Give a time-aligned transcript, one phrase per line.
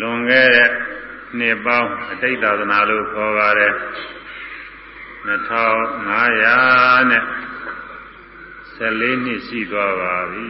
[0.00, 0.70] လွန်ခဲ့တဲ့
[1.38, 3.72] နှစ်ပေါင်းအတိတ်သာသနာလို့ခေါ်ပါတယ်
[5.24, 7.24] 2500နဲ့
[8.76, 10.46] 14နှစ်ရှိသွားပါပြီ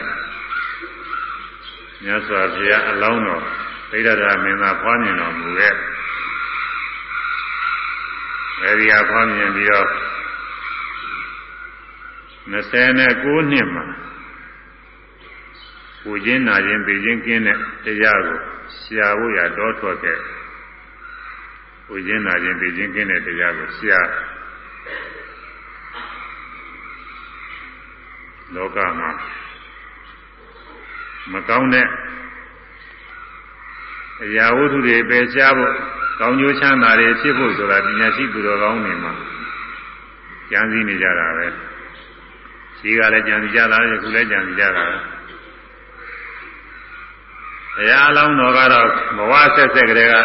[2.04, 3.44] မြတ်စွာဘုရားအလောင်းတော်
[3.92, 5.74] သိရတာမင်းသားဖွားမြင်တော်မူခဲ့
[8.64, 9.88] အဲဒီဟာဖွားမြင်ပြီးတော့
[12.52, 13.84] 29နှစ်မှာ
[16.02, 18.38] ပူခြင်းနာခြင်းသိခြင်းကင်းတဲ့တရားကို
[18.82, 20.20] ရှားဖို့ရတော့ထွက်ခဲ့
[21.86, 24.08] ပူခြင်းနာခြင်းသိခြင်းကင်းတဲ့တရားကိုရှား
[28.56, 29.10] လောကမှာ
[31.32, 31.88] မကောင်းတဲ့
[34.24, 35.74] အရာဝတ္ထုတွေပယ်ရှားဖို့
[36.20, 39.14] ကောင်းကျိုးချမ်းသာတွေဖြစ်ဖို့ဆိုတာပညာရှိသူတော်ကောင်းတွေမှာ
[40.52, 41.48] ကြံစည်နေကြတာပဲ
[42.78, 45.21] ရှိကလည်းကြံစည်ကြတာယခုလည်းကြံစည်ကြတာပဲ
[47.76, 48.88] ဘုရားအလောင်းတော်ကတော့
[49.18, 50.16] ဘဝဆက်ဆက်ကလေးက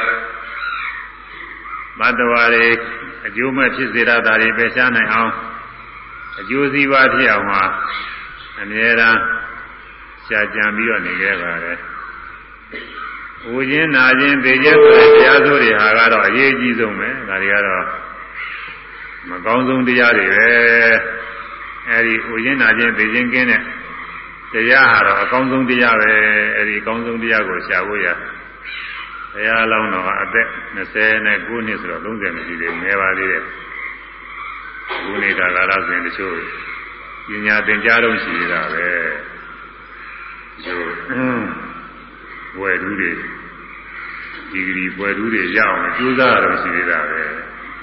[1.99, 2.67] ဘတ်တော်ရီ
[3.27, 5.33] အကျိုးမဲ့ဖြစ်စေရတာတွေပယ်ရှားနိုင်အောင်
[6.41, 7.62] အကျိုးစီးပွားဖြစ်အောင်မှာ
[8.61, 9.19] အမြဲတမ်း
[10.27, 11.79] ရှားကြံပြီးတော့နေခဲ့ပါတယ်။
[13.45, 17.84] ဝူခြင်းနာခြင်းသိခြင်းဆိုတဲ့တရားစိုးတွေဟာကတော့အရေးကြီးဆုံးပဲ။ဒါတွေကတော့
[19.28, 20.49] မကောင်းဆုံးတရားတွေပဲ။
[21.91, 23.63] အဲဒီဝူခြင်းနာခြင်းသိခြင်းကင်းတဲ့
[24.53, 26.12] တရားဟာတော့အကောင်းဆုံးတရားပဲ။
[26.57, 28.07] အဲဒီအကောင်းဆုံးတရားကိုရှာဖို့ရ
[29.33, 30.47] ဘုရားလောင်းတော်ကအသက်
[30.77, 30.77] 29
[31.67, 33.43] နှစ်ဆိုတော့30မရှိသေးဘူးငယ်ပါသေးတယ်။
[35.05, 36.37] ဘုနေတာကာလစဉ်တချို့
[37.29, 38.87] ပညာသင်ကြားတော့ရှိနေတာပဲ
[40.65, 40.89] ကျိုး
[42.61, 43.11] ဝယ်သူတွေ
[44.51, 47.23] ဒီဂရီဝယ်သူတွေရအောင်ကြိုးစားရတော့ရှိနေတာပဲ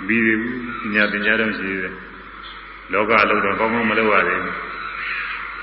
[0.07, 0.34] ပြီးပြီ
[0.81, 1.94] ပညာသင်ကြားတော့ရှိနေတယ်
[2.94, 4.56] လောကအလုပ်တော့ကောင်းကောင်းမလုပ်ရသေးဘူး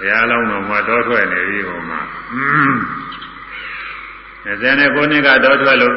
[0.00, 2.00] ဘုရားလောင်းတော်မှာတောထွက်နေပြီဟိုမှာ
[4.44, 5.96] 29နှစ်ကတော့ထွက်လို့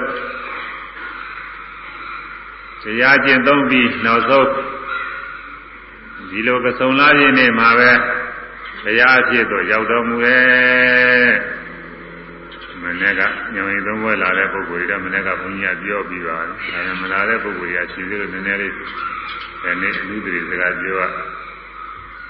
[2.82, 4.48] တရားကျင့်သုံးပြီးနောက်ဆုံး
[6.30, 7.92] ဒီလိုကဆုံလာခြင်းနဲ့မှာပဲ
[8.84, 11.32] ဘုရားအဖြစ်တော့ရောက်တော်မူရဲ့
[12.82, 13.22] မနေ့က
[13.54, 18.84] ညောင်ရင်သုံးပွဲလာတဲ့ပုဂ္ဂိုလ်တွေကမနေ့ကဘုန်းကြီးကပြောပြီးပါဒါပေမဲ့မလာတဲ့ပုဂ္ဂိုလ်တွေကခြေသေးလို့နည်းနည်းလေးဒီ
[19.82, 21.04] နေ့အမှုတွေစကားပြောရ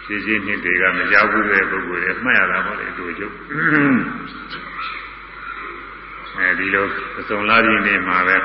[0.06, 3.28] ရှင်းရှင်းနှစ်တွေကမကြောက်ဘူးတဲ့ပုဂ္ဂိုလ်တွေမှတ်ရတာပေါ့လေအတူတူ
[6.38, 6.86] အဲဒီလို
[7.16, 8.38] ကဆုံလာခြင်းနဲ့မှာပဲ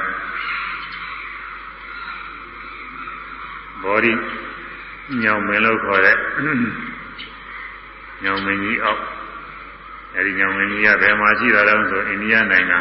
[3.83, 4.13] ဘောဓိ
[5.23, 6.17] ညောင်မင်းလို့ခေါ်တဲ့
[8.25, 9.03] ညောင်မင်းကြီးအောက်
[10.17, 12.79] အဲဒီညောင်မင်းကြီးကဘယ်မှာရှိတာလဲဆိုအိန္ဒိယနိုင်ငံ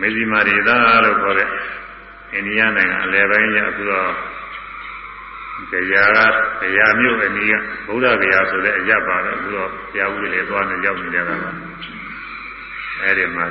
[0.00, 1.48] မေဇီမာရီသာလို့ခေါ်တဲ့
[2.34, 4.10] အိန္ဒိယနိုင်ငံအလယ်ပိုင်းကျအခုတော့
[5.72, 6.18] တရားက
[6.60, 7.52] တရားမျိုးအနည်းက
[7.86, 11.50] ဗုဒ္ဓဂယာဆိုတဲ့အရပ်ပါတော့အခုတော့တရားဥပဒေလည်းသွားနေရောက်နေကြတာပါ
[13.02, 13.46] အဲဒီမှာ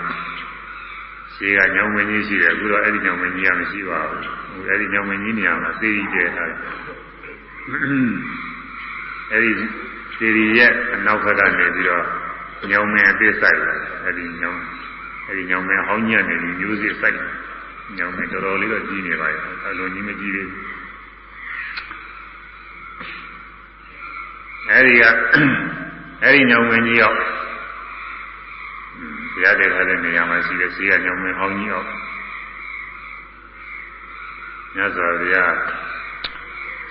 [1.34, 6.60] ရှိကညောင်မင်းကြီးရှိတယ်အခုတော့အဲ့ဒီညောင်မင်းကြီးကမရှိပါဘူးအဲ့ဒီညောင်မင်းကြီးနေရာမှာသေကြီးတဲ့ထားတယ်
[9.32, 9.52] အဲ့ဒီ
[10.20, 12.04] သေကြီးရဲ့အနောက်ဘက်ကနေပြီးတော့
[12.72, 14.60] ညောင်မင်းအသေးဆိုင်လာအဲ့ဒီညောင်
[15.28, 17.16] အဲ့ဒီညောင်မင်းဟောင်းညံ့နေပြီးမျိုးစစ်ဆိုင်
[17.98, 20.62] ညောင်မင်းတော်တော်လေးတော့ကြီးနေပါရဲ့အလုံးကြီးမကြီးသေးဘူး
[24.72, 25.04] အဲ့ဒီက
[26.24, 27.18] အဲ့ဒီညောင်မင်းကြီးရောက်
[29.34, 31.88] ဘုရားတည်ထားတဲ့နေရာမှာရှိတဲ့ဈေးကညောင်မင်းဟောင်းကြီးအောင်
[34.76, 35.54] မြတ်စွာဘုရား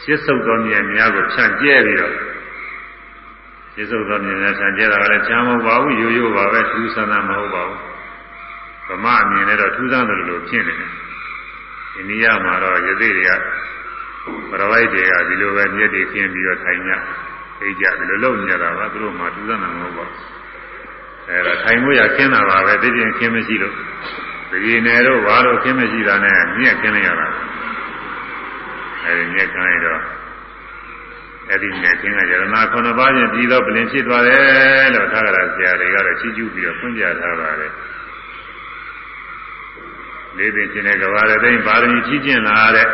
[0.03, 2.15] ရှစ်ဆုပ်တော်မြတ်များကိုဖြန့်ကျဲပြီးတော့
[3.75, 7.81] ရှစ်ဆုပ်တော်မြတ်များဖြန့်ကျဲတာကလည်းချမ်းမဟုတ်ပါဘူးရိုးရိုးပါပဲထူးဆန်းဆန်းမဟုတ်ပါဘူး
[8.89, 10.93] ဗမာအမြင်နဲ့တော့ထူးဆန်းတယ်လို့ဖြစ်နေတယ်
[11.95, 13.31] အိန္ဒိယမှာတော့ယသိတွေက
[14.51, 16.93] ပရဝိုက်တွေကဒီလိုပဲမြက်တွေခင်းပြီးတော့ထိုင်ကြ
[17.62, 20.20] အိတ်ကြဒီလိုလုပ်နေကြတာပါသူတို့မှထူးဆန်းတယ်မဟုတ်ပါဘူး
[21.30, 23.76] အဲဒါထိုင်မှုရခင်းတာပါပဲသိချင်းခင်းမရှိလို့
[24.52, 27.28] ဒီနယ်တော့ဘာလို့ခင်းမရှိတာနဲ့မြက်ခင်းလိုက်ရတာ
[29.06, 30.02] အဲဒီမြက်ခင်းလိုက်တော့
[31.50, 37.74] အဲဒီမြက်ခင်းကယရနာခုနှစ်ပါးချင်းပြီးတော့ပြင်ဖြစ်သွားတယ်လို့သာဂရဆရာတွေကတော့ချီးကျူးပြီးတော့ဖွင့်ပြထားပါတယ်
[40.38, 42.88] လေးပင်ရှင်တဲ့ကဘာရသိန်းပါရမီကြီးကျင့်လာတဲ့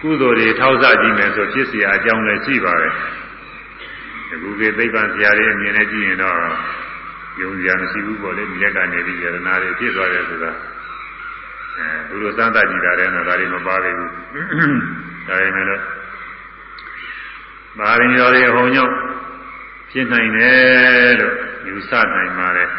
[0.00, 2.94] ကုသိုလ်တွေထောက်ဆကြည့်မယ်ဆိုဖြစ်เสียအကြောင်းလည်းရှိပါတယ်
[4.31, 6.37] အခုကသိပ္ပံဆရာတွေအမြင်နဲ့ကြည့်ရင်တော့
[7.41, 10.51] ယုံကြည်မရှိဘူးပေါ့လေမြက်ကနေပြီးယရနာတွေဖြစ်သွားတယ်ဆိုတာ
[11.77, 14.11] အဲသူတို့စမ်းသပ်ကြည့်တာလည်းတော့ဒါတွေမပါသေးဘူး
[15.27, 15.81] ဒါပေမဲ့လို့
[17.79, 18.95] ပါရင်ရော်တွေအဟုံညောင်း
[19.91, 21.35] ဖြစ်နိုင်တယ်လို့
[21.67, 22.69] ယူဆနိုင်ပါတယ်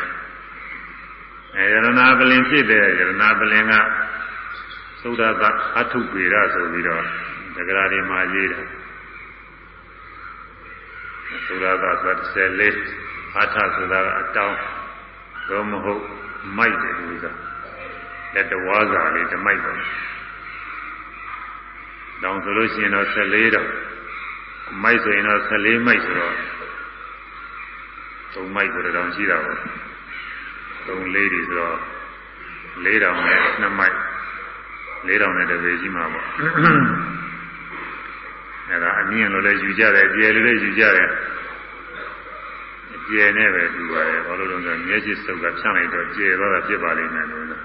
[1.56, 3.74] အဲယရနာပလင်ဖြစ်တဲ့ယရနာပလင်က
[5.02, 5.42] သုဒ္ဓသ
[5.78, 7.04] အထုပေရဆိုပြီးတော့
[7.56, 8.79] တက္ကရာတွေမှာရေးတာသု
[11.34, 14.56] ဒ္ဓသဆို14အာထဆိုတာကအတောင်း
[15.48, 16.02] တော့မဟုတ်
[16.56, 17.32] မိုက်တယ်လို့ဆိုတာ
[18.34, 19.72] လက်တဝါစာလေးတမိုက်ပါ
[22.22, 23.68] တောင်းဆိုလို့ရှိရင်တော့14တော့
[24.82, 26.34] မိုက်ဆိုရင်တော့14မိုက်ဆိုတော့
[28.34, 29.58] 3မိုက်ကိုတောင်ရှိတာပေါ့
[30.86, 31.76] 3လေးတွေဆိုတော့
[32.84, 32.98] 4000နဲ့
[33.70, 33.96] 2မိုက်
[35.06, 36.26] 4000နဲ့တပေရှိမှာပေါ့
[38.70, 41.08] အဲဒါအမြင်လို့လည်းယူကြတယ်ကြယ်လို့လည်းယူကြတယ်
[43.08, 47.60] ကျယ်နဲ့ပဲတူပါတယ်ဘာလို့လဲဆိုတော့မျက်စိစုပ်ကဖြန့်လိုက်တော့ကျယ်သွားတာဖြစ်ပါလိမ့်မယ်လို့ဆို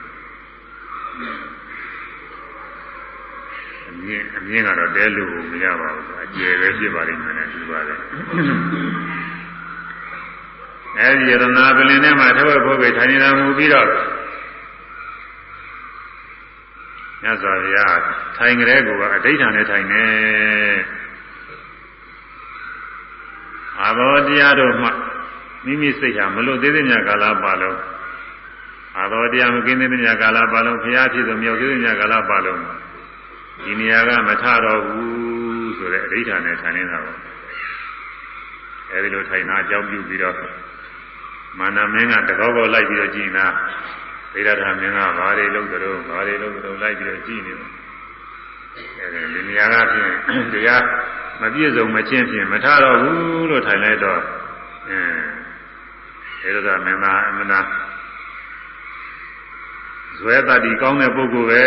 [3.89, 7.99] အမြင်အမြင်ကတော့တဲလို့မရပါဘူးအကျယ်ပဲဖြစ်ပါလိမ့်မယ်နဲ့တူပါတယ်
[10.99, 13.89] အဲဒီရတနာပလင်ထဲမှာထဝက်ဘုတ်ပဲထိုင်နေတာမူပြီးတော့
[17.25, 17.99] မြတ်စွာဘုရား
[18.37, 20.05] ထိုင်ကြတဲ့ကောအဋ္ဌာနဲ့ထိုင်နေ
[23.81, 24.89] အာဘောတရားတို့မှ
[25.65, 27.79] မိမိစိတ်ဟာမလို့သေးသေးမြကာလပါလုံး
[28.97, 32.61] အာတော်တရားမကင်းသေးသေးမြကာလပါလုံးဘုရားဖြစ်သောမြောက်သေးသေးမြကာလပါလုံး
[33.63, 37.19] ဒီနေရာကမထတော့ဘူးဆိုတဲ့အဋ္ဌာနဲ့ထိုင်နေတာပေါ့
[38.91, 40.35] အဲဒီလိုထိုင်တာအကြောင်းပြုပြီးတော့
[41.59, 43.45] မာနမင်းကတကောကောလိုက်ပြီးတော့ကြည်နာ
[44.35, 47.69] ဗေဒထာမင်းကဘာတွေလုပ်ကြတော့ဘာတွေလုပ်ကြတော့လိုက်ပြီးတော့ကြည်နေတယ်
[48.99, 50.83] အဲဒီနေရာကဖြင့်တရား
[51.41, 54.21] မပြည့်စုံမချင်းဖြင့်မထတော့ဘူးလို့ထိုင်လိုက်တော့
[54.89, 55.23] အင်း
[56.43, 57.59] အဲဒါကမင်းသားအမနာ
[60.19, 61.65] ဇွဲတတိကောင်းတဲ့ပုဂ္ဂိုလ်ပဲ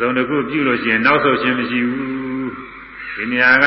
[0.00, 2.50] သုံးတစ်ခုပြုလို့ရှိရင်နောက်ဆုတ်ခြင်းမရှိဘူး
[3.14, 3.66] ဒီနေရာက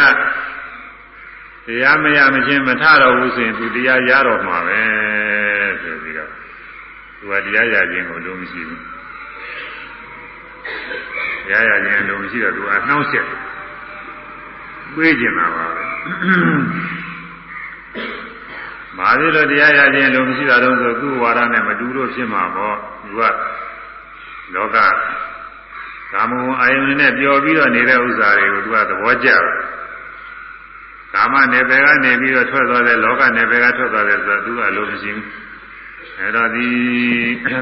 [1.65, 5.30] တရားမရမချင်းမထတော့ဘူးဆိုရင်သူတရားရတော့မှာပဲဆိုပြီးတော့
[7.21, 8.81] သူကတရားရခြင်းကိုလုံးမရှိဘူး
[11.45, 13.25] တရားရခြင်းလုံးမရှိတော့သူကနှောင့်ယှက်
[14.95, 15.83] ပေးကျင်တာပါပဲ
[18.97, 23.21] ဘာဖြစ်လို့တရားရခြင်းလုံးမရှိတာတော့ဆိုသူ့ဝါဒနဲ့မတူလို့ဖြစ်မှာပေါ့သူက
[24.53, 24.77] လောက
[26.13, 29.43] ကာမဂုဏ်အာယုန်နဲ့ပျော်ပြီးတော့နေတဲ့ဥစ္စာတွေကိုသူကသဘောကျတယ်
[31.13, 35.27] ကာမနယ်ပယ်ကနေပြီးတော့ထွက်သွားတဲ့လောကနယ်ပယ်ကထွက်သွားတယ်ဆိုတော့သူကအလိုမရှိဘူး
[36.19, 36.67] အဲတော့ဒီ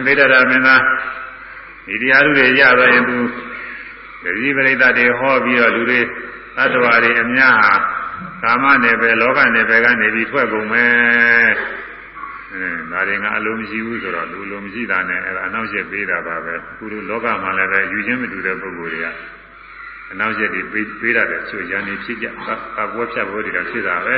[0.06, 0.82] သေတ္တရာမင်းသား
[1.88, 3.18] ဒီတရားလူတွေရသွားရင်သူ
[4.24, 6.00] တတိပရိသတ်တွေဟောပြီးတော့လူတွေ
[6.58, 7.74] သတ္တဝါတွေအများဟာ
[8.44, 11.50] ကာမနယ်ပယ်လောကနယ်ပယ်ကနေပြီးထွက်ကုန်မယ်
[12.54, 19.08] အဲဒါတွေကအလိုမရှိဘူးဆိုတော့လူလိုမရှိတာနဲ့အဲ့ဒါအနောက်ရက်ပေးတာပါပဲခုလိုလောကမှာလည်းပဲယူချင်းမတူတဲ့ပုဂ္ဂိုလ်တွေက
[20.12, 22.28] အနောက်ရက်တွေပေးပေးတာလည်းချို့ရန်နေဖြစ်ကြ
[22.78, 24.18] ကာကွယ်ဖြတ်ဖို့တွေကဖြစ်တာပဲ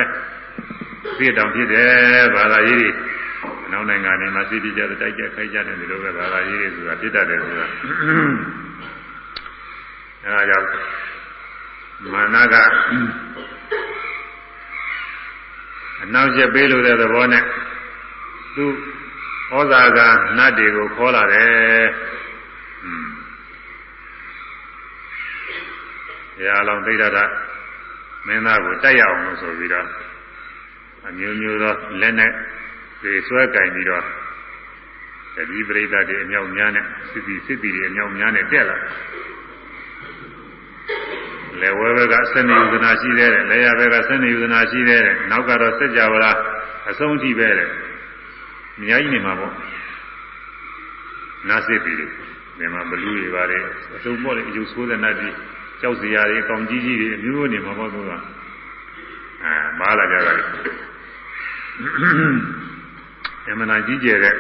[1.17, 2.95] ပြည့်တောင်ဖြစ်တယ်ဘာသာရေးတွေအ
[3.71, 7.65] နောက်နိုင်ငံတွေမှာသိတိကြတဲ့တိုက်ကြခိုက်ကြတယ်ဒီလိုပဲဘာသာရေးတွေဆိုတာဖြစ်တတ်တယ်ဆိုတာ
[10.23, 10.67] အဲဒါကြောင့်
[12.11, 12.55] မာနက
[16.03, 17.43] အနောက်ကျပေးလို့တဲ့သဘောနဲ့
[18.55, 18.65] သူ
[19.53, 19.99] ဩဇာက
[20.37, 21.85] နတ်တွေကိုခေါ်လာတယ်။
[22.83, 23.05] อืม
[26.45, 27.19] ရာလောင်သိဒ္ဓ
[28.27, 29.87] မင်းသားကိုတိုက်ရအောင်လို့ဆိုပြီးတော့
[31.07, 32.31] အမျိုးမျိုးသောလက်နဲ့
[33.03, 34.03] တွေဆွဲကင်ပြီးတော့
[35.49, 38.77] ဒီပရိသတ်တွေအမြောက်များနဲ့စစ်တီစစ်တီတွေအမြောက်များနဲ့တက်လာ
[41.61, 46.37] လေဝဲဘက်ကဆနေယူဇနာရှိသေးတယ်လေရဘက်ကဆနေယူဇနာရှိသေးတယ်နောက်ကတော့စัจ java လား
[46.89, 49.53] အဆုံးထိပဲတဲ့အများကြီးနေမှာပေါ့
[51.49, 52.09] နာစစ်ပြီးတယ်
[52.57, 53.63] ဒီမှာဘလူးတွေပါတယ်
[53.95, 55.35] အစုံပေါ့လေအယုဆိုးတဲ့နတ်ကြီး
[55.81, 58.15] ကြောက်စရာတွေကောင်းကြီးကြီးတွေအမျိုးမျိုးနေမှာပေါ့သူကအဲ
[59.79, 60.43] မားလာကြတာလေ
[63.49, 64.35] အမှန်တရားကြီးကျယ်တဲ့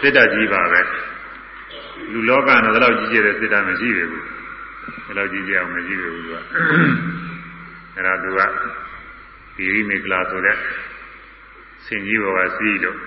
[0.00, 0.80] စိတ်ဓာတ်ကြီးပါပဲ
[2.12, 6.34] လူလောကနဲ့တော့ကြီးကျယ်တဲ့စိတ်ဓာတ်မရှိဘူးဒီလောက်ကြီးကျယ်အောင်မရှိဘူးသူက
[7.94, 8.40] အဲ့ဒါသူက
[9.56, 10.56] ဒီရိမေကလာဆိုတဲ့
[11.86, 12.98] ဆင်ကြီးဘောကစီးလို့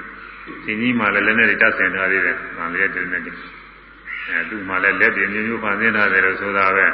[0.64, 6.86] ဆင်ကြီးမှလည်းလက်နဲ့တတ်ဆင်ထားသေးတယ်။ဗာလေးတဲ့နဲ့အဲသူမှလည်းလက်ပြင်းမျိုးမျိုးဖန်ဆင်းထားတယ်လို့ဆိုတာပဲ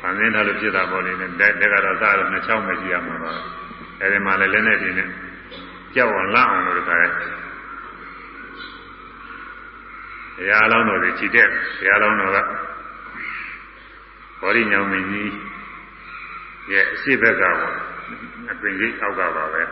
[0.00, 3.32] ဖန်ဆင်းထားလို့ဖြစ်တာပေါ့လေ။တက်တက်ကတော့စားတော့နှစ်ချောင်းမရှိရမှာပါ။
[4.00, 5.08] အဲဒီမှာလည်းလက်နဲ့ပြင်းနဲ့
[5.94, 7.10] ကြောက်အောင်လန့်အောင်လို့ခါတယ်
[10.36, 11.46] ဘုရားလောင်းတော်တွေခြိတဲ့
[11.78, 12.38] ဘုရားလောင်းတော်က
[14.40, 15.30] ဘောရိညောင်မင်းကြီး
[16.72, 17.76] ရဲ့အရှိဘက်ကပေါ့
[18.50, 19.62] အပင်ကြီးအောက်ကပါပဲ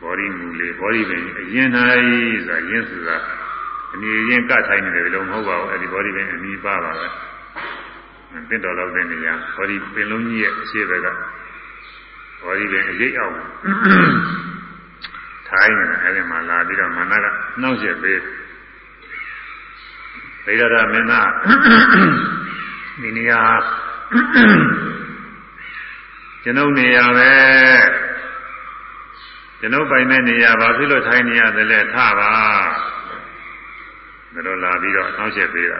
[0.00, 3.16] ဘောရိမူလေးဘောရိပင်အရင်၌ဆိုတာရင်းဆိုတာ
[3.94, 7.06] အမြင်ရင်ကထိုင်နေတယ်လို့မဟုတ်ပါဘူးအဲဒီဘောရိပင်အမြင်ပါပါပဲ
[8.48, 11.06] တင့်တော်လောက်တဲ့နေရာဘောရိပင်လုံးကြီးရဲ့အရှိဘက်က
[12.42, 13.34] ဘောရိပင်အရေးအောင်
[15.48, 17.26] ထိုင်နေတယ်အဲဒီမှာလာပြီးတော့မနက
[17.60, 18.20] နှောက်ရက်ပေး
[20.44, 21.30] ဗေဒရမင်းသား
[23.00, 23.40] ဒီနေရာ
[26.42, 27.32] ကျွန်ုပ်နေရာပဲ
[29.60, 35.78] ကျွန်ုပ်ပိုင်တဲ့နေရာဘာဖြစ်လို့ထိုင်နေရသလဲထပါဒါတော့လာပြီးတော့နှောက်ရက်ပေးတာ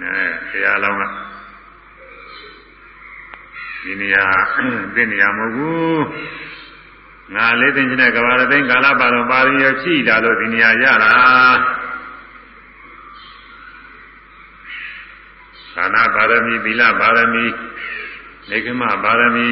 [0.00, 1.02] အဲတရားလောင်းက
[3.82, 4.26] ဒီနေရာ
[4.94, 6.04] သိနေရာမဟုတ်ဘူး
[7.34, 11.12] ငါလေးသိချင်းတဲ့ကဘာရသိန်းကာလပါတော်ပါရရဖြည့်တာလို့ဒီနေရာရတာ
[15.74, 17.44] သာနာပါရမီသီလပါရမီ
[18.50, 19.48] နေကမပါရမီ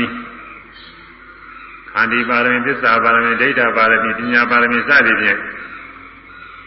[1.90, 5.38] ခန္တီပါရမီသစ္စာပါရမီဒိဋ္ဌပါရမီပညာပါရမီစသည်ဖြင့်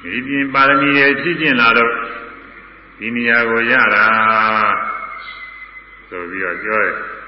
[0.01, 1.91] ဒီပြင်ပါရမီရဲ့ဖြစ်ကျင်လာတော့
[2.97, 4.05] ဒီနေရာကိုရတာ
[6.09, 7.22] ဆိုပြီးတော့ပြောတယ်တော့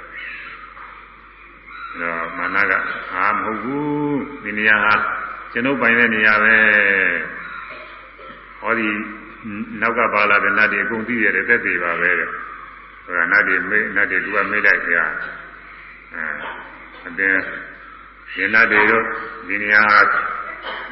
[2.38, 2.74] မာနက
[3.12, 4.94] ဟာမဟုတ်ဘူးဒီနေရာဟာ
[5.52, 6.58] ကျွန်ုပ်ပိုင်တဲ့နေရာပဲ
[8.60, 8.90] ဟောဒီ
[9.82, 12.30] နောက်ကပါလာတဲ့နတ်တွေအကုန်သိရတယ်သက်သေးပါပဲတဲ့
[13.06, 15.04] ဟိုကနတ်တွေမေးနတ်တွေသူကမေးလိုက်ကြအဲ
[17.06, 17.42] အတင်း
[18.34, 19.04] ဒီနတ်တွေတို့
[19.48, 19.84] ဒီနေရာ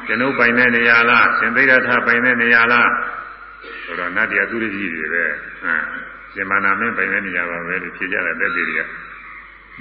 [0.06, 2.90] ကျွန်ုပ်ပိုင်တဲ့နေရာလားရှင်သိရထပိုင်တဲ့နေရာလား
[3.84, 5.24] ဆိုတော့နတ်တွေကသူရကြီးတွေပဲ
[5.62, 5.82] ဟမ်
[6.32, 8.82] ရှင်မာနာမင်းပိုင်တဲ့နေရာပါပဲလို့ဖြေကြတယ်သက်သေးတွေက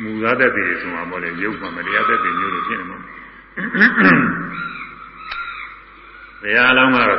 [0.02, 2.98] မူသားသက်သေးတွေဆိုမှာပေါ့လေရုပ်မှမတရားသက်သေးမျိုးလို့ဖြစ်နေမှာ
[6.42, 7.18] ဘုရားအလောင်းကတော့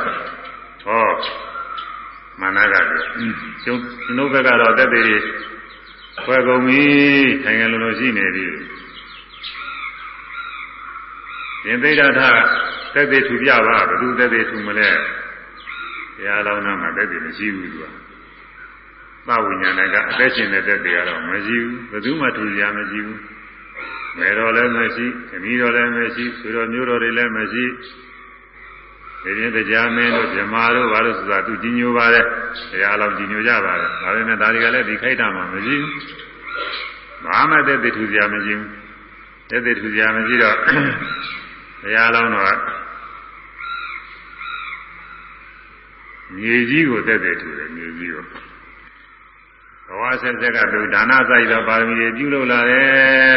[0.83, 1.05] ဟော
[2.41, 2.87] မာနကလည်း
[3.63, 5.19] ကျွန်ကျွန်ုပ်ဘက်ကတော့သက်သေး
[6.23, 6.83] ခွဲကုန်ပြီ
[7.43, 8.45] ထိုင်ငယ်လုံးလုံးရှိနေပြီ
[11.65, 12.21] ရင်သိဒ္ဓထ
[12.93, 14.89] သက်သေးထူပြပါဘယ်သူသက်သေးထူမလဲ
[16.15, 18.04] ဘုရားလောင်းနာမှာသက်သေးမရှိဘူးသူက
[19.27, 23.19] သဝိညာဏကအသက်ရှင်တဲ့သက်သေးကတော့မရှိဘူးဘယ်သူမှထူရမရှိဘူး
[24.17, 27.65] မေတော်လည်းမရှိခမီးတော်လည်းမရှိဆွေတော်မျိုးတော်တွေလည်းမရှိ
[29.23, 32.25] ဒီရင်တရားမင်းတို့ဗြဟ္မာတို့ဘာလို့ဆိုတာသူကြီးညိုပါတယ်
[32.71, 35.93] တရားလောက်ကြီးညိုကြပါတယ်ဒါပေမဲ့ဒါတွေကလည်းဒီခိုက်တာမှမရှိဘူး
[37.25, 38.69] ဘာမှသက်သေထူစရာမရှိဘူး
[39.49, 40.57] သက်သေထူစရာမရှိတော့
[41.81, 42.57] တရားလောင်းတော့
[46.35, 48.44] မြေကြီးကိုသက်သေထူတယ်မြေကြီးကို
[49.87, 53.35] ဘဝဆက်ဆက်ကသူဒါနစိုက်တော့ပါရမီတွေပြုလုပ်လာတယ်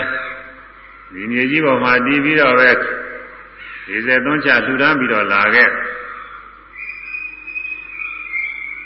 [1.13, 2.71] ဒီမြေကြီးပေါ်မှာတည်ပြီးတော့ပဲ
[3.87, 5.69] ဒီစေသွန်းချထူထမ်းပြီးတော့လာခဲ့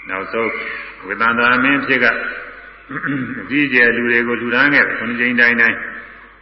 [0.08, 0.50] နောက်ဆုံး
[1.06, 2.06] ဝေသန္တာမင်းဖြစ်က
[3.40, 5.76] အကြီးကျယ်လူတွေကိုထူထမ်းခဲ့ခုနှစ်ကြိမ်တိုင်းတိုင်း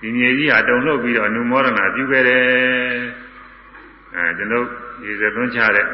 [0.00, 2.42] ဒီမြေကြီးဟာတုံလှုပ်ပြီးတော့နုမောဒနာပြုခဲ့တယ်
[4.14, 4.64] အဲကျွန်တော်
[5.02, 5.86] ဒီစေသွန်းချတဲ့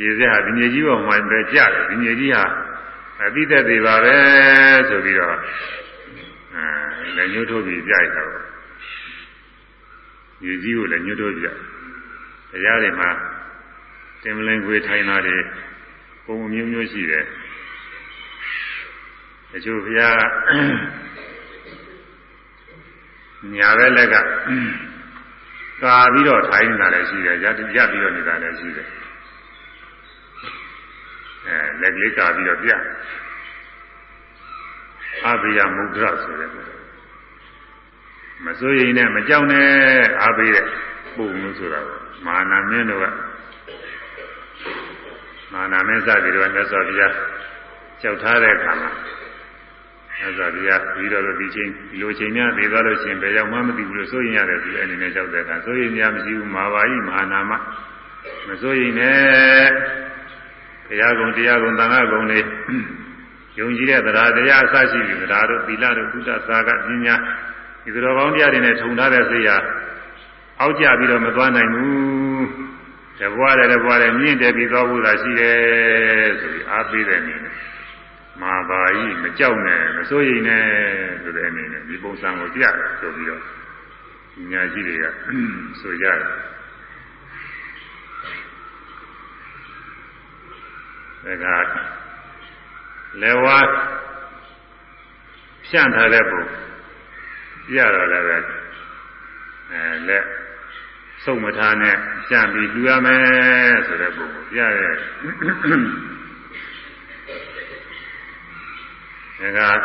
[0.00, 2.44] ရေစက်ဟာဒီမြေကြီးပေါ်မှာပဲကြတယ်ဒီမြေကြီးဟာ
[3.24, 4.16] အတိသက်တွေပါပဲ
[4.88, 5.36] ဆိုပြီးတော့
[6.54, 8.44] အဲလည်းညှို့ထုတ်ပြီးကြိုက်တာပေါ့
[10.44, 11.52] ရေကြီးကိုလည်းညှို့ထုတ်ကြတ
[12.64, 13.10] ရားတွေမှာ
[14.22, 15.36] တင်မလင်ခွေထိုင်တာတွေ
[16.24, 17.24] ပုံမျိုးမျိုးရှိတယ်
[19.50, 20.20] တချို့ဘုရား
[23.56, 24.14] ညာဘက်လက်က
[25.82, 29.05] ကာပြီးတော့ထိုင်နေတာလည်းရှိတယ်ရရပြီးတော့နေတာလည်းရှိတယ်အဲ
[31.82, 32.70] လက်ကလေးကာပြီးတော့ပြ
[35.24, 36.50] အဘိယမုဒ္ဒရဆိုတဲ့
[38.44, 39.68] မစိုးရိမ်နဲ့မကြောက်နဲ့
[40.22, 40.66] အားပေးတဲ့
[41.16, 41.80] ပုံလို့ဆိုတာ
[42.26, 43.04] မာနမင်းတို့က
[45.52, 47.12] မာနမင်းစပြီးတော့မြတ်စွာဘုရား
[48.02, 48.90] ကြောက်ထားတဲ့အခါမှာ
[50.18, 57.52] မြတ်စွာဘုရားပြီးတော့ဒီချိန်ဒီလိုချိန်များပြီးသွားလို့ရှိရင်ဘယ်ရောက်မှမသိဘူးလို့စိုးရင်ရတယ်ဒီအနေနဲ့ကြောက်တဲ့အခါစိုးရင်များမရှိဘူးမာပါဤမာနာမ
[58.48, 59.66] မစိုးရင်နဲ့
[60.88, 62.40] ဘုရားကုံတရားကုံသံဃာကုံတွေ
[63.58, 67.14] ယုံကြည်တဲ့တရားတရားအစရှိပြီတရားတို့သီလတို့ကုသစာကပညာ
[67.82, 69.56] ဒီတော်ကောင်းတရားတွေနဲ့ထုံထားတဲ့စိတ်ဟာ
[70.60, 72.46] အောက်ကျပြီးတော့မသွားနိုင်ဘူး
[73.20, 75.56] တဘွားတယ်တဘွားတယ်မြင့်တယ်ပြီးသွားဖို့သာရှိတယ်
[76.40, 77.54] ဆိုပြီးအားပေးတဲ့အနေနဲ့
[78.42, 80.64] မာပါဤမကြောက်နဲ့မစိုးရိမ်နဲ့
[81.22, 83.42] ဆိုတဲ့အနေနဲ့ဒီပုံစံကိုပြတယ်ဆိုပြီးတော့
[84.52, 85.04] ညာကြီးတွေက
[85.80, 86.20] ဆိုကြတယ်
[91.44, 91.66] ဒါက
[93.22, 93.58] လေဝါ
[95.66, 96.42] ဖြန့်ထားတဲ့ပုံ
[97.68, 98.38] ပြတော့လည်းပဲ
[99.70, 100.24] အဲလက်
[101.24, 104.88] စုံမထားနဲ့ဖြန့်ပြီးလူရမယ်ဆိုတဲ့ပုံကိုပြရဲ
[109.58, 109.78] ဒါက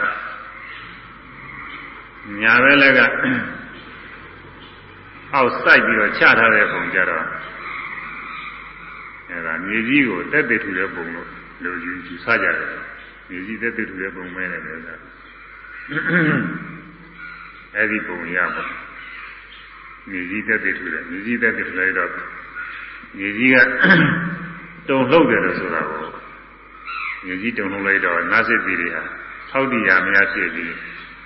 [2.41, 2.99] ညာဘက်လက်က
[5.33, 7.25] အောက်စိုက်ပြီးတော့ချထားတဲ့ပုံကြတော့
[9.31, 11.27] အဲဒါမြေကြီးကိုတက်တည်ထူတဲ့ပုံလို့
[11.63, 12.55] လူယူယူဆကြတယ်
[13.29, 14.95] မြေကြီးတက်တည်ထူတဲ့ပုံမဲတယ်လို့ဆိုတာ
[17.75, 18.63] အဲဒီပုံရပါ
[20.09, 22.09] မြေကြီးတက်တည်ထူတယ်မြေကြီးတက်တည်ထူလိုက်တော့
[23.17, 23.55] မြေကြီးက
[24.89, 26.03] တုံလှုပ်တယ်လို့ဆိုတာကို
[27.25, 29.03] မြေကြီးတုံလှုပ်လိုက်တော့နတ်စစ်ပြည်တွေဟာ
[29.49, 30.73] ထောက်တည်ရမရဖြစ်ပြီး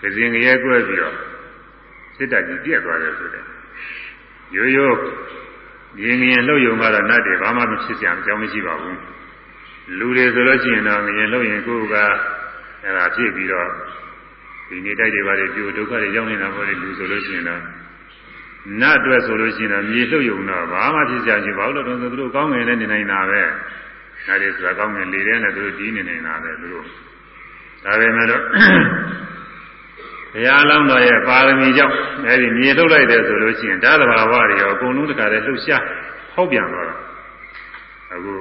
[0.01, 1.15] ကစင်ရဲကွဲပြီးတော့
[2.17, 3.43] စစ်တပ်ကြီးပြက်သွားတယ်ဆိုတဲ့
[4.55, 4.97] ရိုးရိုး
[6.03, 8.99] ရင်းငရင်လှုပ်ယုံကတော့နတ်တွေဘာမှမဖြစ်စရာအကြောင်းမရှိပါဘူး
[9.99, 11.95] လူတွေဆိုလို့ရှိရင်တော့ငရင်လှုပ်ရင်ကိုယ်က
[12.83, 13.69] အဲ့ဒါဖြစ်ပြီးတော့
[14.69, 17.61] ဒီနေ့တိုက်တွေပါလေပြိုဒုက္ခတွေရောက်နေတာပေါ့လေလူဆိုလို့ရှိရင်တော့
[18.81, 23.41] နတ်အတွက်ဆိုလို့ရှိရင်တော့မြေလှုပ်ယုံတော့ဘာမှဖြစ်စရာရှိပါဘူးလို့တော့သူတို့ကောင်းငင်နဲ့နေနိုင်တာပဲ
[24.27, 26.85] နတ်တွေဆိုတာကောင်းငင်လေတဲ့နဲ့သူတို့ဒီနေနေတာပဲသူတို့
[27.83, 28.43] ဒါပေမဲ့တော့
[30.35, 31.95] ဘုရားလောင်းတော်ရဲ့ပါရမီကြောင့်
[32.27, 35.83] အဲဒီမြေထုတ်လိုက်တယ်ဆိုလို့ရှိရင်ဓာတ်တဘာဝတွေရောအကုန်လုံးတခါတည်းလှုပ်ရှား
[36.33, 36.99] ဟောက်ပြန်သွားတော့
[38.13, 38.33] အခု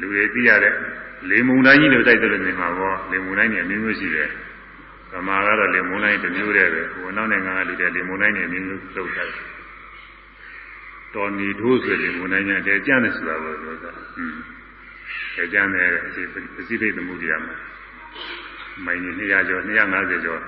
[0.00, 0.74] လူတွေသိရတဲ့
[1.30, 4.28] လေမုန်တိုင်းကြီးလို့တိုက်တယ်လို့မြင်မှာပေါ့လေမုန်တိုင်းတွေအမျိုးမျိုးရှိတယ်
[5.12, 9.44] ကမာကတော့လေမုန်တိုင်းတစ်မျိုးတည်းပဲဟိုနောက်နိုင်ငံကလူတွေလေမုန်တိုင်းတွေအမျိုးမျိုးလှုပ်ထားတယ်
[11.14, 14.36] တော်နီထိုးဆိုလေမုန်တိုင်းများတဲကြမ်းတယ်ဆိုတာကိုပြောတာอืม
[15.36, 16.34] တဲကြမ်းတယ်အစီပ
[16.68, 17.56] စိဖိတ်သမှုတရားမှာ
[18.84, 20.42] မိုင်းနေ200ကျော်250ကျော်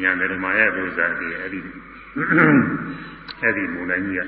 [0.00, 1.60] ညာဓမ္မရဲ့ဒုစရဒီအဲ့ဒီ
[3.42, 4.20] အဲ့ဒီမုန်တိုင်းကြီးက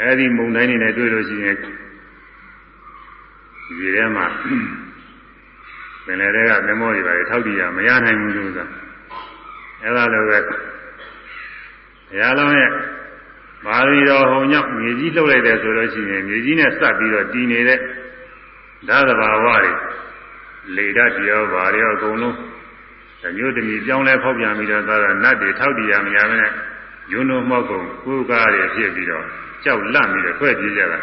[0.00, 4.26] အဲ့ဒီမုန်တိုင်းနေနဲ့တွေ့လို့ရှိရင်ဒီထဲမှာ
[6.04, 8.78] ပင်လယ်တွေကမမောတွေပါလေထောက်တည်ရမရနိုင်ဘူးလို့ဆိုတာ
[9.82, 10.54] အဲ့ဒါလိုပဲဘု
[12.20, 12.70] ရားလုံးရဲ့
[13.66, 17.78] မာရီတော်ဟောညောက်မြေကြီးလှုပ်လိုက်တယ်ဆိုလို့ရှိရင်မြေကြီးနဲ့စပ်ပြီးတော့တည်နေတဲ့
[18.88, 19.56] ဓာတ်သဘာဝတွေ
[20.76, 22.36] လေဓာတ်တရားဘာတွေအကုန်လုံး
[23.22, 26.52] တမျိုးတမီပြောင်းလဲဖောက်ပြန်ပြီးတော့သွားတာနတ်တွေထောက်တည်ရမရမနဲ့
[27.12, 29.24] ယွန်းတို့မောက်ကုန်ကိုယ်ကားတွေဖြစ်ပြီးတော့
[29.64, 31.00] ကြောက်လန့်ပြီးတော့ဖွဲ့ပြေးကြတာ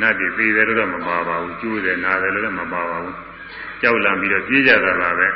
[0.00, 3.16] နတ်တွေသေးတယ်လို့တော့မပါပါဘူးကျိုးတယ်နာတယ်လို့လည်းမပါပါဘူး
[3.80, 5.26] ကြောက်လန့်ပြီးတော့ပြေးကြတာပါပဲ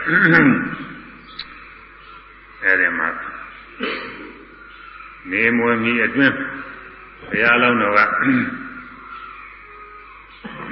[2.64, 3.08] အဲဒီမှာ
[5.30, 6.34] နေမွေမီအတွင်း
[7.28, 8.00] ဘုရားလောင်းတော်က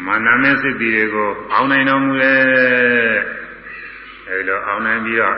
[0.06, 2.38] မာနမဲ့စိတ်တွေကိုအောင်းနိုင်တော်မူတယ်
[4.28, 5.36] အဲဒီလိုအောင်းနိုင်ပြီးတော့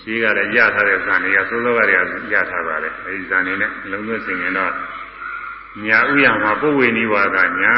[0.00, 1.96] ရှိကလည်းရထားတဲ့ဇာနေကသိုးသောကတွေ
[2.30, 4.72] ကရထားပါတယ်အဲဒီဇာနေနဲ့လုံးသွင်းစင်ရင်တော့
[5.86, 7.76] ညာဥယမှာပုဝေနိဝါဒညာ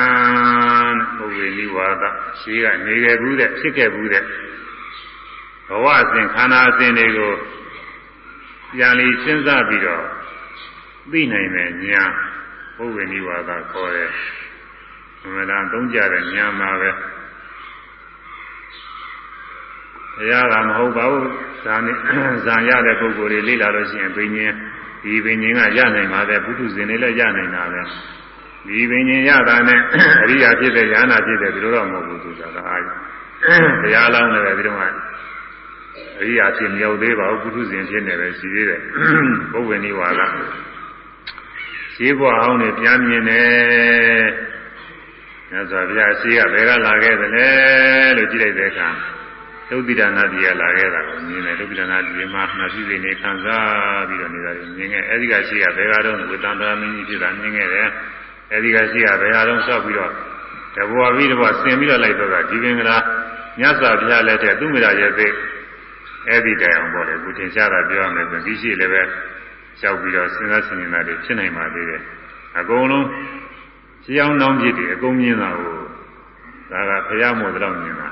[1.16, 2.04] ပုဝေနိဝါဒ
[2.40, 4.24] ရှိကနေခဲ့ဘူးတဲ့ဖြစ်ခဲ့ဘူးတဲ့
[5.68, 7.32] ဘဝစဉ်ခန္ဓာစဉ်တွေကို
[8.72, 10.04] ပြန်လီစဉ်းစားပြီးတော့
[11.12, 12.04] သိနိုင်တဲ့ညာ
[12.76, 14.10] ပုဝေနိဝါဒခေါ်တယ်။
[15.24, 16.90] အမှန်တန်သုံးကြတဲ့ညာမှာပဲ။
[20.16, 21.24] ဘုရားကမဟုတ်ပါဘူး။
[21.64, 21.92] ဇာနေ
[22.46, 24.54] ဇာရတဲ့ပုဂ္ဂိုလ်တွေလေ့လာလို့ရှိရင်ဘိညာဉ်
[25.02, 27.82] ဒီဘိညာဉ်ကရနိုင်ပါတဲ့ပုထုဇဉ်တွေလည်းရနိုင်တာပဲ။
[28.66, 29.80] ဒီဘိညာဉ်ရတာနဲ့
[30.22, 32.82] အရိယာဖြစ်တဲ့ဉာဏ်ဖြစ်တဲ့ဒီလိုတော့မဟုတ်ဘူးသူကအား
[33.82, 34.78] ဘုရားလောင်းလည်းဒီတော့
[36.20, 38.80] အရိယာဖြစ်မြောက်သေးပါဘူးပုထုဇဉ်ဖြစ်နေပဲရှိသေးတယ်။
[39.52, 40.20] ပုဗ္ဗေနိဝါဒ
[41.94, 44.24] ရှိဘွားအောင်နေပြန်မြင်တယ်
[45.50, 47.48] မြတ်စွာဘုရားရှိကဘယ်ကလာခဲ့သလဲ
[48.16, 48.88] လို့ကြည့်လိုက်တဲ့အခါ
[49.70, 57.88] သုတိဒနာတိကလာခဲ့တာကိုမြင်တယ်သုတိဒနာတိမှာနှရှိစိနေခံစားပြီးတော့နေတာမြင်ခဲ့အဲဒီကရှိကဘယ်ကတော့ဝေတန္တရာမင်းကြီးဖြစ်တာမြင်ခဲ့တယ်
[58.52, 60.12] အဲဒီကရှိကဘယ်ကတော့ဆောက်ပြီးတော့
[60.76, 62.96] တဘွားပြီးတဘွားဆင်ပြီးတော့လိုက်တော့ဒီပင်ကလာ
[63.58, 65.28] မြတ်စွာဘုရားလက်ထက်သူ့မိရာရဲ့သိ
[66.28, 69.02] အဲ့ဒီတိုင်အောင်ပေါ့လေခုသင်ရှားတာပြောရမယ်ဆိုဒီရှိလည်းပဲ
[69.78, 72.02] လျှောက်ပြီးတော့စဉ်းစားဆင်ခြင်တာတွေဖြစ်နိုင်ပါသေးတယ်
[72.58, 73.06] အကုန်လုံး
[74.04, 75.74] ရှင်းအောင်နှောင်းပြစ်တယ်အကုန်မြင်တာကို
[76.70, 78.08] ဒါကဘုရားမို့တော့မြင်တာ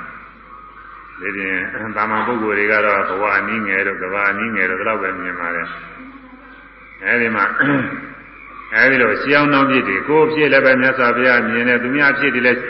[1.20, 5.68] ဒီပြင်တာမန်ပုဂ္ဂိုလ်တွေကတော့ဘဝအနည်းငယ်တို့ကဘာအနည်းငယ်တို့တော့ပဲမြင်ပါတယ်
[7.04, 7.44] အဲဒီမှာ
[8.74, 12.60] အဲဒီလိုရှင်းအောင်နှောင်းပြစ်တယ်ကိုယ်ဖြစ်လည်းပဲမြတ်စွာဘုရားမြင်တယ်သူများဖြစ်တယ်လည်း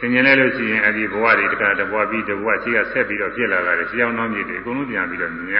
[0.00, 5.58] သင်ញင်လဲလို့ရှိရင်အဲဒီဘဝတွေတခါတဘဝပြီးတဘဝရှိကဆက်ပြီးတော့ဖြစ်လာတာလေရှင်းအောင်နှောင်းပြစ်တယ်အကုန်လုံးပြန်ပြီးတော့မြင်ရ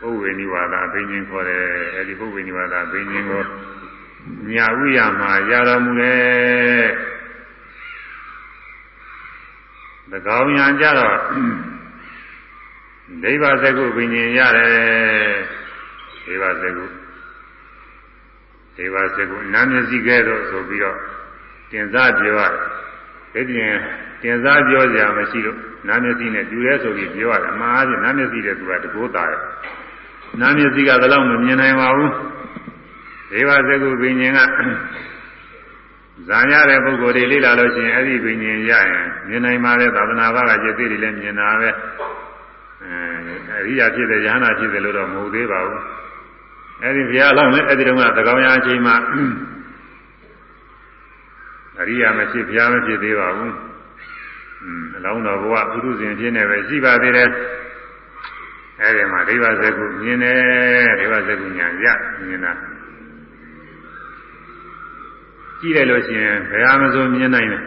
[0.00, 1.62] ပုဝေနိဝါဒအဘိညာဉ်ခေါ်တယ်
[1.96, 3.42] အဲဒီပုဝေနိဝါဒအဘိညာဉ်ကို
[4.52, 6.86] ညာဥရမှာရတော်မူတယ်။၎
[10.14, 11.16] င်းညာကြတော့
[13.22, 14.70] ဒိဗ္ဗစကုဘိညာဉ်ရတယ်
[16.24, 16.84] ဒိဗ္ဗစကု
[18.76, 20.98] ဒိဗ္ဗစကုနာမျက်စိကဲတော့ဆိုပြီးတော့
[21.70, 22.40] တင်စားပြောရ
[23.34, 23.74] တယ်။ဒီပြင်
[24.22, 29.40] တင်စားပြောကြရမရှိလို့နာမျက်စိနဲ့တူရဲဆိုပြီးပြောရတယ်။အမှားအားဖြင့်နာမျက်စိတဲ့သူကတကိုးတာတယ်။
[30.40, 32.10] နာမျက်စိကဘယ်တော့မှမြင်နိုင်ပါဘူး။
[33.30, 34.38] ဒေဝသကုပင်ញင်က
[36.27, 41.69] ဇာရတဲ့ပုဂ္ဂိုလ်တွေလေ့လာလို့ရှိရင်အဲ့ဒီပင်ញင်ရရင်မြင်နိုင်ပါလေသာသနာ့ဘာကจิตတွေလည်းမြင်တာပဲ
[42.83, 45.81] အဲအရိယာဖြစ်တဲ့ယဟနာဖြစ်တယ်လို့တော့မဟုတ်သေးပါဘူး
[46.81, 48.95] အဲ့ဒီဘုရားလောင်းလည်းအဲ့ဒီတော့ကသကောင်ရအချိန်မှာ
[51.79, 53.55] အရိယာမဖြစ်ဘုရားမဖြစ်သေးပါဘူး
[54.63, 57.29] อืมအလောင်းတော်ဘုရားပုရုဇဉ်ဖြစ်နေပဲရှိပါသေးတယ်
[58.81, 61.85] အဲ့ဒီမှာဒိဗ္ဗဇကုမြင်တယ်ဒိဗ္ဗဇကုညာရ
[62.27, 62.53] မြင်တာ
[65.60, 67.62] ကြည့်လိုက်လို့ရှိရင်ဘယ်ဟာမဆိုမြင်နိုင်တယ်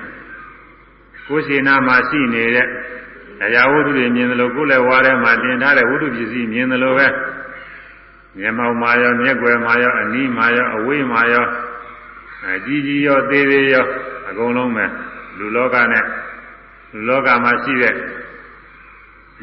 [1.27, 2.67] ကိုယ်ရှိနာမှာရှိနေတဲ့
[3.43, 7.07] အရာဝတ္ထုတွေမြင်သလိုကိုယ်လည်းဝါထဲမှာတင်ထားတဲ့ဝတ္ထုပစ္စည်းမြင်သလိုပဲ
[8.37, 11.47] မျက်မှောက်မှာရောမျက်ွယ်မှာရောအနီးမှာရောအဝေးမှာရော
[12.47, 13.85] အကြီးကြီးရောသေးသေးရော
[14.29, 14.85] အကုန်လုံးပဲ
[15.37, 16.05] လူလောကနဲ့
[16.93, 17.93] လူလောကမှာရှိတဲ့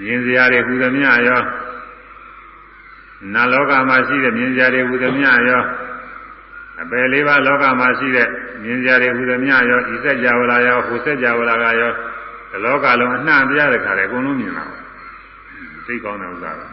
[0.02, 1.42] မြင်စရာတွေဟူသမျှရော
[3.34, 5.62] နာလောကမှာရှိတဲ့မြင်စရာတွေဟူသမျှရော
[6.82, 8.28] အပယ်လေးပါးလောကမှာရှိတဲ့
[8.62, 11.92] မြင်ကြရတဲ့ဟူသမျှရောဤဆက်ကြဝလာရောဟူဆက်ကြဝလာကရော
[12.50, 14.78] ဒီလောကလုံးအနှံ့ပြတဲ့ခါလေအကုန်လုံးမြင်လာပါ
[15.86, 16.66] သိကောင်းတဲ့ဥစ္စာပဲ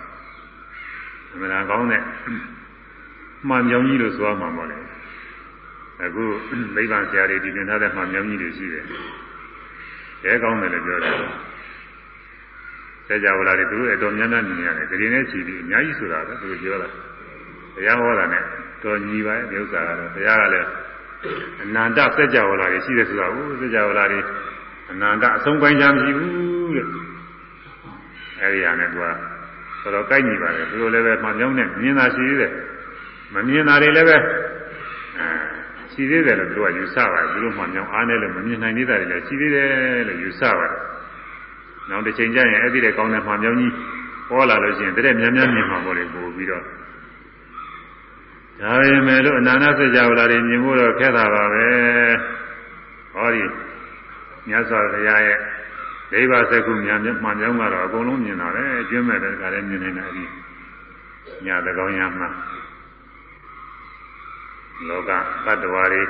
[1.33, 2.01] အမှန်ကောင်းတဲ့
[3.47, 4.77] မှန်မြောင်ကြီးလို့ဆိုရမှာပေါ့လေ
[6.03, 6.23] အခု
[6.75, 8.85] မိဘဆရာတွေဒီတင်ထားတဲ့မှန်မြောင်ကြီးတွေရှိတယ်
[10.25, 11.15] ရဲကောင်းတယ်လို့ပြောတယ်
[13.07, 16.87] ဆက်ကြဝလာတွေသူတို့အတော်များများမြင်ရတယ်ဒီနေ့ချီပြီးအများကြီးဆိုတာပဲသူတို့ပြောတာ
[17.75, 18.43] တရားဟောတာနဲ့
[18.83, 20.67] တော်ညီပါရဲ့ဒီဥစ္စာကတော့ဘုရားကလည်း
[21.63, 24.19] အနန္တစัจ java လာတွေရှိတယ်ဆိုတာဟုတ်စัจ java လာတွေ
[24.91, 26.87] အနန္တအဆုံးပိုင်းချမရှိဘူးတဲ့
[28.41, 32.51] အဲဒီဟာနဲ့သူကတော်တော်ကိုက်ညီပါတယ်သူတို့လည်းပဲမှန်ကြောင်းနဲ့မြင်တာရှိသေးတယ်
[33.33, 35.27] မမြင်တာတွေလည်းပဲအဲ
[35.93, 39.67] ရှိသေးတယ်လို့သူကယူဆပါတယ်သူတို့မှန်ကြောင်းအားနဲ့လည်းမမြင်နိုင်သေးတာတွေလည်းရှိသေးတယ်
[40.07, 40.81] လို့ယူဆပါတယ်
[41.89, 43.73] နောက်တစ်ချိန်ကျရင်အဲ့ဒီတဲ့ကောင်းတဲ့မှန်ကြောင်းကြီး
[44.29, 46.63] ပေါ်လာလို့ရှိရင်တရက်များများမြင်မှာပေါ့လေပို့ပြီးတော့
[48.61, 51.67] ဒါပေမဲ့လို့အနန္တစကြဝဠာတွေမြင်ဖို့တော့ခက်တာပါပဲ
[53.13, 53.43] ဟောဒီ
[54.47, 55.39] မြတ်စွာဘုရားရဲ့
[56.11, 60.23] ဒိဗ္ဗစကုမြန်မှန်ကြောင်းကတော့အကုန်လုံးမြင်တာပဲအကျွမ်းမဲ့တဲ့ကလည်းမြင်နေတာဒီ
[61.45, 62.29] ညာတကောင်းရမှာ
[64.87, 65.13] လောကတ
[65.51, 66.03] attva တွေ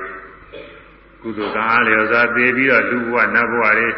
[1.21, 3.89] ကုသိုလ်ကအားလျော်စွာသိပြီးတော့လူဘဝနတ်ဘဝတွေ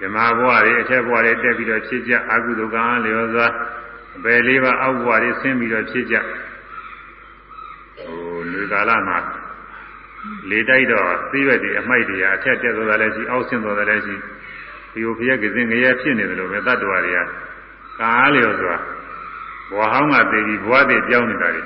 [0.00, 3.46] ဓမ္မဘဝတွေအထက်ဘဝတွေတက်ပြီးတော့ဖြစ်ကြအကုသိုလ်ကအားလျော်စွာ
[4.16, 6.16] အပယ်လေးပါးအောက်ဘဝတွေဆင်းပြီးတော့ဖြစ်ကြ
[8.04, 8.18] ဟို
[8.52, 9.18] လူကာလမှာ
[10.50, 14.16] လေတိုက်တော့သိရွက်တွေအမိုက်တွေအထက်တက်သွားတယ်လည်းရှိအောက်ဆင်းသွားတယ်လည်းရှိ
[14.92, 17.18] ဒီလိုဖျက်ကစင်ငရဲဖြစ်နေတယ်လို့ပဲတတ္တဝါတွေက
[18.00, 18.78] ကားလျော်ဆိုတာ
[19.70, 21.62] ဘဝဟောင်းကသိပြီးဘဝတည်ပြောင်းနေတာတွေ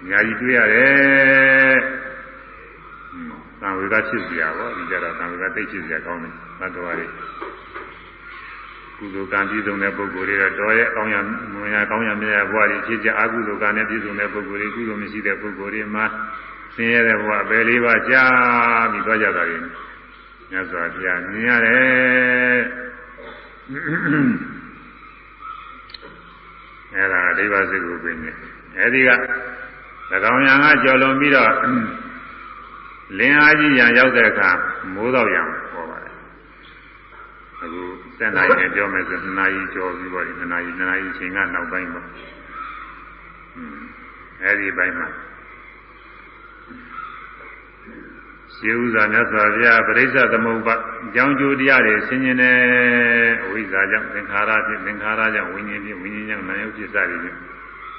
[0.00, 1.76] အများကြီးတွေ့ရတယ်။
[3.60, 7.06] သံဝေကဖြစ်စီရပါဒီကြတော့သံဝေကသိဖြစ်စီရကောင်းတယ်တတ္တဝါတွေ
[9.02, 11.16] ကုသိုလ်ကံပြည့်စုံတဲ့ပုဂ္ဂိုလ်တွေတော့တော်ရဲ့ကောင်းရ
[11.52, 16.04] မွန်ရကောင်းရမြတ်ရဘဝတွေဖြစ်ကြအကုသိုလ်ကံနဲ့ပြည့်စုံတဲ့ပုဂ္ဂိုလ်တွေကုသိုလ်မရှိတဲ့ပုဂ္ဂိုလ်တွေမှာ
[16.74, 18.24] ဆင်းရဲတဲ့ဘဝပဲလေးပါးကြာ
[18.92, 19.58] ပြီးသွားကြတာတွေ
[20.50, 22.60] မြတ်စွာဘုရားမြင်ရတယ်
[26.94, 28.30] အဲဒါဒိဗ္ဗစိတ်ကိုပြင်နေ
[28.78, 29.10] အဲဒီက၎
[30.32, 31.52] င်းရံကကြော်လွန်ပြီးတော့
[33.18, 34.50] လင်းအားကြီးရံရောက်တဲ့အခါ
[34.94, 36.01] မိုးတော့ရံပေါ်ပါတယ်
[37.62, 37.82] အခု
[38.18, 42.06] စက်နိုင်နဲ့ပြောမယ်ဆိုနှစ်နာရီကျော်ပြီးတော့ဒီနှစ်နာရီနှစ်နာရီအချိန်ကနောက်ပိုင်းပေါ့
[44.42, 45.08] အဲဒီဘက်မှာ
[48.56, 50.74] ရှင်းဥစွာမြတ်စွာဘုရားပရိစ္ဆသမုပ္ပါ
[51.06, 52.56] အကြောင်းကျိုးတရားတွေဆင်ញင်တယ်
[53.44, 57.36] အဝိဇ္ဇာကြောင့်သင်္ခါရဖြင့်သင်္ခါရကြောင့်ဝိညာဉ်ဖြင့်ဝိညာဉ်ကြောင့်နာယုတ်ဖြစ်စသည်ဖြင့်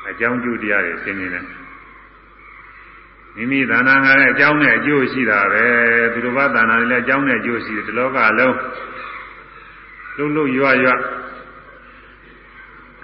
[0.09, 1.45] အကြောင်းကျိုးတရားတွေဆင်ញင်တယ်
[3.35, 5.65] မိမိသဏ္ဍာန်ကလည်းအကြောင်းနဲ့အကျိုးရှိတာပဲ
[6.13, 8.55] သူတို့ဘာသဏ္ဍာန်တွေလည်းအကြောင်းနဲ့အကျိုးရှိတယ်ဒီလောကလုံး
[10.17, 10.89] လုံးလုံးရွရွ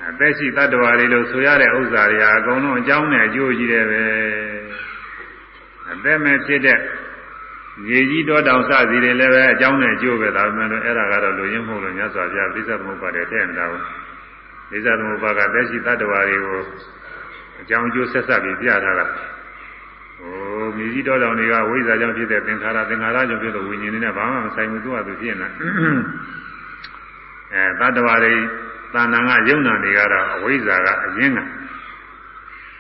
[0.10, 4.02] အသက်ရှိတ attva တွေလို့ဆိုရတဲ့ဥစ္စာတွေဟာအကုန်လုံးအကြောင်းနဲ့အကျိုးရှိတယ်ပဲ
[5.92, 6.80] အသက်မဲ့ဖြစ်တဲ့
[7.90, 13.82] ရေကြီးတော်တောင်စသည်တွေလည်းပဲအကြောင်းနဲ့အကျိုးပဲဒါပေမဲ့လို့အဲ့ဒါကတော့လူရင်းမဟုတ်လို့ညစွာပြပိဿသမုပ္ပါဒ်တဲ့တဲ့နေတာကို
[14.70, 16.62] ပိဿသမုပ္ပါဒ်ကသက်ရှိတ attva တွေကို
[17.62, 19.06] အကြောင်းအကျိုးဆက်ဆက်ပြီးပြထားတာ
[20.20, 25.50] ဟိုမြေကြီးတော်တောင်တွေကဝိဇ္ဇာကြောင့်ဖြစ်တဲ့သင်္ခါရသင်္ခါရကြောင့်ဖြစ်တဲ့ဝိညာဉ်တွေနဲ့ဘာမှမဆိုင်ဘူးသူကသူဖြစ်နေတာ
[27.54, 28.36] အဲတ attva တွေ
[28.94, 31.40] သာနာကယုံနာတွေကတော့အဝိဇ္ဇာကအရင်းက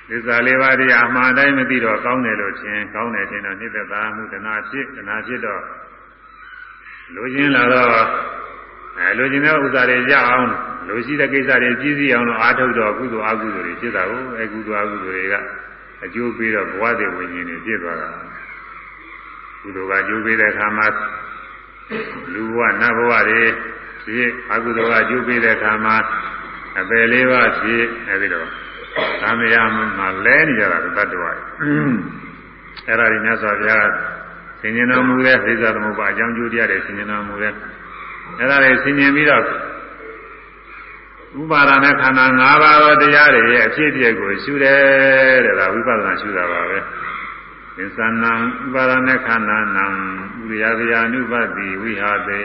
[0.10, 5.63] သစ္စာလေးပါးတရားအမှန်တိုင်းမသိတော့ကောင်းတယ်လို့ထင်ကောင်းတယ်ထင်တော့နှစ်သက်သာမှုတဏှာဖြစ်တဏှာဖြစ်တော့
[7.15, 7.89] လူချင်းလာတော့
[8.99, 10.47] အဲလူချင်းတဲ့ဥစ္စာတွေရအောင်
[10.88, 15.36] လူရှိတဲ့ကိစ္စတွေပြည့်စည်အောင်လို့အားထုတ်တော့ကုသိုလ်အကုသိုလ်တွေဖြစ်တာကိုအဲကုသိုလ်အကုသိုလ်တွေက
[16.03, 18.10] အကျိုးပေးတော့ဘဝတည်ဝိညာဉ်တွေဖြစ်သွားတာ
[19.62, 20.88] ကုသိုလ်ကအကျိုးပေးတဲ့အခါမှာ
[22.34, 23.43] လူဘဝနတ်ဘဝတွေ
[24.04, 25.96] ဖြစ်အကုသိုလ်ကအကျိုးပေးတဲ့အခါမှာ
[26.80, 28.48] အပယ်လေးပါးဖြစ်အဲဒီတော့
[29.20, 29.62] သံဃာ
[29.98, 31.30] မှာလဲနေကြတာတတ္တဝါ
[32.87, 33.88] အဲ့ဒါကြီးမြတ်စွာဘုရား
[34.61, 37.52] ဆင်ញင်တော်မူတဲ့သိသသမုပ္ပါအကြောင်းကျိုးတရားတွေဆင်ញင်တော်မူတဲ့
[38.38, 39.44] အဲ့ဒါတွေဆင်ញင်ပြီးတော့
[41.40, 46.78] ဥပါဒနဲ့ခန္ဓာ၅ပါးသောတရားတွေရဲ့အဖြစ်အပျက်ကိုရှုတယ်တဲ့ဒါဝိပဿနာရှုတာပါပဲ
[47.76, 48.33] သင်္သနံ
[48.64, 49.87] ဥပါဒနဲ့ခန္ဓာနံ
[50.48, 52.40] ဥရိယဗျာနုပတိဝိဟာတိ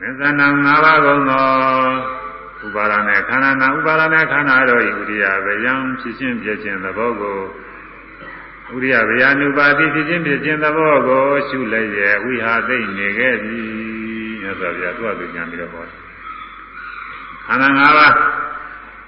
[0.00, 1.46] သင်္သနံ၅ပါးကုန်သော
[2.64, 7.38] ဥပါဒနဲ့ခန္ဓာနာဥပါဒနဲ့ခန္ဓာတို့ဤဥရိယဗျံဖြစ်ခြင်းပြခြင်းသဘောကို
[8.74, 13.60] ဥရိယဗျာနုပါတိဖြစ်ခြင်းပြခြင်းသဘောကိုရှုလိုက်ရဲ့ဝိဟာသိနေခဲ့ပြီ
[14.42, 15.84] မြတ်စွာဘုရားသူ့အတူညံပြီးတော့ဟော
[17.46, 18.14] ခန္ဓာ၅ပါး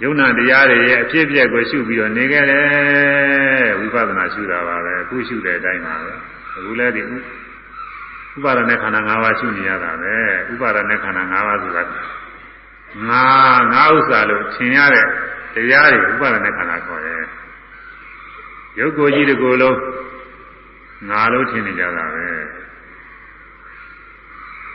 [0.03, 6.13] ယုံနာတရားတွေရဲ့အဖြစ်အပျက်ကိုရှုပြီးတော့နေခဲ့တယ်ဝိပဿနာရှုတာပါပဲအခုရှုတဲ့အတိုင်းပါပဲ
[6.57, 7.03] အခုလည်းဒီ
[8.37, 10.17] ဥပါဒနဲ့ခန္ဓာ၅ပါးရှုနေရတာပဲ
[10.53, 11.83] ဥပါဒနဲ့ခန္ဓာ၅ပါးဆိုတာ
[13.09, 13.25] ငါ
[13.73, 15.07] ငါဥစ္စာလို့ထင်ရတဲ့
[15.55, 17.25] တရားတွေဥပါဒနဲ့ခန္ဓာခေါ်တယ်
[18.79, 19.79] ရုပ်ကိုယ်ကြီးတကူလုံး
[21.09, 22.27] ငါလို့ထင်နေကြတာပဲ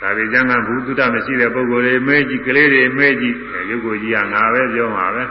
[0.02, 3.36] ဒါပေကျမ်းကဘုဒ္ဓမရှိတဲ့ပုဂ္ဂိုလ်တွေမဲကြီးကလေးတွေမဲကြီး
[3.70, 5.24] ရုပ်ကိုယ်ကြီးကငါပဲပြောမှာပဲ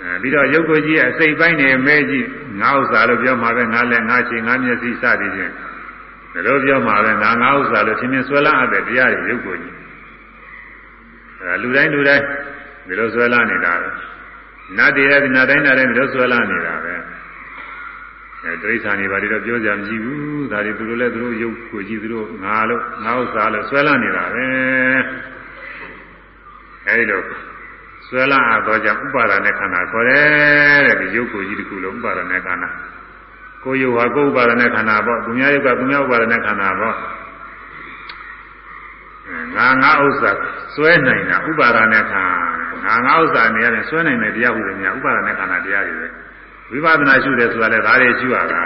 [0.00, 2.26] အဲပြီးတော့ရုပ်ကိုယ်ကြီးရဲ့အစိတ်ပိုင်းတွေမဲကြီး
[2.60, 5.52] ငါဥစ္စာလို့ပြောမှာပဲငါလည်းငါချင်းငါမျက်စိစသည်ဖြင့်
[6.33, 9.75] ဒါလို့ပြောမှာပဲငါငါဥစ္စာလို့ထင်မြင်ဆွဲလန်းအပ်တဲ့တရားတွေရုပ်ကိုယ်ကြီး
[11.41, 12.23] အဲလူတိုင်းလူတိုင်း
[12.87, 13.89] ဒီလိုဆွဲလာနေတာပဲ
[14.77, 16.93] နတ်တွေလည်းနတ်တိုင်းနတ်တိုင်းဒီလိုဆွဲလာနေတာပဲ
[18.43, 24.45] အဲတိရစ္ဆာန်တွေဘာတွေတော့ပြောကြမရှိဘူးဒါတွေသူတို့လည်းသူတို့ရုပ်ကိုကြည့်သူတို့ငါလို့ငါဥစ္စာလို့ဆွဲလာနေတာပဲ
[26.87, 27.21] အဲဒီလို
[28.07, 32.69] ဆွဲလာအပ်တော့ကြောင့်ဥပါဒณะခန္ဓာခေါ်တယ်တဲ့ဒီရုပ်ကိုကြီးတစ်ခုလုံးဥပါဒณะခန္ဓာ
[33.64, 36.96] ကိုယ်ယုတ်ဟာကိုယ်ဥပါဒနဲ့ခန္ဓာပေါ့ဒုညာယုတ်ကဒုညာဥပါဒနဲ့ခန္ဓာပေါ့
[39.56, 40.30] ငါငါဥစ္စာ
[40.74, 42.36] စွဲနိုင်တာဥပါဒနဲ့ခန္ဓာ
[42.86, 46.08] ငါငါဥစ္စာနေရတယ်စွဲနိုင်တယ်တရားဟုတယ်များဥပါဒနဲ့ခန္ဓာတရားတွေပဲ
[46.70, 48.62] ဝိပဿနာရှုတယ်ဆိုတာလည်းဒါတွေရှုရတာ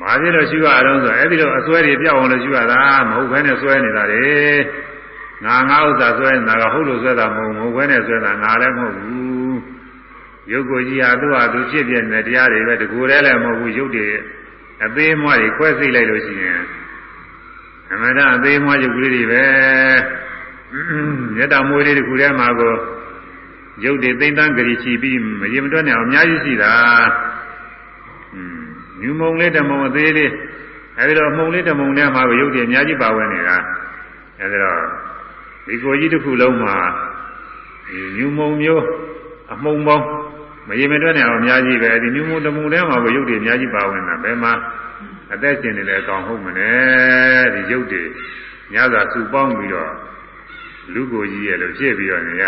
[0.00, 4.24] မာဖြစ်လို့ရှုရအောင်ဆိုအဲ့ဒီတော့အစွဲတွေပြောက်အောင်လို့ရှုရတာမဟုတ်ဘဲနဲ့စွဲနေတာလေ
[5.44, 9.58] ငါငါဥစ္စာစွဲနေတာကဟုတ်လို့စွဲတာမဟုတ်ဘူးဘဲနဲ့စွဲတာငါလည်းမဟုတ်ဘူး
[10.52, 14.06] ရုပ်ကိုကြီးဟာသူ့ဟာသူဖြစ်ပြနေတဲ့တရားတွေပဲတကူတည်းလည်းမဟုတ်ဘူးရုပ်တွေ
[14.84, 16.60] အသေးမွှားတွေခွဲစိတ်လိုက်လို့ရှိရင်
[17.92, 19.44] အမှန်တအသေးမွှားရုပ်ကလေးတွေပဲ
[21.36, 22.74] မြတ်တာမွေးလေးတခုထဲမှာကို
[23.84, 26.72] ရုပ်တွေသိမ့်တန်းကြည်ချီပြီးမရင်မတွက်နဲ့အများကြီးရှိတာ
[29.00, 30.30] ညူမုံလေးတမုံအသေးလေး
[30.98, 33.56] အဲဒီတော့မှုံလေးတမုံထဲမှာကိုရုပ်တွေအများကြီးပါဝင်နေတာ
[34.40, 34.80] အဲဒီတော့
[35.66, 36.76] ဒီကိုကြီးတစ်ခုလုံးမှာ
[38.16, 38.84] ညူမုံမျိုး
[39.52, 40.06] အမှုံပေါင်း
[40.68, 44.52] မရင်မတွက်နဲ့အများကြီးပဲဒီညူမုံတမုံထဲမှာကိုရုပ်တွေအများကြီးပါဝင်တာဘယ်မှာ
[45.32, 46.72] အသက်ရှင်နေလဲအကောင်ဟုတ်မလဲ
[47.54, 48.02] ဒီရုပ်တွေ
[48.72, 49.92] ညသာစုပေါင်းပြီးတော့
[50.94, 52.44] လူကိုကြီးရဲ့လို့ဖြစ်ပြီးတော့နေရ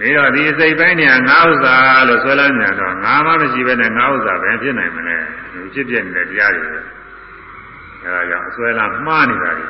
[0.00, 1.74] နေတော့ဒီစိတ်ပိုင်းနေငါဥစ္စာ
[2.08, 5.16] လို့ဆွဲလန်းညာတော့ငါမှမရှိဘဲနဲ့ငါဥစ္စာပဲဖြစ်နိုင်မလဲ
[5.74, 6.66] ဖြစ်ပြနေတဲ့တရားတွေ
[8.02, 9.66] အဲဒါကြောင့်အဆွဲလန်းမှားနေတာတွေ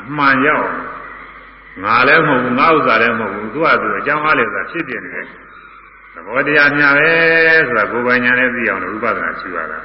[0.00, 0.68] အမှန်ရောက်
[1.84, 5.26] ငါလည်းမဟုတ်ဘူးငါဥစ္စာလည်းမဟုတ်ဘူးသူကသူအကြောင်းအားလည်းဆိုတာဖြစ်ပြနေတယ်
[6.14, 7.10] သဘောတရားများပဲ
[7.66, 9.78] ဆိုတာကိုယ်ပိုင်ညာနဲ့သိအောင်လို့ဥပဒနာရှိရတာ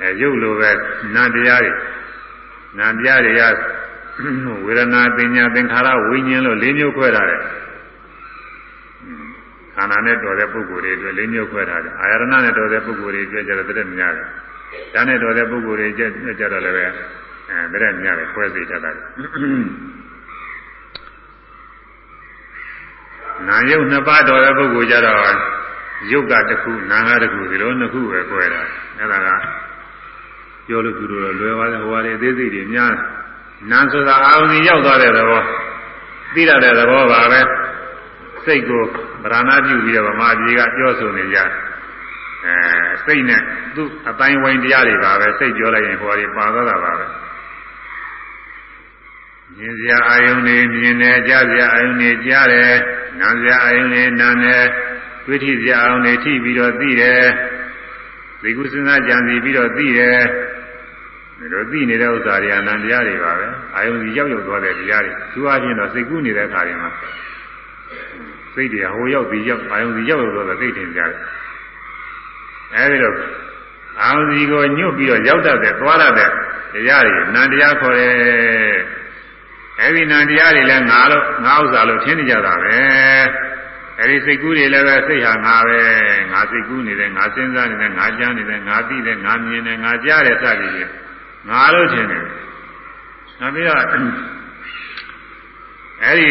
[0.00, 0.70] အဲရုပ်လိုပဲ
[1.14, 1.72] နာတရားတွေ
[2.78, 3.42] နာတရားတွေက
[4.66, 7.46] ဝေဒနာပညာသင်္ခါရဝိညာဉ်လို့၄မျိုးခွဲထားတယ်ခ
[9.76, 14.28] ခန္ဓာနဲ့တော်တဲ့ပုဂ္ဂိုလ်တွေအတွက်လေးမျိုးခွဲထားတယ်အာရဏနဲ့တော်တဲ့ပုဂ္ဂိုလ်တွေအတွက်ကျတော့တည်းများတယ်
[14.94, 16.02] ဒါနဲ့တော်တဲ့ပုဂ္ဂိုလ်တွေကျ
[16.52, 16.86] တော့လည်းပဲ
[17.50, 18.96] အဲတည်းများတယ်ခွဲစိတ်တတ်တယ်
[23.48, 25.20] နာယုတ်နှစ်ပါးတော်တဲ့ပုဂ္ဂိုလ်ကြတော့
[26.12, 28.62] ယုတ်ကတစ်ခုနာငါတစ်ခုဒီလိုနှစ်ခုပဲခွဲတာ
[28.98, 29.28] အဲ့ဒါက
[30.66, 32.92] ပြောလို့သူတို့တော့လွယ်ပါတယ်ဟိုဟာတွေအသေးစိတ်တွေများ
[33.70, 35.42] နာဆိုတာအာရုံကြီးရောက်သွားတဲ့သဘော
[36.34, 37.40] သိရတဲ့သဘောပါပဲ
[38.44, 38.82] စိတ်ကို
[39.24, 41.46] ဗราဏပြုပြီးတော့ဗမာပြည်ကပြောဆိုနေကြအဲ
[43.04, 43.40] စိတ်နဲ့
[43.74, 47.06] သူ့အတိုင်းဝိုင်းတရားတွေပါပဲစိတ်ပြောလိုက်ရင်ဟိုဟာတွေပါသွားတာပါပဲ
[49.54, 52.74] မြင်စရာအာယုန်တွေမြင်တယ်ကြားစရာအာယုန်တွေကြားတယ်
[53.20, 54.64] နားစရာအာယုန်တွေနားတယ်
[55.26, 57.22] တွေ့ထိစရာအာယုန်တွေထိပြီးတော့သိတယ်
[58.42, 60.18] သိကုစဉ်းစားကြံစီပြီးတော့သိတယ်
[61.38, 66.90] ဒီလိုသိနေတဲ့ဥစ္စာတွေအနန္တရားတွေပါပဲအာယုန်ကြီးရောက်ရောက်သွားတဲ့တရားတွေသူအချင်းတော့စိတ်ကူးနေတဲ့အခါတွေမှာ
[68.54, 71.12] စိတ်တွေဟိုရောက်ပြီးရောက်အာယုန်ကြီးရောက်ရောက်သွားတဲ့စိတ်တင်ကြတယ်
[72.74, 73.16] အဲဒီတော့
[74.02, 76.30] အာယုန်ကြီးကိုညှို့ပြီးတော့ရောက်တတ်တဲ့သွားတတ်တဲ့
[76.72, 78.12] တရားတွေနန္တရားခေါ်တယ်
[79.80, 82.76] အဲဒီနန္တရားတွေလည်းငါလို့ငါဥစ္စာလို့ထင်နေကြတာပဲ
[84.00, 85.80] အဲဒီစိတ်ကူးတွေလည်းပဲစိတ်ဟာငါပဲ
[86.32, 90.92] ငါစိတ်ကူးနေတယ်ငါစဉ်းစားနေတယ်ငါကြားနေတယ်ငါသိတယ်ငါမြင်တယ်ငါကြားတယ်စသည်ဖြင့်
[91.48, 92.24] ငါလို့ထင်တယ်
[93.40, 93.80] နောက်ပြီးတော့
[96.04, 96.30] အဲဒီ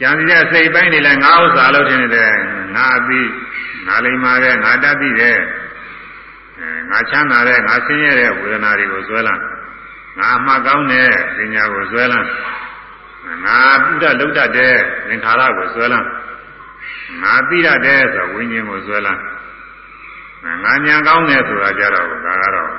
[0.00, 2.32] ကြံစည်တဲ့စိတ်ပိုင်းတွေလည်းငါဥစ္စာလို့ထင်နေတယ်
[2.76, 3.20] ငါသိ
[3.86, 5.36] ငါလိမ္မာတဲ့ငါတတ်သိတဲ့
[6.58, 9.42] အဲငါချမ်းသာတဲ့ငါဆင်းရဲတဲ့ဝေဒနာတွေကိုဇွဲလန်း
[10.20, 12.28] ငါမှကောင်းတဲ့ပညာကိုဇွဲလန်း
[13.44, 14.74] ငါပုဒ္ဒလုဒ္ဒတဲ့
[15.08, 16.06] သင်္ခါရကိုဇွဲလန်း
[17.22, 19.20] ငါသိရတဲ့ဆိုဝိညာဉ်ကိုဇွဲလန်း
[20.64, 22.70] ငါညာကောင်းတယ်ဆိုတာကြတော့ဒါကတော့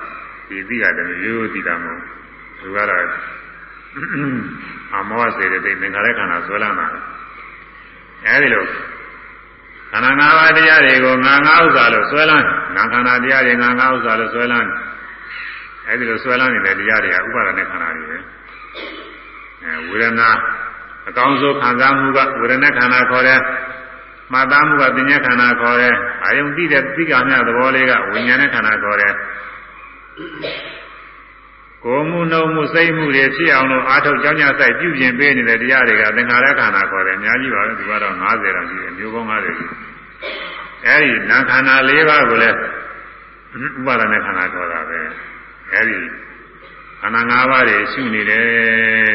[0.49, 2.01] ဒီသိရတယ်ရိုးရိုးသိတာမဟုတ်
[2.59, 3.05] သူကတော့
[4.93, 6.87] အမောစေတဲ့သင်္ခါရခန္ဓာဇွဲလန်းတာ
[8.27, 8.65] အဲဒီလို
[9.91, 12.45] ခန္ဓာ၅ပါးတရားတွေကိုငါငါဥစ္စာလို့ဆွဲလန်း
[12.75, 14.67] နာခန္ဓာတရားတွေငါငါဥစ္စာလို့ဆွဲလန်း
[15.87, 18.17] အဲဒီလိုဆွဲလန်းနေတဲ့တရားတွေကဥပါဒနဲ့ခန္ဓာတွေပဲ
[19.63, 20.29] အဲဝေဒနာ
[21.09, 23.39] အကောင်းဆုံးခံစားမှုကဝေဒနာခန္ဓာခေါ်တဲ့
[24.31, 25.93] မှတ်သားမှုကပညာခန္ဓာခေါ်တဲ့
[26.23, 29.13] အာယုံတိတဲ့သိက္ခာမြသဘောလေးကဝိညာဉ်နဲ့ခန္ဓာခေါ်တဲ့
[31.83, 38.21] ကိုယ်မှုနှုတ်မှုစိတ်မှုတွေဖြစ်အောင်လို့အာထုတ်ကြောင်းကြဆိုင်ပြုပြင်ပေးနေတဲ့တရားတွေကသင်္ခါရခန္ဓာခေါ်တယ်အများကြီးပါပဲဒီကတော့90
[38.55, 39.65] တောင်ရှိတယ်မျိုးပေါင်း90ရှိ
[40.85, 42.57] အဲဒီနာခန္ဓာ၄ပါးကိုလည်း
[43.77, 44.99] ဥပါဒနဲ့ခန္ဓာခေါ်တာပဲ
[45.73, 45.99] အဲဒီ
[47.01, 48.45] ခန္ဓာ၅ပါးတွေရှုနေတယ်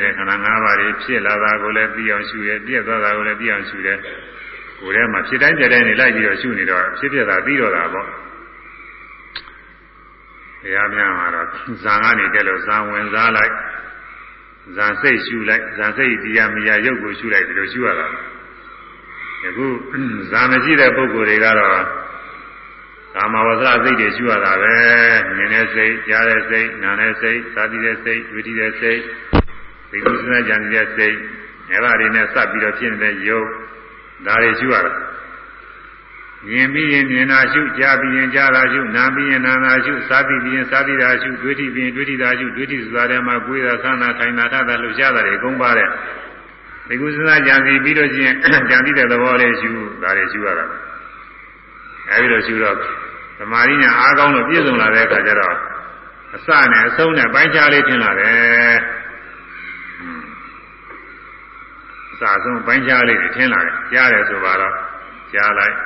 [0.04, 3.98] တဲ့ခန္ဓာ၅ပါးတွေဖြစ်လာတာကိုလည်းသိအောင်ရှုရပြည့်သွားတာကိုလည်းသိအောင်ရှုတယ်
[4.80, 8.06] ကိုယ်ထဲမှာဖြစ်တိုင်းပြတိုင်းနေလိုက်ပြီးတော့ရှုနေတော့ဖြစ်ပြတာပြီးတော့တာပေါ့
[10.62, 11.46] တရားများမှာတော့
[11.84, 13.52] ဇာကနေတက်လို့ဇာဝင်စားလိုက်
[14.76, 18.06] ဇာစိတ်ရှုလိုက်ဇာစိတ်တရားမရရုပ်ကိုရှုလိုက်ဒီလိုရှုရတာ
[19.46, 19.66] အခု
[20.30, 21.99] ဇာမရှိတဲ့ပုဂ္ဂိုလ်တွေကတော့
[23.14, 24.74] ကာမဝဇ္ဇစိတ်တွေရှုရတာပဲ
[25.36, 29.00] မြင်တဲ့စိတ်ကြားတဲ့စိတ်နားတဲ့စိတ်သာတိတဲ့စိတ်ဝိတိတဲ့စိတ်
[29.90, 31.16] ဒီကုသနာကြံတဲ့စိတ်
[31.70, 33.46] အဲ့ဒါတွေနဲ့စပ်ပြီးတော့ဖြစ်နေတဲ့ယုတ်
[34.26, 34.92] ဒါတွေရှုရတာ
[36.48, 45.88] မြင်ပြီးရင်မြင်တာရှုကြားပြီးရင်ကြားတာရှုနားပြီးရင်နားတာရှုစားပြီးရင်စားပြီးတာရှုတွေးထိပြီးရင်တွေးထိတာရှုတွေးထိဆိုတာထဲမှာကိုယ်သာဆန္ဒခိုင်တာထတာလှုပ်ရှားတာတွေအကုန်ပါတဲ့
[46.88, 48.34] ဒီကုသနာကြံစီပြီးတော့ချင်း
[48.70, 49.70] ကြံပြီးတဲ့သဘောလေးရှု
[50.02, 50.66] ဒါတွေရှုရတာ
[52.10, 52.76] အဲဒီလိုရှုတော့
[53.40, 55.56] သမာဓိညာအားကောင်းလို့ပြည့်စုံလာတဲ့အခါကျတော့
[56.36, 58.76] အစနဲ့အဆုံးနဲ့ပိုင်းခြားလေးထင်လာတယ်
[62.12, 64.74] အစအဆုံးပိုင်းခြားလေးထင်လာတယ်ကြားတယ်ဆိုပါတော့
[65.32, 65.76] ကြားလိုက်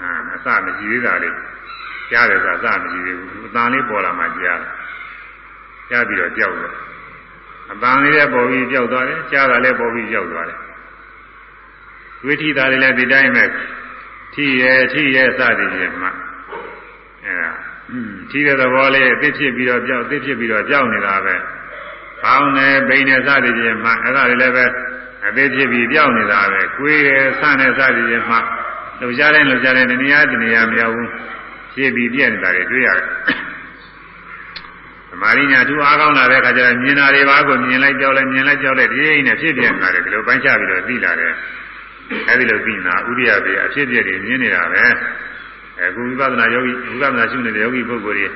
[0.00, 1.36] အာအစမရှိသေးတာလေး
[2.10, 4.60] ကြားတယ်ဆိုတာအစမရှိသေးဘူးအတန်လေးပေါ်လာမှကြား
[5.90, 6.72] ကြားပြီးတော့ကြောက်တယ်
[7.72, 10.58] အတန်လေးလည်းပေါ်ပြီးကြောက်သွားတယ်ကြားတာလည်းပေါ်ပြီးကြောက်သွားတယ်
[12.24, 13.44] ဝိထိတာတွေလည်းဒီတိုင်းပဲ
[14.34, 16.08] ထိရဲထိရဲစသည်ဖြင့်မှ
[17.26, 17.50] အဲဒါ
[18.30, 21.34] ထိတဲ့သဘောလေးအသိဖြစ်ပြီးတော့ကြောက်အသိဖြစ်ပြီးတော့ကြောက်နေတာပဲ
[22.22, 24.64] ဘောင်းနဲ့ဘိန်းနဲ့စသည်ဖြင့်မှအဲ့ဒါတွေလည်းပဲ
[25.26, 28.36] အသိဖြစ်ပြီးကြောက်နေတာပဲကိုယ်ရယ်ဆနဲ့စသည်ဖြင့်မှ
[29.00, 31.10] လှုပ်ရှားတိုင်းလှုပ်ရှားတိုင်းတဏှာတဏှာမရောက်ဘူး
[31.74, 33.06] ရှင်းပြီးပြည့်နေတာတွေတွေ့ရတယ်
[35.08, 41.32] သမာဓိညာသူအားကောင်းလာတဲ့အခါကျတော့မြင်တာတွေပါကိုမြင်လိုက်ကြောက်လိုက်မြင်လိုက်ကြောက်လိုက်ဒီအိမ်နဲ့ဖြစ်ပြနေတာတွေဒီလိုပိုင်းခြားပြီးတော့သိလာတယ်
[42.28, 44.84] အဲဒီလိုသိနာဥရိယပေအဖြစ်ပြတွေမြင်နေတာပဲ
[45.80, 48.28] အခုဝိပဿနာယောဂီဝိပဿနာရှုနေတဲ့ယောဂီပုဂ္ဂိုလ်တွေ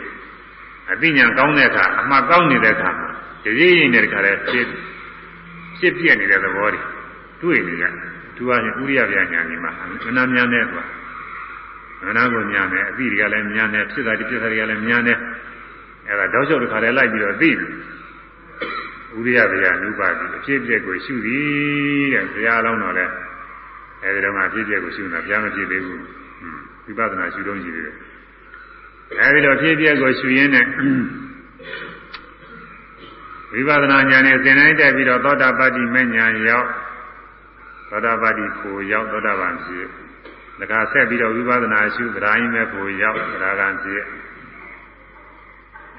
[0.92, 3.08] အသိဉာဏ်ကောင်းတဲ့အခါအမှတ်ကောင်းနေတဲ့အခါမှာ
[3.44, 4.66] ဒီရင်းနေတဲ့အခါလဲဖြစ်
[5.78, 6.80] ဖြစ်ပြနေတဲ့သဘောတွေ
[7.42, 7.92] တွေ့နေရတယ်
[8.36, 9.70] သူကဥရိယပြညာနေမှာ
[10.04, 10.88] မနာများနေသွား
[12.06, 15.14] မနာကိုညာနေအသိတွေကလည်းညာနေဖြစ်တာဒီဖြစ်တာတွေကလည်းညာနေ
[16.08, 17.58] အဲဒါတောက်လျှောက်တစ်ခါလဲလိုက်ပြီးတော့သိတယ်
[19.16, 23.06] ဥရိယဗျာနုပါတိအဖြစ်အပျက်ကိုရှုသည်တဲ့ဘုရားလောင်းတော်လဲ
[24.02, 26.02] အဲဒီတော့မှဖြစ်ဖြစ်ကိုရှုနေတာပြန်မဖြစ်သေးဘူး
[26.88, 27.96] ဝိပဿနာရှုတော့ရှိသေးတယ်
[29.20, 30.66] အဲဒီတော့ဖြစ်ဖြစ်ကိုရှုရင်းနဲ့
[33.52, 36.08] ဝိပဿနာဉာဏ်နဲ့သင်တိုင်းတက်ပြီးတော့သောတာပတ္တိမဉဏ်
[36.48, 36.68] ရောက်
[37.90, 39.86] သောတာပတ္တိကိုရောက်သောတာပန်ဖြစ်
[40.60, 44.02] ဒါကဆက်ပြီးတော့ဝိပဿနာရှုသရာယင်းမဲ့ကိုရောက်သရာကံဖြစ်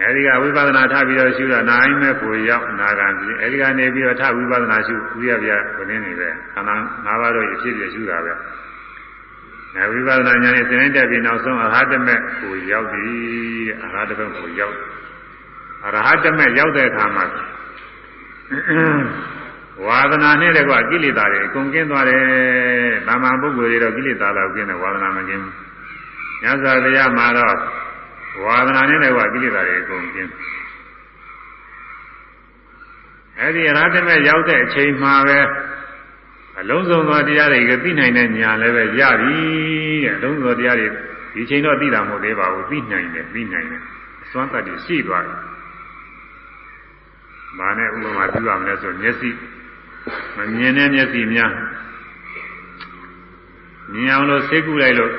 [0.01, 6.75] အဲဒီကဝိပဿနာထပြီးတော့ရှုတာနာယင်းမဲ့ကိုရောက်နာကံဖြစ်အဲဒီကနေပြီးတော့ထဝိပဿနာရှုဥရပြဘုရင်းနေပဲခန္ဓာ
[7.07, 8.33] ၅ပါးတော့ဖြစ်ဖြစ်ရှုတာပဲ
[9.75, 13.07] အဲဝိပဿနာဉာဏ်နဲ့သင်တိုင်းတက်ပြီးနောက်ဆုံးအရဟတမေကိုရောက်ပြီ
[13.83, 14.75] အရဟတမေကိုရောက်
[15.85, 17.25] အရဟတမေရောက်တဲ့အခါမှာ
[19.85, 22.23] ဝါဒနာနဲ့တကွကိလေသာတွေအကုန်ကင်းသွားတယ်။
[23.07, 25.53] တာမန်ပုဂ္ဂိုလ်တွေတော့ကိလေသာတော့ကင်းတယ်ဝါဒနာမကင်းဘူး။
[26.43, 27.55] ညဇာတရားမှာတော့
[28.43, 30.29] ဝါဒနာနဲ့တကွကိလေသာတွေအကုန်ကင်း။
[33.39, 35.39] အဲဒီအရဟတမေရောက်တဲ့အချိန်မှာပဲ
[36.59, 39.37] အလုံးစုံသောတရားတွေကသိနိုင်တဲ့ဉာဏ်လည်းပဲရပြီ
[40.03, 40.87] တဲ့အလုံးစုံသောတရားတွေ
[41.33, 43.81] ဒီချိန်တော့သိတာမဟုတ်သေးပါဘူးသိနိုင်တယ်သိနိုင်တယ်
[44.23, 45.39] အစွမ်းတတ်တွေရှိသွားတယ်။
[47.57, 49.29] မာနဲ့ဥပမာပြုရမလဲဆိုမျက်စိ
[50.37, 51.51] မမြင်တဲ့မျက်စိများ
[53.93, 55.13] မြင်အောင်လို့စိတ်ကူးလိုက်လို့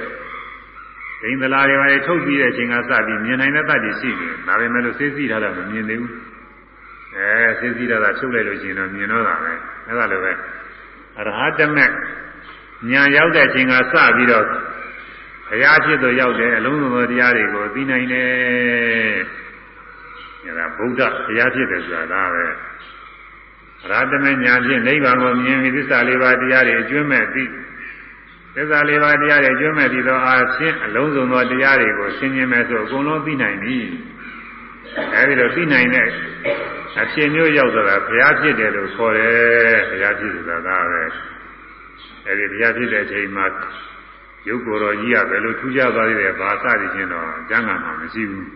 [1.23, 6.13] ဒိန်သလားတွေပါလေထုတ်ပြီးတဲ့အချိန်ကစပြီးမြင်နိုင်တဲ့တတ်တွေရှိတယ်ဒါပေမဲ့လို့စိတ်စီထားတာမမြင်သေးဘူး
[7.17, 9.53] အဲစိတ်စီထားတာထုတ်လိုက်လို့ရှိရင်တော့မြင်တော့တာပဲ
[9.89, 10.60] အဲဒါလိုပဲအ
[11.17, 11.87] ရဟတမေ
[12.91, 14.47] ညာရောက်တဲ့အချိန်ကစပြီးတော့
[15.49, 18.29] ဘုရားဖြစ်သူရောက်တဲ့အလုံးစုံသောတရားတွေကိုသိနိုင်တယ်
[20.45, 22.45] အဲဒါဗုဒ္ဓဘုရားဖြစ်တယ်ဆိုတာဒါပဲ
[23.89, 27.45] ရဟတမေညာဖြင့်နိဗ္ဗာန်ကိုမြင်ပြီးသစ္စာလေးပါးတရားတွေအကျွမ်းမဲ့သိ
[28.55, 33.79] သစ္စာလေးပါးတရားတွေအကျွမ်းမဲ့ပြီးတော့အာဖြင့်အလုံးစုံသောတရားတွေကိုရှင်းရှင်းမဲ့ဆိုအကုန်လုံးသိနိုင်ပြီ
[35.15, 36.09] အဲဒီလိုသိနိုင်တဲ့
[37.01, 41.03] အဖြစ်မျိုးရောက်တော့ဘုရားဖြစ်တယ်လို့ခေါ်တယ်ဘုရားဖြစ်ဆိုတာကပဲ
[42.27, 43.47] အဲဒီဘုရားဖြစ်တဲ့အချိန်မှာ
[44.49, 48.47] ရုပ်ကိုယ်တော်ကြီးကဘယ်လိုထူးခြားသွားသေးတယ်ဘာစသည်ချင်းတော့ကျမ်းဂန်မှာမရှိဘူး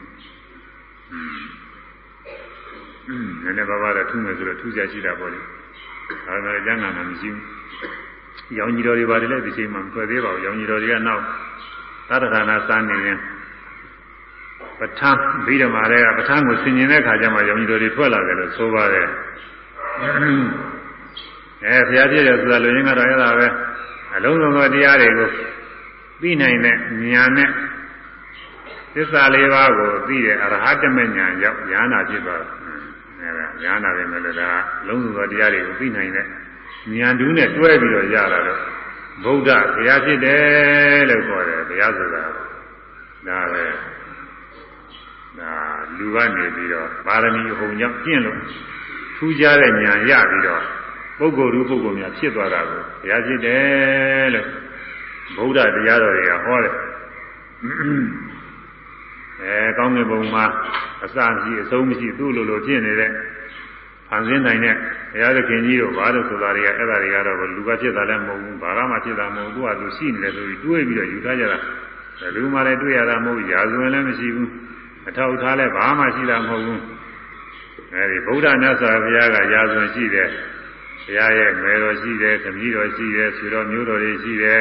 [3.08, 5.40] နည်းနည်းပါးပါးတော့ထူးမယ်ဆိုတော့ထူးကြရှိတာပေါ့လေ။
[6.26, 7.44] ဒါပေမဲ့ကျမ်းဂန်မှာမရှိဘူး။
[8.58, 11.22] ရောင်ကြီးတော်တွေပါတယ်လည်းဒီချိန်မှာမထွက်သေးပါဘူး။ရောင်ကြီးတော်တွေကနောက်
[12.08, 13.18] သတ္တဌာနစမ်းနေရင်
[14.80, 19.08] ပဋ္ဌာန်းဗိဓမာတွေကပဋ္ဌာန်းကိုဆင်ញင်တဲ့ခါကျမှရောင်ကြီးတော်တွေထွက်လာတယ်လို့ဆိုပါတယ်။
[21.64, 23.46] အဲဘုရားပြည့်တယ်ဆိုတာလူရင်းကတော့အဲ့ဒါပဲ
[24.16, 25.28] အလုံးစုံသောတရားတွေကို
[26.22, 26.76] သိနိုင်တဲ့
[27.12, 27.48] ဉာဏ်နဲ့
[28.94, 32.50] သစ္စာလေးပါးကိုသိတဲ့အရဟတမဉာဏ်ရောက်ဉာဏ်နာဖြစ်သွားတယ်
[33.20, 34.48] အဲဒါဉာဏ်နာပဲမလို့ဒါ
[34.88, 36.26] လုံးစုံသောတရားတွေကိုသိနိုင်တဲ့
[36.98, 38.60] ဉာဏ်တူးနဲ့တွဲပြီးတော့ရတာတော့
[39.24, 42.22] ဗုဒ္ဓဘုရားဖြစ်တယ်လို့ခေါ်တယ်ဘုရားဆိုတာ
[43.28, 43.93] ဒါပဲဒါ
[45.98, 48.38] လူကနေပြီးတော့ပါရမီအဟုန်ကြောင့်ကျင့်လို့
[49.16, 50.62] ထူးခြားတဲ့ဉာဏ်ရပြီးတော့
[51.18, 54.46] ပုဂ္ဂိုလ်လူပုဂ္ဂိုလ်များဖြစ်သွားတာကိုဘုရားဖြစ်တယ်လို့
[55.36, 56.74] ဗုဒ္ဓတရားတော်တွေကဟောတယ်
[59.42, 60.44] အဲကောင်းကင်ဘုံမှာ
[61.04, 63.10] အစမရှိအဆုံးမရှိသူ့လိုလိုဖြစ်နေတဲ့
[64.08, 64.74] ဖန်ဆင်းနိုင်တဲ့
[65.12, 71.58] ဘုရားသခင်ကြီးတို့ဘာလို့ဆိုတာတွေကအဲ့ဒါတွေကတော့လူကဖြစ်တာလည်းမဟုတ်ဘူးဘာကမှဖြစ်တာမဟုတ်ဘူးသူကသူရှိနေတယ်ဆိုပြီးတွေးပြီးတော့ယူထားကြတာ
[72.34, 74.50] လူမှလည်းတွေးရတာမဟုတ်ရာဇဝင်လည်းမရှိဘူး
[75.08, 76.82] အထောက်ထားလည်းဘာမှရှိတာမဟုတ်ဘူး
[77.94, 80.28] အဲဒီဗုဒ္ဓမြတ်စွာဘုရားကရာဇဝင်ရှိတယ်
[81.04, 84.60] ဘုရားရဲ့ငယ်တော်ရှိတယ်ခမည်းတော်ရှိတယ်ဆွေတော်မျိုးတော်တွေရှိတယ်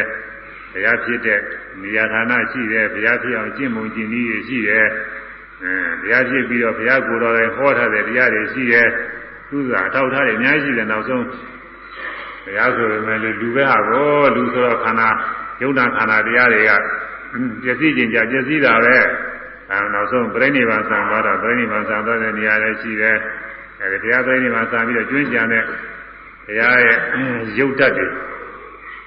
[0.73, 1.39] ဘုရားဖြစ်တဲ့
[1.81, 4.85] နေရာဌာနရှိတယ်ဘုရားဖြစ်အောင်ကျင့်မုံကျင့်နည်းတွေရှိတယ်
[5.63, 8.87] အဲဘုရားဖြစ်ပြီးတော့ဘုရားကိုယ်တော်လည်းဟောထားတဲ့တရားတွေရှိတယ်
[9.49, 11.23] သူကအထောက်ထားတွေအများကြီးရှိတယ်နောက်ဆုံး
[12.45, 15.09] ဘုရားဆိုပေမဲ့လူပဲဟာကောလူဆိုတော့ခန္ဓာ
[15.61, 16.71] ယုံနာခန္ဓာတရားတွေက
[17.63, 18.97] ပျက်စီးခြင်းကြပျက်စီးတာပဲ
[19.72, 23.18] အဲနောက်ဆုံးပြိဋိဘံဆံသွားတာပြိဋိဘံဆံသွားတဲ့နေရာလည်းရှိတယ်
[23.82, 25.64] အဲဒီဘုရားပြိဋိဘံဆံပြီးတော့ကျွင်းကြံတဲ့
[26.47, 26.97] ဘုရားရဲ့
[27.59, 28.07] ရုပ်တတ်တွေ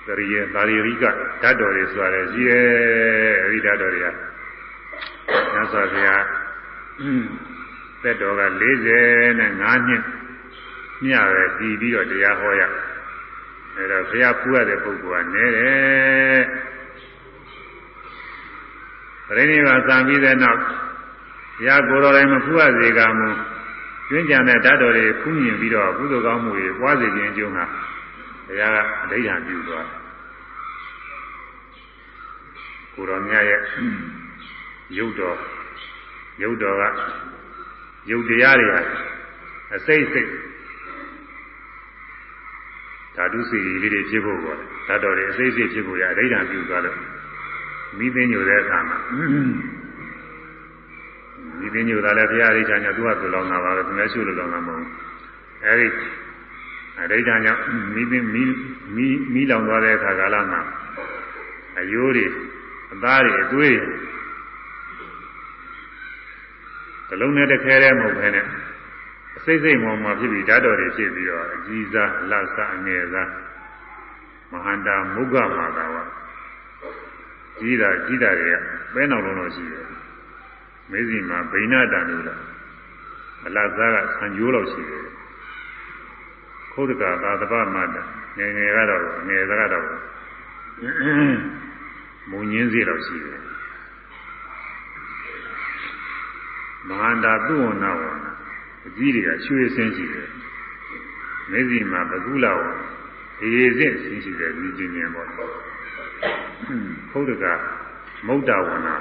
[0.07, 1.05] သရိယသာရိရိက
[1.43, 2.67] ဓာတ်တော်တွေဆိုရတယ်ရှိရဲ့
[3.43, 4.09] အဲဒီဓာတ်တော်တွေကည
[5.73, 6.25] သောဘုရား
[8.03, 9.53] သက်တော်က45နှစ်
[11.05, 12.63] ညပဲတည်ပြီးတော့တရားဟောရ
[13.77, 16.41] အဲတော့ဘုရားဖူးရတဲ့ပုဂ္ဂိုလ်ကနည်းတယ်
[19.27, 23.29] ပရိနိဗ္ဗာန်စံပြီးတဲ့နောက်ဘုရားကိုယ်တော်တိုင်မဖူးရစေကမူ
[24.09, 27.65] ကျွင်းကြံတဲ့ဓာတ်တော်တွေဖူးမြင်ပြီးတော့ကုသိုလ်ကောင်းမှုတွေပွားစေခြင်းအကျိုးဟာ
[28.47, 29.87] ဘုရားကအဋ္ဌာန်ပြုသွား
[32.95, 33.61] ကိုတော်မြတ်ရဲ့
[34.97, 35.39] ရုပ်တော်
[36.43, 36.83] ရုပ်တော်က
[38.11, 38.81] ရုပ်တရားတွေဟာ
[39.75, 40.31] အစိတ်စိတ်
[43.17, 46.99] ဓာတုစီလေးတွေဖြစ်ဖို့ပေါ့ဓာတ်တော်တွေအစိတ်စိတ်ဖြစ်ဖို့ရအဋ္ဌာန်ပြုသွားလို့
[47.99, 48.97] မိသိညိုတဲ့အခါမှာ
[51.59, 54.91] မိသိညိုတာလည်းဘုရားအဋ္ဌာန်ညသူကသူလောင်တာပါပဲသူလည်းရှုလို့လောင်တာမဟုတ်ဘူး
[55.65, 55.89] အဲဒီ
[56.99, 57.63] အရိဋ္ဌာကြောင့်
[57.95, 58.43] မိမိမိ
[58.95, 60.61] မိမိလောင်သွားတဲ့အခါကာလမှာ
[61.79, 62.27] အယိုးတွေ
[62.93, 68.47] အသားတွေအသွေးတွေလုံးနဲ့တစ်ခဲတည်းမဟုတ်ဘဲနဲ့
[69.37, 73.31] အစိမ့်စိမ့်မောင်မှာဖြစ်ပြီးဓာတ်တော်တွေဖြစ်ပြီးတော့အကြီးစားအလတ်စားအငယ်စား
[74.51, 75.97] မဟာန္တာမုဂ္ဂမာတာဝ
[77.59, 78.57] ကြီးတာကြီးတာတွေက
[78.95, 79.87] ပဲနောက်လုံးလို့ရှိတယ်
[80.91, 82.43] မေဇီမှာဗိဏတန်လို့လား
[83.47, 85.05] အလတ်စားကဆံကျိုးလောက်ရှိတယ်
[86.73, 87.97] ခုဒကသာသပမတ္တ
[88.39, 89.87] ငယ်ငယ်ကတော့ငယ်စားကတော့
[92.31, 93.41] မုံညင်းစီတော့ရှိတယ်
[96.87, 98.33] မဟာန္တာသူဝနာဝနာ
[98.87, 100.29] အကြီးတွေကရွှေစင်းရှိတယ်
[101.51, 102.61] မေဇီမှာဘကုလဝ
[103.43, 105.31] အေးစစ်စင်းရှိတယ်ဒီချင်းချင်းပေါ့
[107.11, 107.45] ခုဒက
[108.27, 108.95] မုဒ္ဒဝနာ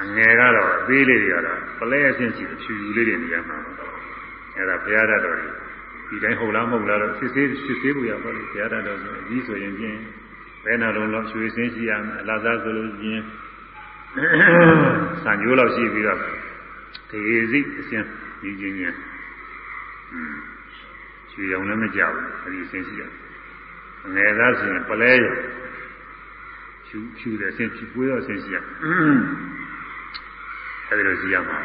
[0.00, 3.56] အငယ်ကတော့အသေးလေးတွေကတော့ပလဲအချင်းရှိတယ်ဖြူဖြူလေးတွေနေရာမှာ
[4.56, 5.54] အဲ့ဒါဘုရားတတ်တော်ကြီး
[6.08, 9.98] ဒီတိုင်းဟုတ်လားမဟုတ်လားတော့စစ်ဆေးစစ်ဆေးဖို့ရပါလိမ့်ဘုရားတတ်တော်ကြီးအကြီးဆိုရင်ဖြင့်
[10.64, 13.22] ဘယ်နှလုံးလောက်ရွှေစင်းရှိရမယ်အလားစားဆိုလို့ချင်း
[15.24, 16.18] စံကြိုးလောက်ရှိပြီးတော့
[17.10, 18.04] ထေစီအစဉ်
[18.40, 18.96] ကြီးချင်းချင်း
[21.32, 23.02] ရွှေရောင်လည်းမကြောက်ဘူးအဲဒီအစဉ်ရှိရ
[24.14, 25.24] ငယ်သားဆိုရင်ပလဲရ
[26.92, 28.56] ဖြူဖြူတဲ့အစဉ်ဖြူပွေးတော့အစဉ်ရှိရ
[30.88, 31.58] အဲဒီလိုရှိရမှာ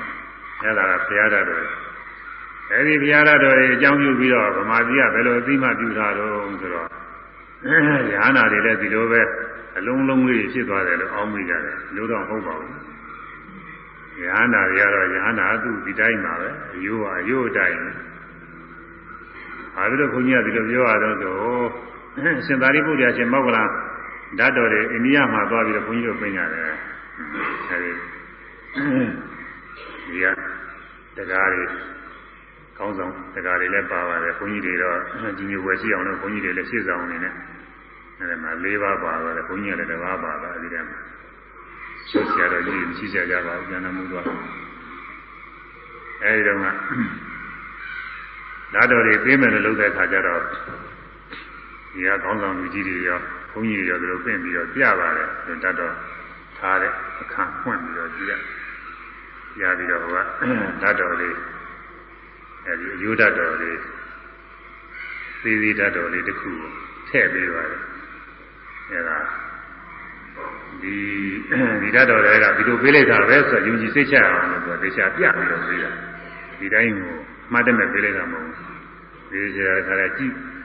[0.61, 1.45] အဲဒါကဘုရားတော်
[2.71, 6.87] အဲဒီဘုရားတော်ရဲ့အကြောင်းပြုပြီးတော့ဗမာပြည်ကဘယ်လိုအသိမှပြုတာတော့ဆိုတော့
[8.11, 9.21] ရဟနာတွေလည်းဒီလိုပဲ
[9.77, 12.73] အလုံးလုံးလေးဖြစ်သွားတယ်လို့အောင်းမိကြတယ်လို့တော့ဟုတ်ပါဘူး
[14.21, 17.77] ယဟနာတွေကတော့ယဟနာသူဒီတိုင်းပါပဲအယိုးဟာအယိုးအတိုင်း
[19.75, 21.35] ဘာလို့လဲခွန်ကြီးကဒီလိုပြောရတော့ဆို
[22.45, 23.57] ရှင်သာရိပုတ္တရာရှင်မောက္ကလ
[24.39, 26.69] ဓာတ်တော်တွေအိန္ဒိယမှာသွားပြီးတော့ခွန်ကြီးတို့ပြင်ရတယ်
[27.69, 27.91] အဲဒီ
[30.07, 30.25] ဒီက
[31.15, 31.65] တရားတွေ
[32.77, 34.97] ကောင်းဆောင်တရားတွေလည်းပါပါတယ်ခွန်ကြီးတွေတော့
[35.37, 37.33] ဒီမျိုးဝယ်ရှိအောင်လို့ခွန်ကြီးတွေလည်းရှေ့ဆောင်နေနဲ့
[38.19, 40.97] အဲဒီမှာ၄ပါးပါပါတယ်ခွန်ကြီးကလည်းတစ်ပါးပါတာအဲဒီထဲမှာ
[42.09, 44.25] ဆိုဆရာတော်ကြီးမရှိကြကြပါဘူးဉာဏ်မှုတော့
[46.23, 46.65] အဲဒီတော့က
[48.73, 50.41] ဓာတ်တော်တွေပေးမယ်လို့လုပ်တဲ့အခါကျတော့
[51.93, 53.19] ဒီကကောင်းဆောင်လူကြီးတွေရော
[53.49, 55.29] ဘုန်းကြီးတွေရောဒီလိုပြင်ပြီးတော့ပြပါတယ်
[55.63, 55.93] ဓာတ်တော်
[56.57, 58.33] ထားတဲ့အခါဖွင့်ပြီးတော့ကြည့်ရ
[59.61, 60.15] ရပြီးတော့ဟိုက
[60.81, 61.35] ဓာတ်တော်လေး
[62.65, 63.79] အဲဒီအယုဒ္ဓတော်လေး
[65.43, 66.51] သေးသေးဓာတ်တော်လေးတစ်ခု
[67.09, 67.81] ထည့်ပေးပါတယ်
[68.91, 69.17] အဲဒါ
[70.81, 70.95] ဒီ
[71.81, 75.91] ဒီဓာတ်တော်တွေကဒီလိုပေးလိုက်တာပဲဆိုတော့ယုံကြည်စိတ်ချအောင်လို့သူကဒေချာပြပြီးတော့ပေးတာ
[76.59, 77.15] ဒီတိုင်းကို
[77.51, 78.67] မှတ်တယ်မဲ့ပေးလိုက်တာမဟုတ်ဘူး
[79.31, 80.56] ဒီချာခါလဲကြည့်အဲ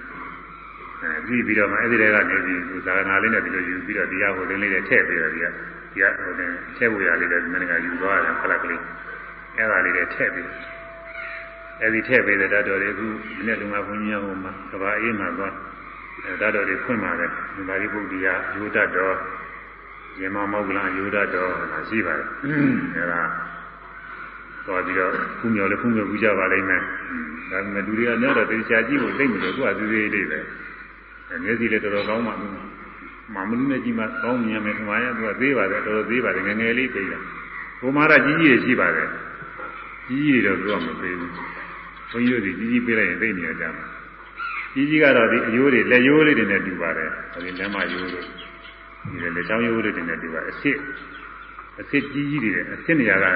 [1.27, 5.47] ကြည့်ပြီးတော့မှအဲ့ဒီတွေကနေပြီးသူသာရဏလေးနဲ့ဒီလိုယူပြီးတော့ဒီဟာကိုလင်းလေးနဲ့ထည့်ပေးတယ်ဒီက
[5.93, 8.81] ဒီကဟိုတင်ထည့်ဖို့ရလေးလည်းမင်းကယူသွားတယ်ခလက်ကလေး
[9.57, 10.49] အဲ့ဒါလေးတွေထည့်ပြီး
[11.81, 15.55] အဲ့ဒီထည့်ပေးတဲ့ဓာတ်တော်တွေအခုဒီနေ့လုံငါဘုန်းကြီးဟိုမှာကဘာအေးမှာသွား
[16.25, 19.17] အဲဓာတ်တော်တွေဖွင့်ပါတယ်ဒီပါဠိပုဒ်တရားယူတတ်တော်
[20.21, 22.27] ရေမမောက္ကလယူဒတ်တော်လာရှိပါတယ်
[22.97, 23.21] အဲဒါ
[24.67, 26.81] သွားပြီးတော့ခုမြော်လည်းခုမြော်ပူကြပါလိမ့်မယ်
[27.51, 30.41] ဒါပေမဲ့လူတွေကများတော့တရားကြည့်ဖို့သိမလို့သူကသေးသေးလေးပဲ
[31.45, 32.53] မျက်စိလည်းတော်တော်ကောင်းပါဘူး
[33.35, 37.21] မမလူနဲ့ကြည့်မှကောင်းမြင်မယ်ခင်ဗျာသူကသေးပါတယ်တော်တော်သေးပါတယ်ငယ်ငယ်လေးသိတယ်
[37.81, 39.09] ဘုမာရကြီးကြီးရှိပါတယ်
[40.07, 41.33] ကြီးကြီးတော့သူကမပေးဘူး
[42.11, 43.87] ဘုန်းကြီးတို့ဒီကြီးကြီးပေးလိုက်ရင်သိနေကြမှာ
[44.73, 50.79] ကြီးကြီးကတော့ဒီအယိုးတွေလက်ယိုးလေးတွေနဲ့တူပါတယ်အဲဒီလက်မယိုးတွေဒီလေချောင်းရိုးလေးတွေနဲ့တူပါအစ်စ်
[51.79, 53.27] အစ်စ်ကြီးကြီးတွေအစ်စ်နေရာက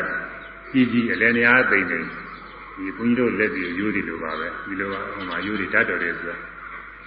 [0.72, 2.08] ကြီးကြီးအလဲနေရာသိမ့်သိမ့်
[2.76, 6.36] ဒီဘုန်းကြီးတို့လက်ပြီးရိုးတွေလိုပါပဲဒီလိုပါဟိုမှာရိုးတွေတတ်တော်တယ်ဆိုတာ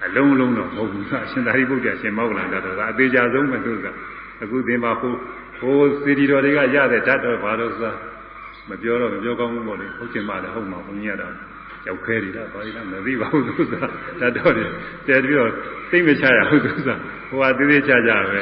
[0.05, 3.87] အလုံးလုံးတော့မဟုတ်ဘူးအရှင်သာရိပုတ္တရာရှင်မောဂလန်တတ်တော်ကအသေးချာဆုံးပဲသူက
[4.43, 5.13] အခုသင်ပါဟို
[5.59, 7.91] ဟိုစီဒီတော်တွေကရတဲ့တတ်တော်ဘာလို့ဆိုတာ
[8.69, 11.33] မပြောတော့မပြောကောင်းဘူးပေါ့လေဟုတ်ချင်ပါလေဟုတ်မှာဘုန်းကြီးကတော့
[11.87, 13.73] ရောက်ခဲနေတာဘာလို့လဲမသိပါဘူးသူက
[14.21, 14.69] တတ်တော်တယ်
[15.07, 15.51] တဲပြီးတော့
[15.89, 16.89] သိမချရဘူးသူက
[17.29, 18.41] ဟိုကသေးသေးချာချာပဲ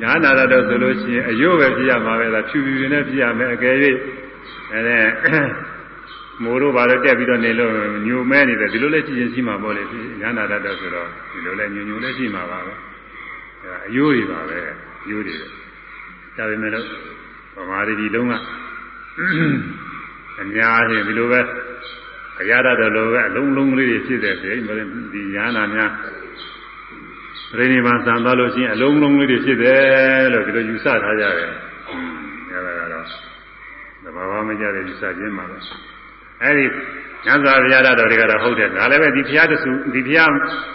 [0.00, 3.76] ညာနာရတော့ဆိုလို့ရှိရင်အယုတ်ပဲပြရမှာပဲလားဖြူဖြူနဲ့ပြရမယ်အကယ်၍
[4.74, 4.98] အဲ
[6.42, 7.72] မိုးတို့ဘာလို့တက်ပြီးတော့နေလို့
[8.06, 9.82] ညိုမဲနေတယ်ဒီလိုလဲကြည့်ရင်ရှိမှာပေါ့လေ
[10.20, 12.74] ညာနာရတော့ဆိုတော့ဒီလိုလဲညိုညိုလဲရှိမှာပါပဲ
[13.62, 14.58] အဲအယိုးတွေပါပဲ
[15.04, 15.34] အယိုးတွေ
[16.36, 16.86] ဒါပေမဲ့လို့
[17.56, 18.32] ဗမာပြည်ဒီလုံးက
[20.40, 21.40] အများကြီးဒီလိုပဲ
[22.40, 24.58] အရာတော်လိုပဲအလုံးလုံးလေးတွေဖြစ်တဲ့ပြင်
[25.12, 25.92] ဒီညာနာများ
[27.56, 31.50] ပြိဋိဘံစံသွားလို့ရှိရင်အလုံးလုံးလေးတွေဖြစ်တယ်လို့ဒီလိုယူဆထားကြတယ်။
[32.50, 33.06] အဲဒါကတော့
[34.04, 35.58] သဘာဝမကြတဲ့ယူဆခြင်းပါပဲ။
[36.44, 36.66] အဲဒီ
[37.26, 40.30] ညဇာဘုရားဓာတ်တော်တွေကတော့ဟုတ်တယ်။ဒါလည်းပဲဒီဘုရားတဆူဒီဘုရား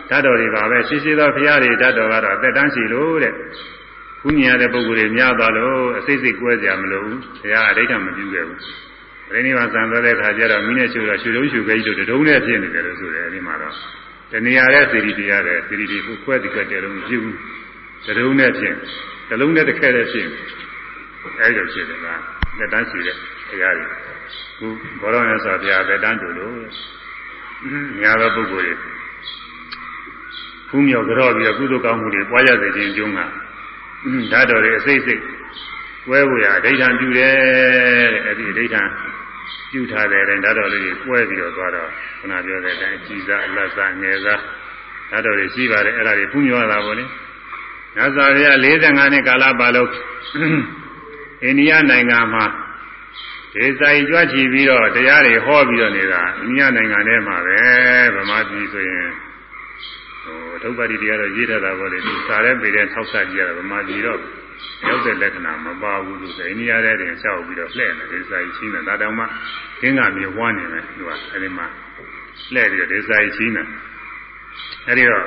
[0.09, 3.33] ဓာတ်တော်တွေပါပဲ။ရှိရှိသောဘုရားတွေဓာတ်တော်ကတော့အသက်တန်းရှိလို့တဲ့။
[4.21, 7.09] ခုညင်ရတဲ့ပုဂ္ဂိုလ်တွေများသွားလို့အစိတ်စိတ်ကွဲကြမလို့
[7.41, 8.61] ဘုရားအဋ္ဌမပြုခဲ့ဘူး။
[9.29, 13.73] ပြိဋိဘံစံသွားတဲ့အခါကျတော့မိနဲ့ချူတော့ရှူတုံးရှူခဲကြီးတို့တုံးနဲ့ဖြစ်နေတယ်လို့ဆိုတယ်အဲဒီမှာတော့
[14.31, 17.35] တဏှာရဲ့စီရီတွေရတယ်စီရီတွေကိုခွဲတိခွဲတယ်လို့မဖြစ်ဘူး
[18.05, 18.75] သရုံနဲ့ဖြင့်
[19.29, 20.29] ဇလုံးနဲ့တစ်ခဲနဲ့ဖြင့်
[21.41, 22.05] အဲ့လိုဖြစ်တယ်က
[22.59, 23.15] လက်တန်းရှိတဲ့
[23.49, 23.85] တရားတွေ
[24.57, 24.67] ခု
[25.01, 26.53] ဘောရောရသော်ဘုရားလက်တန်းတူလို့
[28.01, 28.91] ညာသောပုဂ္ဂိုလ်တွေ
[30.69, 33.19] ဖူးမြော်ကြော့ပြီးတော့ကုသိုလ်ကောင်းမှုတွေပွားရစေခြင်းကျုံးက
[34.31, 35.21] ဓာတ်တော်တွေအစိတ်စိတ်
[36.07, 37.33] ကွဲဝေရအဋ္ဌံပြုတယ်
[38.13, 38.81] တဲ့အဲ့ဒီအဋ္ဌံ
[39.71, 41.89] ပြုထားတဲ့အတိုင်းဓာတ်တော်လေးတွေကွဲပြီးတော့သွားတော့
[42.19, 44.41] ခုနပြောတဲ့အတိုင်းအကြည်စားအလတ်စားငယ်စား
[45.11, 47.05] ဓာတ်တော်တွေရှိပါတယ်အဲ့ဒါတွေဖူးမြော်တာပေါ့လေ
[47.97, 49.89] ညဇာရ45နှစ်ကာလပါလို့
[51.43, 52.45] အိန္ဒိယနိုင်ငံမှာ
[53.53, 57.59] ဒေသကြီးကြွချီပြီးတော့တရားတွေဟောပြီးတော့နေတာအိန္ဒိယနိုင်ငံထဲမှာပဲ
[58.15, 59.09] ဗမာပြည်ဆိုရင်
[60.23, 64.19] ဟိုအထုပ်ပါတိတရားတော့ရေးထားတာပေါ့လေဒီစာရဲပေတဲ့ထောက်ဆကြည့်ရတာဗမာပြည်တော့
[64.87, 69.23] ရောက်တဲ့လက္ခဏာမပါဘူးလို့ဆိုအိန္ဒိယထဲတင်လျှောက်ပြီးတော့လှည့်နေဒေသကြီးချင်းနေတာတောင်မှ
[69.81, 71.65] ကင်းကမြေဝမ်းနေတယ်သူကအဲဒီမှာ
[72.53, 73.63] လှည့်ပြီးတော့ဒေသကြီးချင်းနေ
[74.87, 75.25] အဲဒီတော့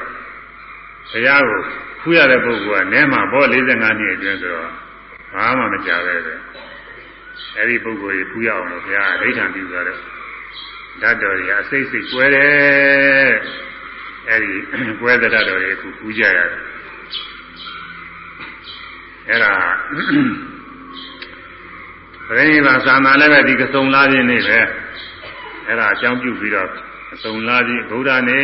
[1.12, 1.60] ဘုရားကို
[2.00, 4.70] ဖူးရတဲ့ပုဂ္ဂိုလ်ကနဲမှာဘော45နှစ်အတွင်းဆိုတော့
[5.34, 6.34] ဘာမှမကြပဲပဲ
[7.58, 9.98] အဲဒီပုဂ္ဂိုလ်ကြီးဖူးရအောင်လို့ဘုရားအဋ္ဌံပြုကြတယ်
[11.02, 13.30] ဓာတ်တော်ကြီးအစိတ်စိတ်ကွဲတယ်
[14.28, 14.50] အဲဒီ
[15.00, 16.48] ကွဲတဲ့ဓာတ်တော်ကြီးအခုဖူးကြရတယ်
[19.28, 19.52] အဲဒါ
[22.26, 24.58] ပရိနိဗ္ဗာန်သာနာလည်းပဲဒီကစုံလာခြင်းနေပဲ
[25.68, 26.68] အဲဒါအကြောင်းပြုပြီးတော့
[27.14, 28.40] အစုံလာခြင်းဗုဒ္ဓနေ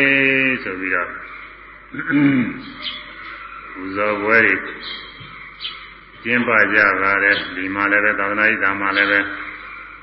[0.63, 1.09] ဆိုပြီးတော့
[3.73, 4.53] ပူဇော်ပွဲတွေ
[6.27, 9.19] ကျင်းပကြပါတယ်ဒီမှာလည်းပဲသာသနာ့ဓမ္မလည်းပဲ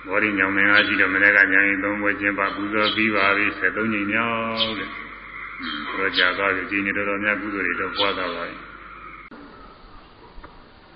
[0.07, 4.89] ဘောဓိညောင်မင်းအားရှိတော့မနေ့ကညာရင်သုံးပွဲကျင်းပပူဇော်ပြီးပါပြီ73ညမြောက်တဲ့
[5.99, 8.57] တော့ကြာသွားပြီဒီနေ့တော်တော်များကုသိုလ်တွေတော့ပွားသွားပါပြီ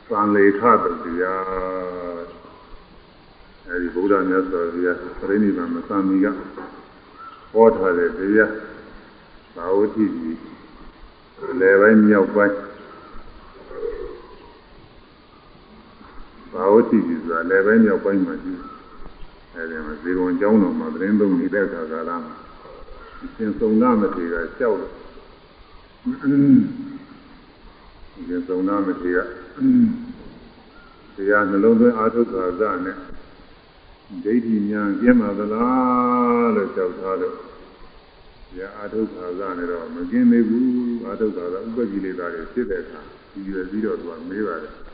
[0.09, 0.61] သံလေခ
[1.05, 2.29] တရား
[3.69, 6.27] အဲဒီဗုဒ္ဓမြတ်စွာဘုရားပြိဋိဘံမသံမီက
[7.53, 8.53] ဟောထားတဲ့တရား
[9.57, 10.39] သာဝတိကြီး
[11.61, 12.68] လေပိုင်းမြောက်ပိုင်း
[16.53, 18.53] ဘာဝတိကြီးဆိုတာလေပိုင်းမြောက်ပိုင်းမှာရှိ
[19.55, 22.35] အဲဒီမှာဇေရုံကျောင်းတော်မှာသတင်းသုံးနေတဲ့အခါကာလမှာ
[23.37, 24.93] ရှင်စုံနာမထေရကြောက်လို့
[28.27, 29.19] ရှင်စုံနာမထေရ
[31.17, 32.97] တရားနှလုံးသွင်းအာထုခါဇနဲ့
[34.25, 37.37] ဒိဋ္ဌိဉာဏ်ကျင်းပါသလားလို့ကြောက်ထားလို့
[38.59, 43.01] ရအာထုခါဇနဲ့တော့မกินသေးဘူးအာထုခါဇဥပ္ပကိလေသာတွေဖြစ်တဲ့အခါ
[43.33, 44.88] ဒီရပြီးတော့သူကမေးပါတယ်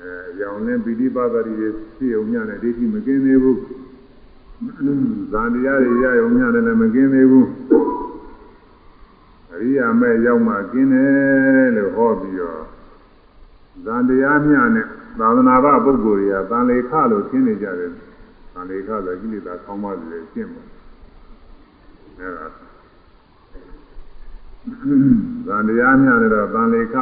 [0.00, 3.58] အဲရောင်လင်းပိဋိပါဒရီတွေဖြစ်ုံညနဲ့ဒိဋ္ဌိမကင်းသေးဘူး
[5.32, 7.48] ဇန်တရားတွေရရုံညနဲ့လည်းမကင်းသေးဘူး
[9.52, 12.62] အရိယာမဲ့ရောက်မှกินတယ်လို့ဟောပြီးတော့
[13.84, 14.86] ဇန်တရားမြနဲ့
[15.18, 17.90] သာသနာ့ဘပုဂ္ဂိုလ်တွေကသံလေခလို့ရှင်းနေကြတယ်
[18.54, 20.62] သံလေခဆိုကိလေသာကောင်းပါလေရှင်းပါ
[22.18, 22.46] အဲဒါ
[25.46, 26.96] ဇန်တရားမြနဲ့တော့သံလေခ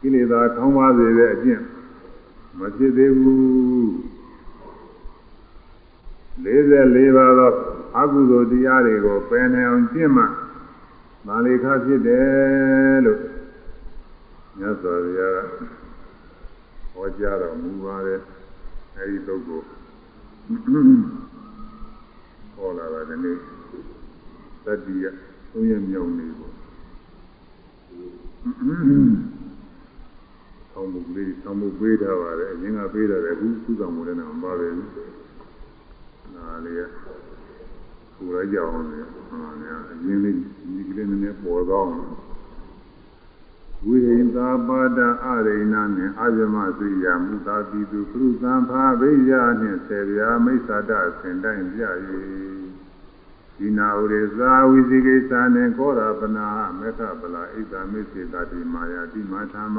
[0.00, 1.62] ကိလေသာကောင်းပါစေတဲ့အကျင့်
[2.58, 3.42] မဖြစ်သေးဘူး
[6.44, 7.52] 44ပါးသော
[7.98, 10.24] အကုသိုလ်တရားတွေကိုပယ်နိုင်အောင်ကျင့်မှ
[11.26, 13.20] တန်လေခဖြစ်တယ်လို့
[14.58, 15.38] မြတ်စွာဘုရားက
[16.92, 18.20] ဟောကြားတော်မူပါတယ်
[18.96, 19.66] အဲဒီပုဂ္ဂိုလ်
[22.54, 23.36] ဟောလာတာဒီနေ့
[24.64, 25.04] တတိယ
[25.50, 26.52] သုံးရမြောက်နေပေါ့
[30.94, 34.90] မှုကလေးဆောင်းမှုပေးထားပါတယ်အရင်ကပေးထားတယ်အခုသူ့ဆောင်မှုလည်းမပါပဲဘူး
[36.34, 36.82] နာလေးက
[38.16, 40.36] ဟိုလည်းကြောင်းနေဟာနေအရင်လေး
[40.74, 41.94] ဒီကလေးနည်းနည်းပေါ်ကောင်း
[43.86, 49.30] ဝိရိယသာပါဒအရိဏနှင့်အာဇမသိယမူသာတိသူပြုသံဖာဘိယ
[49.60, 51.82] နှင့်ဆေဗျာမိစ္ဆာတဆင်တိုင်းပြ၏
[53.58, 56.46] ဒီနာဥရေသာဝိသိကိစ္စနှင့်ကောရပနာ
[56.78, 59.78] မေခပလာဣဒ္ဓမိစ္ဆေတတိမာယာတိမာထာမ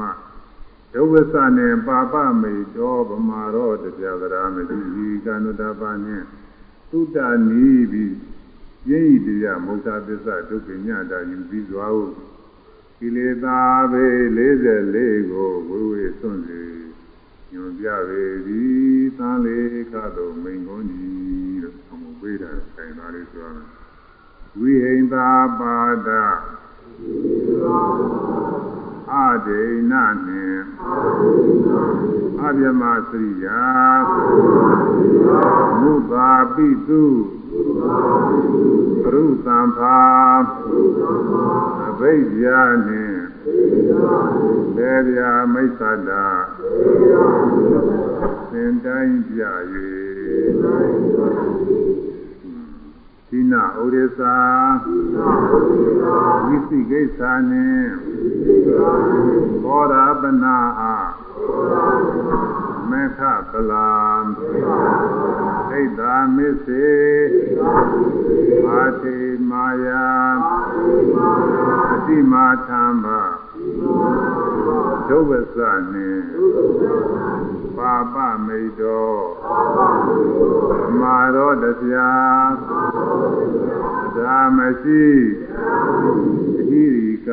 [0.98, 6.24] ဒုဝဆနှင့်ပါပမိတောဗမာရောတပြသရာမတိဤကနုတပါနှင့်
[6.90, 7.16] သုတ
[7.48, 8.14] နီးပြီး
[8.90, 12.06] ယိဣတိယမုဋ္ဌသစ္စာဒုက္ခညတာယူပြီးစွာဟု
[12.98, 13.60] ကိလေသာ
[13.92, 14.04] ပေ
[14.68, 16.62] 44ကိုဝိဝေစွန့်စေ
[17.52, 19.58] ညွန်ပြပေသည်သံလေ
[19.92, 23.68] ခသို့မိန်ကုန်သည်လို့အမှုပေးတာခိုင်သားလေးဆိုရမယ်
[24.58, 25.30] ဝိဟိန္တာ
[25.60, 25.76] ပါ
[26.06, 26.10] ဒ
[29.14, 30.62] အဒိဏနှင့်
[32.42, 33.62] အဗျမစရိယာ
[35.80, 37.02] မုသာပိတု
[39.04, 40.00] ပရုသံဖာ
[41.88, 43.22] အဘိဓါနှင့်
[44.76, 46.26] လေဗျာမိစ္ဆတာ
[48.50, 49.40] သင်တိုင်းပြ၍
[53.30, 54.22] သီနာဥရိသ
[56.46, 57.20] ဝိသိကိစ္စ
[57.50, 57.90] နှင့်
[59.62, 61.10] ဘောဓပနာအား
[62.90, 63.20] မေခ
[63.50, 63.90] ပလာ
[65.70, 66.00] ဣဒ္ဓ
[66.36, 66.88] မစ္စေ
[68.64, 69.18] မာတိ
[69.50, 70.06] မာယာ
[71.92, 73.20] အတိမာသံဘာ
[75.08, 75.56] ဒုဗ္ဗစ
[75.92, 76.22] နှင့်
[77.76, 78.16] ပါပ
[78.46, 79.24] မိတ်တော်
[81.00, 81.64] မာရောတ
[81.94, 82.52] ရား
[84.16, 85.06] ဒါမရှိ
[86.58, 87.30] အဟိရိက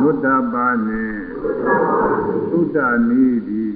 [0.00, 1.20] နုတ္တပါနှင့်
[2.50, 3.66] သုတ္တနိတိ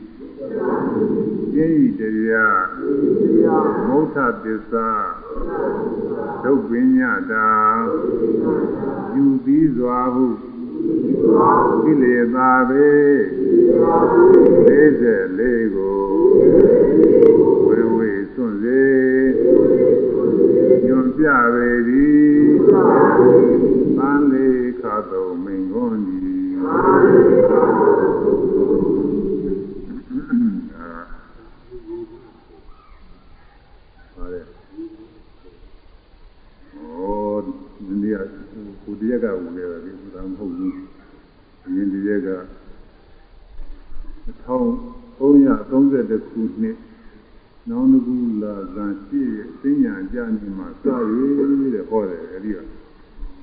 [1.52, 2.62] ကျင့်ဤတရား
[3.88, 4.88] မௌထပစ္စာ
[6.42, 6.98] ဒုပည
[7.30, 7.48] တာ
[9.14, 10.26] ယူပြီးစွာဟု
[11.82, 12.88] ကိလေသာပဲ
[14.66, 15.98] 44ကို
[17.66, 18.84] ဝေဝေစွန့်စေ
[20.86, 22.36] ညွန်ပြပေသည်
[23.98, 26.26] သံလေးခါတော်မိန်ခွန်ကြီး
[38.02, 38.18] ဒီက
[38.82, 40.72] ကိုတရက်ကဝင်ခဲ့တယ် ဒီကမဟုတ်ဘူး
[41.64, 42.30] အရင်တရက်က
[44.46, 46.76] 1332ခုနှစ်
[47.70, 49.22] နောင်တကူလာဇန်ရှိ
[49.60, 52.58] စဉ္ညာကြနေမှာစရွေးတဲ့ဟောတယ်အဲဒီက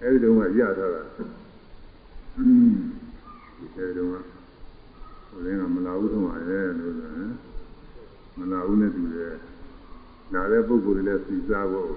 [0.02, 1.04] အဲဒီတုန်းကရထားတာ
[2.38, 2.74] อืม
[3.76, 4.16] အဲဒီတုန်းက
[5.30, 7.32] ဟိုလည်းမလာဘူးတော့ရဲလို့ဆိုရင်
[8.38, 9.36] မလာဘူးနဲ့တူတယ်
[10.34, 11.92] နားတဲ့ပုဂ္ဂိုလ်တွေလည်းစီစားဖို့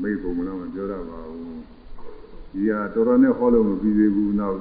[0.00, 1.75] မိတ်ပုံမလားမပြောရပါဘူး
[2.52, 4.58] ဒီဟာတော်တော်နဲ့ဟောလို့မပြီးသေးဘူးနောက်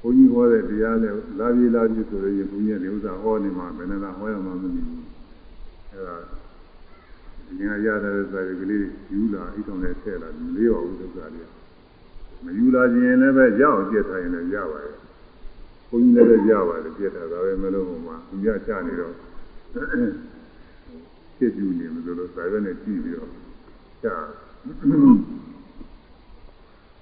[0.00, 5.04] ဘုန်းကြီးဟောတဲ့တရားနဲ့လာပြေးလာပြေးဆိုရင်ဘုန်းကြီးကဥစ္စာဟောနေမှာဘယ်နဲ့လာဟောရမှာမသိဘူး
[5.92, 6.16] အဲဒါ
[7.46, 11.48] ဒီကရတဲ့စာရီကလေးယူလာအိတ်တော်နဲ့ထည့်လာမလေးပါဘူးဥစ္စာလေး
[12.44, 14.96] မယူလာခြင်းလည်းပဲရအောင်ပြတ်ထားရင်လည်းရပါတယ်
[15.88, 19.14] ဘုန်းကြီးလည်းရပါတယ်ပြတ်ထားတာပဲမလို့ဟိုမှာသူရချနေတော့
[21.36, 23.30] ဖြစ်ယူနေမလို့စာရွက်နဲ့ကြည့်ပြီးတော့
[24.02, 24.06] ချ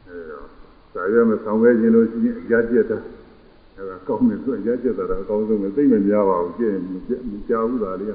[0.08, 0.46] အဲတော့
[0.92, 2.98] စာရွက်မဆောင်ခဲ့ခြင်းလို့ရှိရင်အကြပြတ်တာ
[3.76, 6.74] အဲဒါကောင်းတယ်ဆိုအကြပြတ်တာတော့အကောင်းဆုံးပဲသိမများပါဘူးကြည့်
[7.30, 8.06] မကြောက်ဘူးလားလေ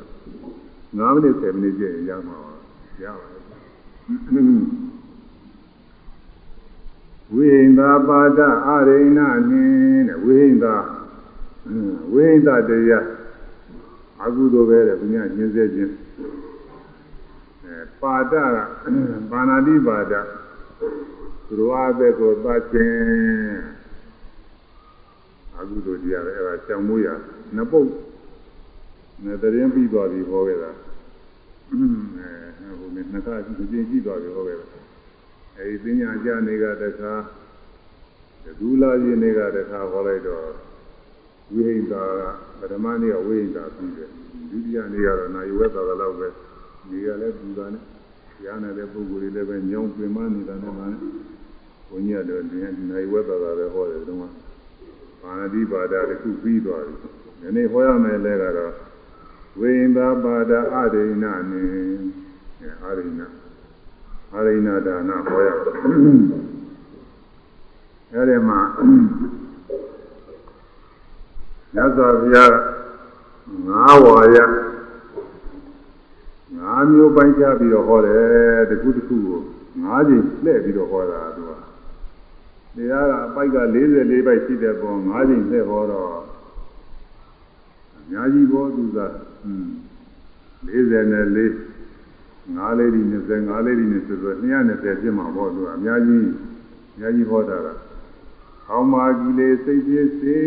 [0.98, 2.54] 9မိနစ်10မိနစ်ကြည့်ရင်ရမှာပါ
[3.04, 3.42] ရပါတယ်
[7.34, 9.20] ဝိဟိန္တာပါဒအရိဏ
[9.50, 9.64] နိ
[10.08, 10.76] တဲ့ဝိဟိန္တာ
[12.14, 13.06] ဝိဟိန္တာတရား
[14.24, 15.94] အကုသိုလ်ပဲတဲ့ဘုရားညင်းစေခြင်း
[18.02, 18.58] ပါဒက
[19.32, 20.14] ဘာနာတိပါဒ
[21.54, 23.62] သူတော်အသက်ကိုသတ်ခြင်း
[25.58, 27.08] အကုသိုလ်တရားပဲအဲဒါကြောင်မိုးရ
[27.56, 27.90] နှစ်ပုတ်
[29.26, 30.72] နဲ့တရင်ပြီးသွားပြီဟောခဲ့တာ
[31.70, 34.66] အဲဟိုနဲ့နှစ်ခါကြည့်ကြည့်ကြည့်သွားပြီဟောခဲ့တာ
[35.58, 37.14] အဲဒီပညာကြနေကတခါ
[38.60, 40.48] ဒူလာကြီးနေကတခါဟောလိုက်တော့
[41.54, 42.22] ဝိဟိန္တာက
[42.60, 44.10] ပထမနေ့ကဝိဟိန္တာပြီးတယ်
[44.50, 46.28] ဒုတိယနေ့ကတော့နာယဝက်သာလောက်ပဲ
[46.90, 47.84] ဒီကလည်းပူတာနဲ့
[48.46, 50.88] ရားနေတဲ့ပုဂ္ဂိုလ်တွေလည်းပဲညောင်းပင်မနေတာနဲ့မှဘု
[51.98, 54.24] န်းကြီးကတော့ဒီနေ့နိုင်ဝဲတာလည်းဟောတယ်တုန်းက
[55.22, 56.96] ဘာနာတိပါဒတခုပြီးသွားပြီ
[57.42, 58.74] ဒီနေ့ဟောရမယ်လဲကတော့
[59.60, 61.64] ဝိင်သာပါဒအဒိဏနေ
[62.84, 63.22] အာရိဏ
[64.34, 65.50] အာရိဏဒါနဟောရ
[68.14, 68.60] အဲဒီမှာ
[71.74, 72.54] မြတ်စွာဘုရား
[73.68, 74.38] ငါးဝါရ
[76.58, 79.40] ငါးမျိုးပိုင်းခြားပြီးတော့ဟောတယ်တခုတခုကို
[79.84, 81.22] ငါးချိန်လှည့်ပြီးတော့ဟောတာ
[82.76, 86.10] သူကတရားကအပိုက်က44ပိုက်ရှိတဲ့ပုံငါးချိန်လှည့်ဟောတော့
[87.98, 89.00] အများကြီးဘောသူက
[89.44, 89.68] อืม
[90.68, 96.28] 44ငါးလေးဒီ20ငါးလေးဒီ20ဆိုတော့220ပြည့်မှာဘောသူကအများကြီး
[96.94, 97.68] အများကြီးဟောတာက
[98.70, 100.38] အောင်းမာကြီးလေးစိတ်ပြည့်စေ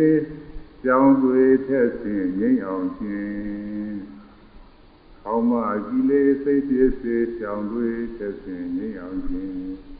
[0.84, 3.94] ကြောင်းတွေထက်ဆင်ငိမ့်အောင်ခြင်း။
[5.26, 5.52] အောင်းမ
[5.88, 9.56] ကိလေစိတ်ဖြစ်စေကြောင်းတွေထက်ဆင်ငိမ့်အောင်ခြင်း။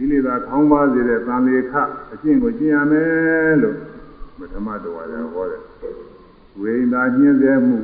[0.00, 1.72] ကိလေသာခေါင်းပါစေတဲ့တန်လေခ
[2.12, 3.76] အကျင့်ကိုကျင့်ရမယ်လို့
[4.38, 5.62] ပထမတော်ရဟောတယ်။
[6.60, 7.78] ဝိညာဉ်ညှင်းဆဲမှု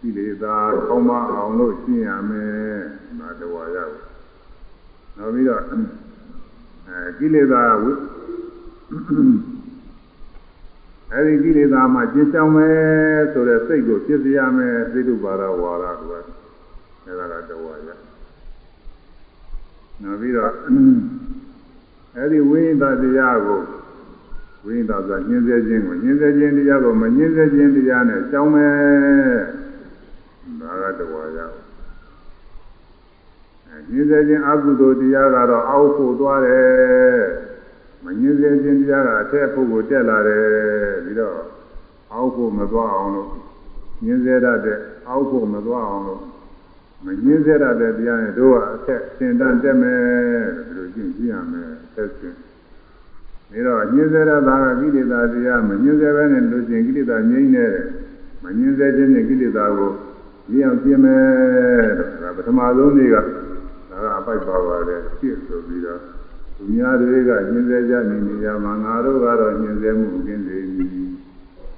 [0.00, 2.76] ကိလေသာခေါင်းပါအောင်လို့ကျင့်ရမယ်။
[3.20, 3.90] ဒါတော်ရကို။
[5.16, 5.62] နောက်ပြီးတော့
[6.88, 7.92] အဲကိလေသာဝိ
[11.12, 16.00] အဲဒီကိလေသာမှကျင်းဆောင်မယ်ဆိုတဲ့စိတ်ကိုပြည့်စရမယ်သိတုပါရဝါရက
[17.06, 17.88] အဲဒါကတဝါရ
[20.02, 20.52] နောက်ပြီးတော့
[22.16, 23.60] အဲဒီဝိညာဉ်တရားကို
[24.64, 28.74] ဝိညာဉ်ဆိုတာညှင်းဆဲခြင်းကိုညှင်းဆဲခြင်းတရားကိုမညှင်းဆဲခြင်းတရားနဲ့ကြောင်းမယ်
[30.60, 31.38] ဒါကတဝါရ
[33.90, 37.22] ညင်းစေခြင်းအကုသိုလ်တရားကတော့အောက်ဖို့သွားတယ်
[38.04, 40.44] မညင်းစေခြင်းတရားကအထက်ဖို့ကိုတက်လာတယ်
[41.04, 41.34] ပြီးတော့
[42.12, 43.30] အောက်ဖို့မသွားအောင်လို့
[44.04, 46.22] ညင်းစေတတ်တဲ့အောက်ဖို့မသွားအောင်လို့
[47.04, 50.02] မညင်းစေတတ်တဲ့တရားနဲ့တို့ကအထက်သင်တန်းတက်မယ်
[50.66, 52.34] ဒီလိုကျင့်ကြည့်ရမယ်ဆက်စဉ်
[53.50, 57.86] ပြီးတော့ညင်းစေတတ်တာကကိလေသာတရားမညင်းစေဘဲနဲ့လို့ချင်းကိလေသာငြိမ့်နေတယ်
[58.42, 59.92] မညင်းစေခြင်းနဲ့ကိလေသာကို
[60.52, 61.24] ရင်းအောင်ပြင်မယ်
[61.98, 63.22] တဲ့ဒါပထမဆုံးနေ့ကဒါ
[64.04, 66.00] ကအပိုက်ပါပါတယ်ဖြစ်ဆိုပြီးတော့
[66.56, 70.84] သူများတွေကညင်စေကြနေနေကြမှာငါတို့ကတော့ညင်စေမှုကင်းစေပြီ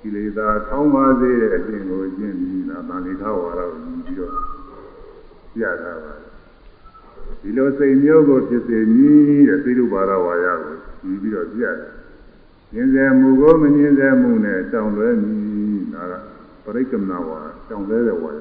[0.01, 4.33] ကိလေသာထောင်းပါစေတဲ့အခြင်းကိုကျင့်ပြီးတာဗန္ဓိထဝါဒကိုယူပြီးတော့
[5.59, 6.15] ပြတာပါ
[7.41, 11.77] ဒီလိုစိတ်မျိုးကိုဖြစ်စေမည်တဲ့သိလို့ပါရဝါရကိုယူပြီးတော့ပြတယ်
[12.73, 16.15] ညင်စေမှုကိုမညင်စေမှုနဲ့တောင်းလွဲမည်ဒါက
[16.65, 17.39] ပရိက္ခမနာဝါ
[17.69, 18.39] တောင်းလွဲတဲ့ဝါရ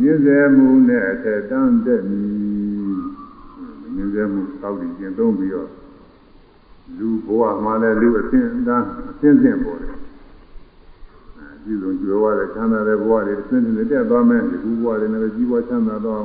[0.00, 2.28] ညင်းစေမှုနဲ့အထက်တန်းတက်မည်
[3.94, 5.70] ညင်းစေမှုတောက်ပြီးကျင့်သုံးပြီးတော့
[6.98, 9.94] လူဘဝမှာလည်းလူအသင်းတန်းအသင်းသင့်ပေါ်တယ်
[11.64, 16.22] အဲဒီလိုကြွယ်ဝတဲ့ချမ်းသာတဲ့ဘဝတွေအသင်းသင့်တက်သွားမယ်ဒီဘဝတွေလည်းကြီးပွားချမ်းသာတော့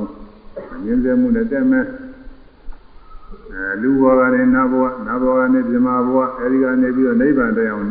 [0.84, 1.86] ညင်းစေမှုနဲ့တက်မယ်
[3.52, 7.88] အဲလူဘဝကနေနတ်ဘဝနတ်ဘဝကနေပြမဘဝအဲဒီကနေပြီးတော့နိဗ္ဗာန်တက်အောင်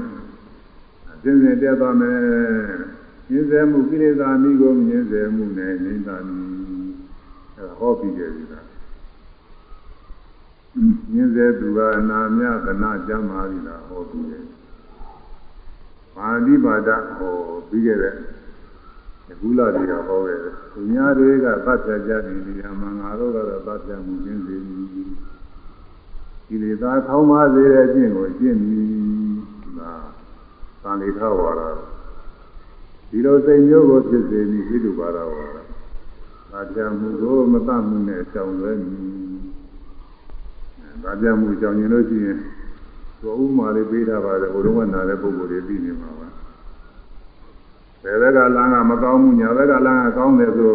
[1.11, 2.17] အသင်းသင့်တက်သွားမယ်
[3.29, 6.45] ညင်းစေမှုကိလေသာမိကိုညင်းစေမှုနဲ့ငြိမ်းသာမည်
[7.57, 8.67] အဲဟောပြီးကြပြီလား
[11.13, 14.33] ညင်းစေသူကအနာမြသနာကြမ်းပါပြီလားဟောပြီးတ
[16.13, 17.35] ယ်ပါဠိပါဒဟော
[17.69, 18.15] ပြီးခဲ့တဲ့
[19.31, 25.03] အခုလာပြီးတော့ဟောခဲ့တယ်သူများတွေကသတ်ဖြတ်ကြတယ်နေရာမှာငါတို့ကတော့သတ်ဖြတ်မှုညင်းစေပြီ
[26.47, 28.81] ကိလေသာထောင်းပါစေတဲ့အကျင့်ကိုကျင့်ပြီ
[29.79, 29.91] ဒါ
[30.83, 31.61] သံလေထဝါဒ
[33.09, 35.57] ဒီလိုစိတ်မျိုးကိုဖြစ်စေပြီးဣတုပါဒဝါဒ။
[36.51, 39.03] ဒါပြမှုကိုမတတ်မှုနဲ့ကြောင်လွဲမည်။
[41.03, 42.39] ဒါပြမှုကြောင်ရင်လို့ရှိရင်
[43.23, 46.27] သူဥမာလေးပေးထားပါတယ်ဘုရုံးကနာတဲ့ပုဂ္ဂိုလ်တွေသိနေမှာပါ။
[48.03, 50.73] ဘယ်ဘက်ကလမ်းကမကောင်းမှုညာဘက်ကလမ်းကကောင်းတယ်ဆို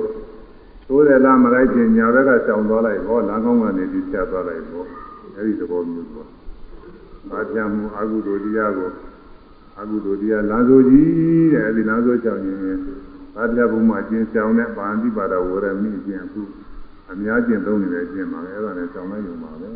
[0.89, 4.87] သိုးတယ်လားမလိုက်ခြင်းညာဘက်ကကြောင်သွားလိုက်ဟောလမ်းကောင်းကနေပြီးဖြတ်သွားလိုက်ပေါ့။
[5.37, 6.27] အဲဒီသဘောမျိုးပေါ့။
[7.31, 8.91] ဒါပြမှုအကုသိုလ်တရားကို
[9.79, 12.79] အကုသိုလ်တရားလမ်းစိုးကြီးတဲ့အဲဒီလမ်းစိုးကြောင့်ရင်
[13.35, 16.43] ဘာပြဘုံမှာကျင်းဆောင်တဲ့ဗာန်တိပါဒဝရမိကျင့်အခု
[17.11, 19.69] အများကျင့်သုံးနေတဲ့အကျင့်ပါပဲအဲဒါနဲ့ဆောင်လိုက်ရုံပါပဲ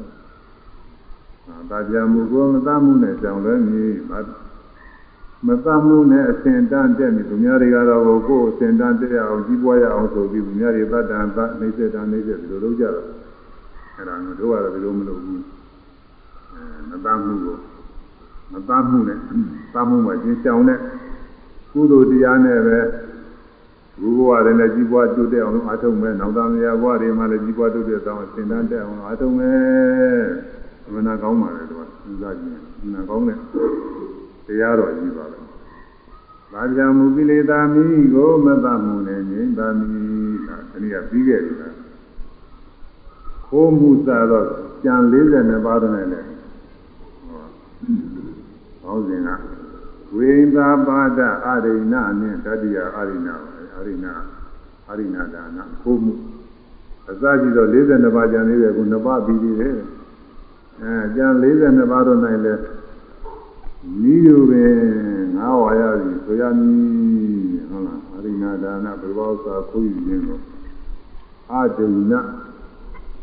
[1.48, 3.94] အာတာပြမှုကိုမတမှုနဲ့ဆောင်လဲမည်
[5.46, 13.08] မတမှုနဲ့အစဉ်တန်းတက်ပြီသူများတွေကတော့ကိုယ်အစဉ်တန်းတက်ရအောင်ကြီးပွားရအောင်ဆိုပြီးသူများတွေတတ်တန်တနှိမ့်ဆက်တန်နှိမ့်ဆက်ဒီလိုလုပ်ကြတော့
[13.96, 15.42] အဲဒါမျိုးတို့ကတော့ဒီလိုမလုပ်ဘူး
[16.52, 17.58] အဲမတမှုကို
[18.52, 19.18] မသားမှုနဲ့
[19.74, 20.78] သားမှုမှာကျင်းဆောင်တဲ့
[21.72, 22.78] ကုသိုလ်တရားနဲ့ပဲ
[24.00, 30.22] ဘုရားလည်းလည်းကြီးပွားတိုးတက်အောင်အားထုတ်မယ်နောက်သားမယားဘဝတွေမှာလည်းကြီးပွားတိုးတက်အောင်သင်တန်းတက်အောင်အားထုတ်မယ်
[30.61, 30.61] အ
[30.92, 33.38] မှန်ကောင်းပါလေတော့စဉ်းစားကြည့်ရင်အမှန်ကောင်းတဲ့
[34.46, 35.38] တရားတော်ကြီးပါပဲ။
[36.52, 37.84] ဘာကြောင့်မူကိလေသာမိ
[38.14, 41.74] ကိုမတတ်မှုနဲ့ငြိမ့်ပါမည်။ဒါတနည်းပြီးခဲ့ပြီလား။
[43.46, 44.46] ခိုးမှုစားတော့
[44.84, 46.28] ကြံ42ပါးနဲ့လည်း
[48.82, 49.28] ဟောစဉ်က
[50.16, 53.36] ဝိသာပါဒအရိဏနဲ့တတိယအရိဏပါ
[53.76, 54.06] အရိဏ
[54.88, 56.14] အရိဏဒါနခိုးမှု
[57.10, 59.76] အစကြည့်တော့42ပါးကြံနေတယ်ခု2ပါးပြီးသေးတယ်
[60.82, 62.54] အဲကြံ42ပါးတော့နိုင်လဲ
[64.12, 64.74] ဤလိုပင်
[65.36, 70.38] ငါးဝါရပြီဆိုရမည်ဟုတ်လားအရိဏဒါနဘယ်ဘောသာခိုးယူခြင်းကို
[71.52, 72.12] အဒိဏ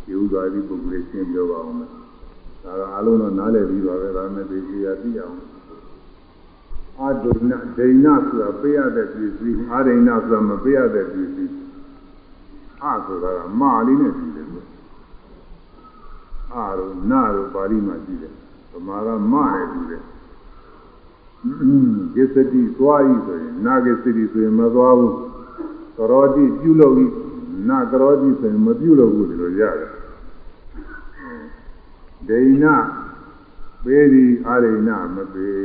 [0.09, 1.89] ယူသွားပြီးပုဂ္ဂိုလ်ရှင်းပြောပါအောင်မယ်
[2.63, 5.37] ဒါကအလုံးတော့နားလည်ပြီးပါပဲဒါနဲ့ဒီကြီးရသိအောင်
[6.99, 7.35] အာဒုဏ
[7.77, 11.53] ဒိဏဆိုတာပေးရတဲ့ပြည်စည်းအာဒိဏဆိုတာမပေးရတဲ့ပြည်စည်း
[12.83, 14.68] အာဆိုတာကမာလေးနဲ့ပြီးတယ်လို့
[16.53, 18.33] အာရောနာရောပါဠိမှာရှိတယ်
[18.71, 20.03] ဗမာကမနဲ့ပြီးတယ်
[22.15, 25.13] ကိစ္စတိသွားဤဆိုရင်နာကိစ္စတိဆိုရင်မသွားဘူး
[25.97, 27.05] ကရောတိပြုလုပ်ဤ
[27.69, 29.89] နာကရောတိဆိုရင်မပြုလုပ်ဘူးဒီလိုရတယ်
[32.27, 32.65] ဒိဏ
[33.83, 35.59] ပေးသည်အာရိဏမပေး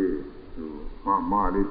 [1.04, 1.70] မမလေး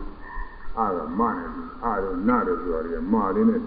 [0.78, 1.50] အာရမနဲ့
[1.84, 3.62] အာရဏတို့ဆိုရတယ်မလေးနဲ့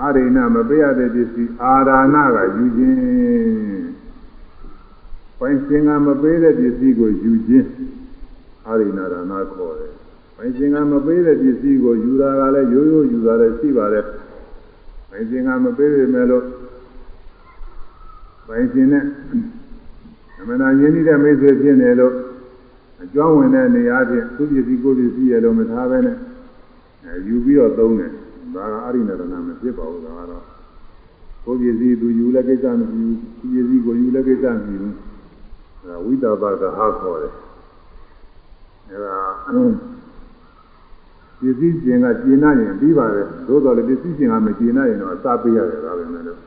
[0.00, 3.84] အာရိဏမပေးရတဲ့ပစ္စည်းအာရဏကယူခြင်း
[5.38, 7.68] ပိုင်ရှင်ကမပေးတဲ့ပစ္စည်းကိုယူခြင်း
[8.66, 9.92] အာရိဏဒါနခေါ်တယ်
[10.36, 14.04] ပိုင်ရှင်ကမပေးတဲ့ပစ္စည်းကိုယူတာကလည်းရိုးရိုးယူတာလည်းရှိပါတယ်
[15.10, 16.44] ပိုင်ရှင်ကမပေးရမယ်လို့
[18.46, 19.04] ပိုင်ရှင်နဲ့
[20.40, 22.14] အမှန်တရားရင်းနှီးတဲ့မိတ်ဆွေဖြစ်နေလို့
[23.02, 26.16] အကျွမ်းဝင်တဲ့နေရာချင်းသူပစ္စည်းကိုပစ္စည်းရလို့မထားပဲနဲ့
[27.04, 28.10] အဲယူပြီးတော့သုံးတယ်
[28.54, 30.44] ဒါကအရိဏရဏမဖြစ်ပါဘူးဒါကတော့
[31.44, 35.13] ကိုပစ္စည်းသူယူလည်းကိစ္စမရှိဘူးသူပစ္စည်းကိုယူလည်းကိစ္စမရှိဘူးအဲ
[36.04, 37.32] ဝိသဘာကဟာခေါ်တယ်
[38.90, 39.18] အဲဒါ
[41.40, 46.38] ပစ္စည်းကျင်ကကျင်နာရင်ပြီးပါတယ်သို့တော်လည်းပစ္စည်းကျင်ကမကျင်နာရင်တော့အစားပေးရတယ်ဒါပဲမဲ့လို့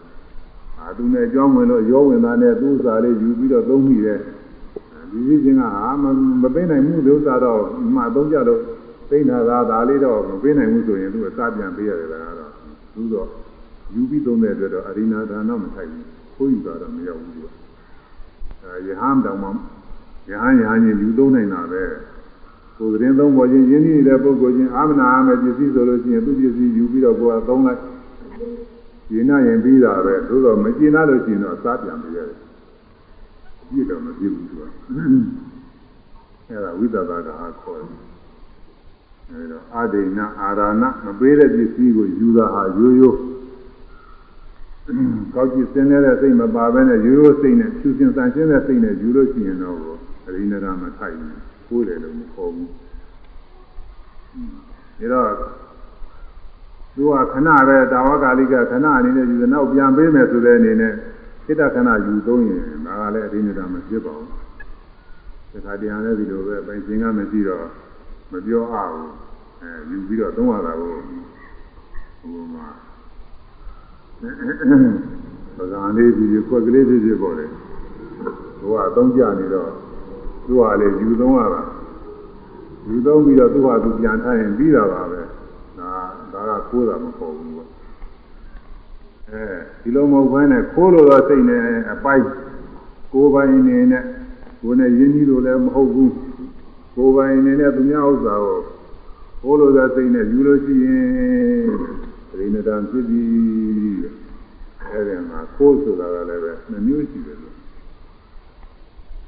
[0.79, 4.19] အာသူနဲ့ကြောင်းဝင်လို့ရောဝင်သားနဲ့သူ့ဥစ္စာလေးယူပြီးတော့သုံးမိတယ်
[5.11, 5.89] ဒီစည်းကျင်ကဟာ
[6.41, 7.61] မပေးနိုင်ဘူးလို့ဥစ္စာတော့
[7.95, 8.61] မှသုံးကြလို့
[9.09, 12.51] သိနေတာကဒါလေးတော့မပေးနိုင်ဘူးဆိုရင်သူအစားပြန်ပေးရတယ်လားတော့
[12.93, 13.27] သူတော့
[13.93, 17.66] ယူပြီးသုံးတဲ့အတွက်တော့အရိနာဒါနမထိုက်ဘူးခိုးယူတာတော့မရောက်ဘူးသူကအဲ
[18.87, 19.49] ယဟန်တောင်မှ
[20.29, 21.83] ယဟန်ယဟန်ချင်းယူသုံးနိုင်တာပဲ
[22.77, 27.79] ကိုယ်ကရင်သုံးပေါ်ချင်းရင်းနှီးနေတဲ့ပုဂ္ဂိုလ်ချင်းအာမနာအာမပစ္စည်းဆိုလို့ရှိရင်သူပစ္စည်းယူပြီးတော့ကိုယ်ကသုံးလိုက်
[29.09, 32.37] ကျင်နာရင်ပြီးတာပဲသို့တော့မကျင်နာလို့ရှိရင်တော့အစားပြန်ပေးရတယ်
[33.69, 34.61] ပြည့်တော့မပြည့်ဘူးသူက
[36.49, 38.01] အဲဒါဝိသသာကဟာခေါ်တယ်
[39.29, 43.17] အဲတော့အာဒိဏအာရဏမပေးတဲ့ပစ္စည်းကိုယူတာဟာရိုးရိုး
[45.33, 49.77] ကောက်ကြည့်စင်းနေတဲ့စိတ်မပါဘဲနဲ့ရိုးရိုးစိတ်နဲ့ဖြူစင်ဆန်ရှင်းတဲ့စိတ်နဲ့ယူလို့ရှိရင်တော့
[50.25, 51.31] အရိနရမထိုက်ဘူး
[51.69, 52.69] ကိုယ်တယ်လို့မခေါ်ဘူး
[54.99, 55.31] ဒါတော့
[56.95, 60.93] သူကခဏပဲတာဝကာလိကခဏအနေနဲ့ယူတယ်နောက်ပြန်ပေးမယ်ဆိုတဲ့အနေနဲ့
[61.45, 64.29] စိတ္တခဏယူသုံးရင်ဒါကလည်းအရိနရမဖြစ်ပါဘူး
[65.53, 67.65] တခါတည်းလည်းဒီလိုပဲပိုင်ရှင်ကမရှိတော့
[68.31, 68.95] မပြောအောင်
[69.61, 70.93] အဲယူပြီးတော့သုံးရတာကို
[72.21, 72.67] ဟိုမှာ
[75.57, 77.49] ပဇာလေးကြီးခွက်ကလေးကြီးကြီးပေါ်တယ်
[78.59, 79.69] ဟိုကအသုံးကြနေတော့
[80.45, 81.63] သူ့ဟာလေယူသုံးရတာ
[82.87, 85.21] ယူသုံးပြီးတော့သူ့ဟာသူပြန်ထားရင်ပြီးတာပါပဲ
[85.79, 85.91] ဒါ
[86.33, 87.69] ဒါကကိုးတာမပေါ်ဘူးပေါ့
[89.29, 89.43] အဲ
[89.81, 91.63] ဒီလိုမဟုတ်ဘဲနဲ့ခိုးလို့တော့စိတ်နဲ့
[91.93, 92.23] အပိုက်
[93.13, 94.03] ကိုယ်ပိုင်နေနဲ့
[94.61, 96.13] ကိုယ်နဲ့ရင်းနှီးလို့လည်းမဟုတ်ဘူး
[96.95, 98.59] ကိုယ်ပိုင်နေနဲ့သူများဥစ္စာကို
[99.41, 102.06] ခိုးလို့သောစိတ်နဲ့ယူလို့ရှိရင်
[102.37, 103.27] ဒိဋ္ဌတံဖြစ်ပြီး
[104.91, 107.55] အဲဒီမှာခိုးဆိုတာကလည်းပဲနှမျိုးရှိတယ်လို့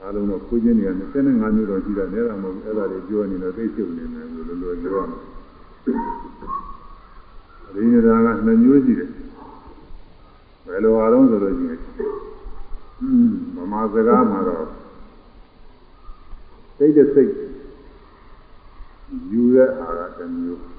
[0.01, 0.91] အားလုံးတော့ခိုးခြင်းတွေက
[1.23, 5.21] 25မျိုးတော့ရှိတာနဲတာမဟုတ်ဘူးအဲ့ဒါတွေပြောနေတော့သိချုပ်နေတယ်လို့လိုလိုပြောရမယ်
[5.85, 9.09] ဒိဋ္ဌတံကနှမျိုးရှိတယ်
[10.67, 11.79] ဘယ်လိုအားလုံးဆိုလို့ရှိရင်
[13.55, 14.65] ဗမာစကားမှာတော့
[16.77, 17.31] စိတ်တစ်စိတ်
[19.31, 20.78] ယူတဲ့အာရတစ်မျိုး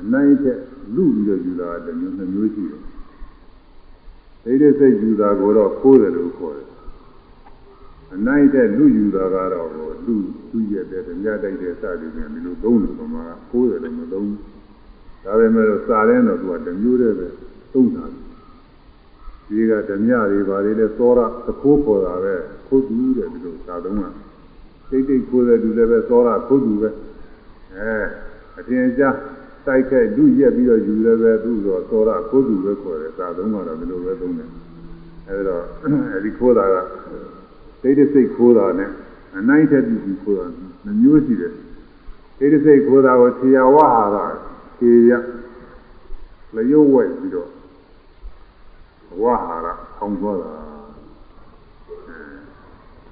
[0.00, 0.58] အနိုင်တဲ့
[0.94, 2.82] လူပြီးတော့ယူတာတစ်မျိုးနှစ်မျိုးရှိတယ်
[4.42, 6.68] စိတ်တစ်စိတ်ယူတာကိုတော့ခိုးတယ်လို့ခေါ်တယ်
[8.14, 9.68] အနိုင်တဲ့လူယူတာကတော့
[10.06, 10.14] လူ
[10.52, 14.40] လူရဲ့တဲ့မြတ်တိုက်တဲ့စသည်ဖြင့်ဒီလိုသုံးတယ်ပမာခိုးတယ်လည်းမသုံးဘူး
[15.24, 17.28] ဒါပေမဲ့စာတဲ့တော့သူကတစ်မျိုးတည်းပဲ
[17.72, 18.04] သုံးတာ
[19.48, 22.34] ဒီကဓမြတွေဘာတွေလဲသောရသခိုးခေါ်တာပဲ
[22.66, 24.10] ခိုးတူတဲ့ဒီလိုသာသုံးတာ
[24.88, 26.90] စိတ်တိတ်ခိုးတဲ့လူလည်းပဲသောရခိုးတူပဲ
[27.76, 27.96] အဲ
[28.58, 29.16] အထင်ရှား
[29.66, 34.48] တိုက်ခဲ့လူရက်ပြီးတော့ယူလည်းပဲသူ့တော့သောရခိုးတူပဲခေါ်တယ်သာသုံးကတော့ဒီလိုပဲသုံးတယ်
[35.28, 35.56] အဲဒါ
[36.12, 36.76] အဲဒီခိုးတာက
[37.80, 38.90] စိတ်တိတ်စိတ်ခိုးတာနဲ့
[39.36, 40.44] အနိုင်တဲ့ပြည်ခိုးတာ
[40.84, 41.52] နှမျိုးရှိတယ်
[42.38, 44.24] စိတ်တိတ်စိတ်ခိုးတာကိုခြေရဝဟာတာ
[44.78, 45.12] ခြေရ
[46.54, 47.50] လျှို့ဝဲပြီးတော့
[49.22, 50.50] ဝါဟာရဆောင်းသွားတာ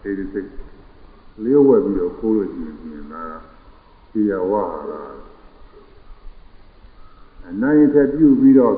[0.03, 0.49] အဲဒီစိတ်
[1.45, 3.35] လျှို့ဝဲပြီးတော့ခိုးလို့ရှိရင်ဒါက
[4.11, 5.24] ခြေရဝါဟာရ
[7.49, 8.77] အနိုင်ထက်ပြုပြီးတော့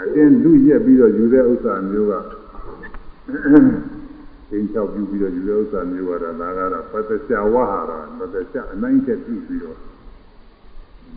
[0.00, 2.14] အတင်းလူရက်ပြီးတော့ယူတဲ့ဥစ္စာမျိုးက
[4.50, 9.78] သင်္ချောက်ပြုပြီးတော့ယူတဲ့ဥစ္စာမျိုးကတော့ဒါကတော့ပတ္တချဝဟာရပတ္တချအနိုင်ထက်ပြုပြီးတော့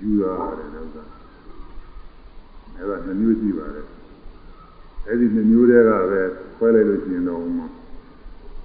[0.02, 0.24] ယူရ
[0.58, 1.04] တယ်ဥစ္စာ
[2.76, 3.88] အဲ့ဒါနှမျိုးရှိပါတယ်
[5.08, 6.22] အဲ့ဒီနှမျိုးတည်းကပဲ
[6.58, 7.42] ခွဲလိုက်လို့ရှိရင်တော့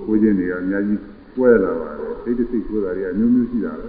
[0.07, 1.01] ကိုချင်းတွေကအများကြီး
[1.37, 3.83] ကွဲလာပါတယ်စိတ်စိတ်ကိုယ်သားတွေကအမျိုးမျိုးရှိတာပ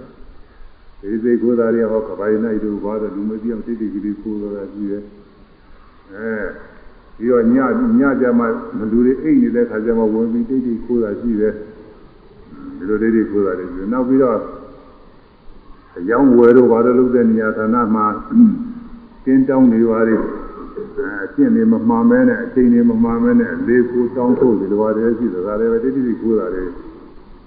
[1.00, 5.02] စိတ်စိတ်ကိုယ်သားတွေဟောကပိုင်းနိုင်တို့ဘာလို့လူမသိအောင်စိတ်စိတ်ကလေးကိုယ်သားကြီးရဲ့
[6.14, 6.32] အဲ
[7.16, 7.56] ပြီးတော့ည
[8.00, 8.46] ညကြမှာ
[8.78, 11.52] လူတွေအိတ်နေတဲ့ခါကျမှဝင်ပြီးတိတ်တိတ်ကိုယ်သားရှိတယ်
[12.76, 14.38] ဒီလိုတိတ်တိတ်ကိုယ်သားတွေပြီးနောက်ပြီးတော့
[15.98, 18.04] အယောင်းဝယ်တော့ဘာလို့လုပ်တဲ့နေရာဌာနမှာ
[19.24, 20.16] တင်းတောင်းနေပါလေ
[21.24, 26.62] အကျင့်တွေမမှန်မဲနဲ့အချိန်တွေမမှန်မဲနဲ့လေကိုတောင်းထုတ်ဒီလိုပါတယ်ရှိတယ်ဒါလည်းပဲတိတိတိကိုးတာလေ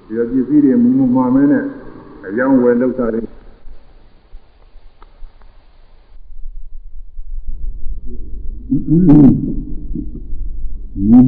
[0.05, 0.85] ဒီတော့ပစ္စည်းတွေမ
[1.15, 1.63] မှန်မဲနဲ့
[2.27, 3.21] အယောင်းဝယ်လောက်တာတွေ
[8.91, 9.07] မြင်း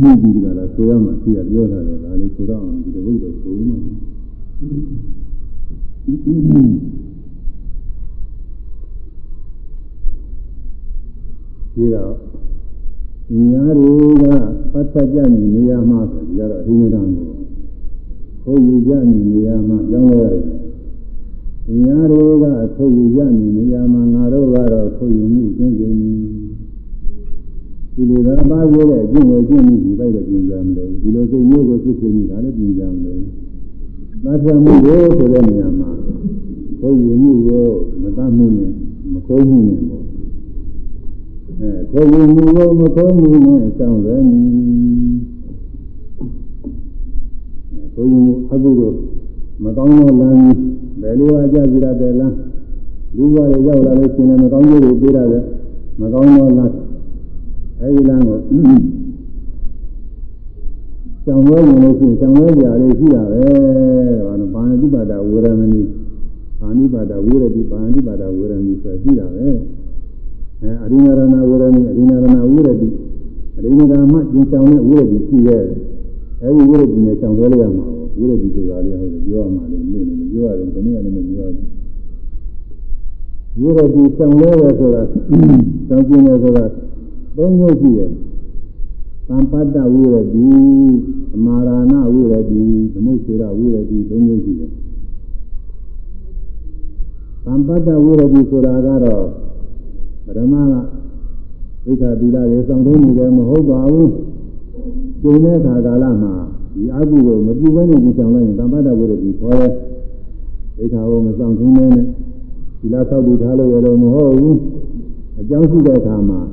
[0.02, 12.14] မြင်းဒီကလာဆိုရမှာရှိရပြောတာလေဒါလေးဆိုတော့ဒီတပုတ်တော့ဆိုမှဒီတော့
[13.50, 14.24] ညာတွေက
[14.72, 17.20] ပတ်သက်ကြနေနေရာမှာဆိုဒီကတော့အရင်ကတည်းက
[18.44, 22.46] ခိုးယူကြနေနေရာမှာကြောင်းလဲရတယ်ညာတွေက
[22.76, 25.94] ခိုးယူကြနေနေရာမှာငါတို့ကတော့ခိုးယူမှုကျင့်စဉ်
[27.96, 33.20] ဒီလိုသာပါသေးတဲ့အကျင့်ကိုကျင့်ပြီးဒီပိုက်တော့ပြင်ကြမလို့ဒီလိုစိတ်မျိုးကိုစစ်စစ်ပြီးဒါလည်းပြင်ကြမလို့
[34.24, 35.90] သတ်ဆံမှုကိုဆိုတဲ့နေရာမှာ
[36.82, 37.66] ဘုံယူမှုကို
[38.02, 38.72] မတတ်မှုနဲ့
[39.14, 40.04] မခိုးမှုနဲ့ပေါ့
[41.60, 44.40] အဲခိုးယူမှုကိုမခိုးမှုနဲ့စောင့်ရဲနေ
[47.96, 48.96] ခိုးယူမှုအကုသို့
[49.64, 50.40] မကောင်းသောလမ်း
[51.02, 52.36] ဘယ်လိုအကြကြရတဲ့လမ်း
[53.16, 53.38] လူဘဝ
[53.68, 55.44] ရောက်လာလို့ရှင်လည်းမကောင်းကျိုးကိုပေးရတယ်
[56.02, 56.74] မကောင်းသောလမ်း
[57.84, 58.38] အဲဒီလမ်းကို
[61.26, 63.44] ကြောင်ဝဲဝင်လို့ရှိရင်ကြောင်ဝဲကြလေးရှိတာပဲ
[64.26, 65.82] ဘာလို့ဘာဏိပါဒဝေရမဏိ
[66.60, 69.48] ဘာဏိပါဒဝေရတိဘာဏိပါဒဝေရမဏိဆိုရှိတာပဲ
[70.62, 72.88] အဲအရိနာရဏဝေရမဏိအရိနာရဏဝေရတိ
[73.56, 75.64] အရိနာရမကျင်ဆောင်တဲ့ဝေရတိရှိရဲ့
[76.42, 77.86] အဲဒီဝေရတိနဲ့ကြောင်ဝဲလိုက်ရမှာ
[78.18, 81.68] ဝေရတိဆိုတာလေးဟုတ်တယ်ပြောရမှာလေနေနေပြောရတယ်ဒီနေ့လည်းမပြောရဘူး
[83.62, 85.02] ဝိရတိဆောင်လဲတယ်ဆိုတာ
[85.90, 86.66] တောင်းကျင်တယ်ဆိုတာ
[87.38, 88.12] သုံးမျိုးရှိတယ်
[89.28, 90.48] သံပတ္တဝိရတိ
[91.36, 92.64] အမာရဏဝိရတိ
[92.94, 94.72] သမုစေရဝိရတိသုံးမျိုးရှိတယ်
[97.46, 99.26] သံပတ္တဝိရတိဆိုတာကတော့
[100.26, 100.74] ပရမက
[101.86, 104.12] သိက္ခာသီလတွေစောင့်သုံးနေတယ်မဟုတ်ပါဘူး
[105.22, 106.34] ကျုံတဲ့ခါကာလမှာ
[106.74, 109.72] ဒီအကုကိုမပြုဘဲနဲ့ဒီဆောင်လိုက်ရင်သံပတ္တဝိရတိခေါ်တယ်
[110.78, 111.92] သိက္ခာကိုမစောင့်သုံးနဲ့
[112.80, 114.58] ဒီလားသောက်ပြီးထားလို့ရတော့မဟုတ်ဘူး
[115.40, 116.53] အကြောင်းရှိတဲ့အခါမှာအ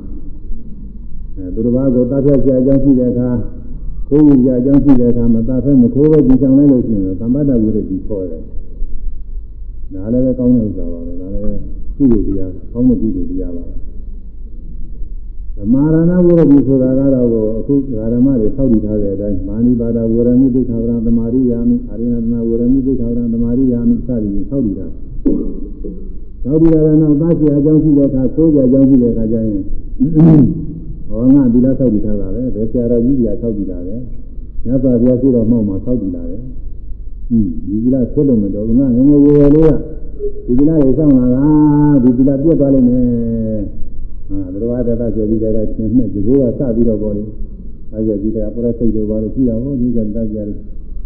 [1.53, 3.29] သူတစ်ပါးကိုတတ်ဖြတ်ကြအကြောင်းရှိတဲ့အခါ
[4.07, 8.43] ခိုးဝင်ကြအကြောင်းရှိတဲ့အခါမှာတတ်ဖက်မခိုးပဲကြည်ဆောင်လိုက်လို့ရှိရင်သမ္ပတ္တဝိရတိခေါ်တယ်
[9.93, 11.59] ဒါလည်းပဲကောင်းတဲ့ဥစ္စာပါပဲဒါလည်း
[11.97, 13.65] ကုသိုလ်တရားကောင်းတဲ့ကုသိုလ်တရားပါ
[15.57, 17.27] သမာရဏဝိရတိဆိုတာကတော့
[17.59, 17.75] အခု
[18.13, 24.91] ဓမ္မတွေဆောက်တည်ထားတဲ့အတိုင်းမာနိပါဒဝရမိသိက္ခာဝရသမာရိယာမိအာရိဏသနာဝရမိသိက္ခာဝရသမာရိယာမိစသည်ဆောက်တည်ထား
[26.45, 29.61] နောက်ပြီးတော့နောက်သားစီအကြောင်းရှိတဲ့အခါကိုးကြအကြောင်းရှိတဲ့အခါကျရင်
[31.11, 33.97] ဟောငါဒီလားဆောက်တည်ထားတာပဲဘယ်ဆရာတော်ကြီးကြီးကဆောက်တည်တာလဲ
[34.65, 39.71] ညသာဘုရားရှိတော်မှောက်မှာဆောက်တည်တာပဲဟင်းဒီဒီလားဆက်လို့မတော်ဘူးငါငယ်ငယ်ရွယ်ရွယ်လေးက
[40.45, 41.45] ဒီဒီလားရေဆောင်လာတာ
[42.03, 43.05] ဒီဒီလားပြတ်သွားလိမ့်မယ်
[44.27, 47.23] ဟာဘုရားတသကျေကြီးတွေကရှင်မဲ့ဒီကိုကစပြီးတော့ပေါ်လေ
[47.91, 50.47] အဲကျေကြီးတွေကပရစိတ်တို့ပါလို့ရှိတာဟောဒီကတတ်ကြတယ်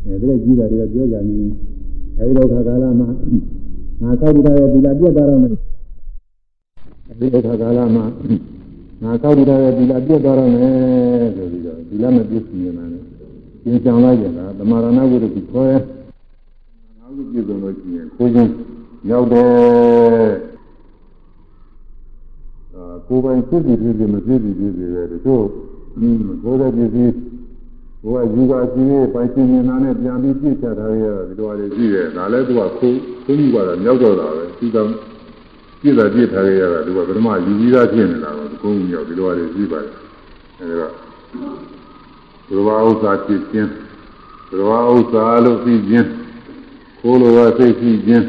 [0.06, 1.38] အဲဒီကြီးတာတွေကပြောကြနေ
[2.18, 3.08] အဲဒီတော့ခါကာလမှာ
[4.01, 5.51] ငါကောက်ပြီးတော့ဒီလာပြတ်သွားတော့မယ်
[7.20, 8.06] ဒီအခါကာလမှာ
[9.01, 13.01] ငါကောက်ပြီးတော့ဒီလာပြတ်သွားတော့မယ်ဆိုပြီးတော့ဒီလာမပြည့်စုံနေတာနဲ့
[13.63, 15.77] သင်ဆောင်လိုက်ကြတာသမာရဏဝိရတိခေါ်ရဲ
[16.99, 18.51] ငါ့ကိုပြည့်စုံလို့ရှိရင်ကိုချင်း
[19.09, 19.49] ရောက်တယ်
[22.75, 25.43] အာကိုယ်ပိုင်စိတ်ကြည့်ပြီးမပြည့်စုံပြည့်စုံတယ်တို့
[25.99, 26.09] ဒီ
[26.43, 27.07] ဘုရားပြည့်စုံ
[28.03, 34.77] ဘုရားယူကအစီအပိုင်ရှင်နေတာနဲ့ပြန်ပြီးပြည့်ချထားရတာဒီလိုအရေးကြီးတယ်ဒါလည်းသူကခိုးခိုးမှုကတော့မြောက်တော့တာပဲသူက
[35.86, 39.93] ပြည့်တာပြည့်ထားရတာသူကပထမယူပြီးသားဖြစ်နေတာတော့ကိုယ်မြောက်ဒီလိုအရေးကြီးပါတယ်
[40.59, 40.88] အဲဒါ
[42.47, 43.69] ဘုရားဥစ္စာဖြစ်ခြင်း
[44.49, 46.07] ဘုရားဥစ္စာလို့သိခြင်း
[47.01, 48.25] ကိုယ်လိုသောစိတ်ရှိခြင်း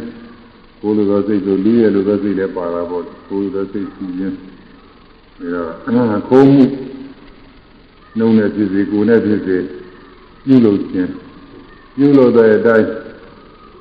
[0.80, 4.34] ကိုယ်လိုသောစိတ်ဆိုလူရဲ့လိုသောစိတ်လည်းပါတာပေါ့ကိုယ်လိုသောစိတ်ရှိခြင်း
[5.40, 5.62] ဒါ
[5.94, 6.64] တော့ခိုးမှု
[8.18, 9.56] နှုံနဲ့ဖြစ်စေကိုယ်နဲ့ဖြစ်စေ
[10.46, 11.10] ပြုလုပ်ခြင်း
[11.96, 12.86] ပြုလုပ်တဲ့အတိုင်း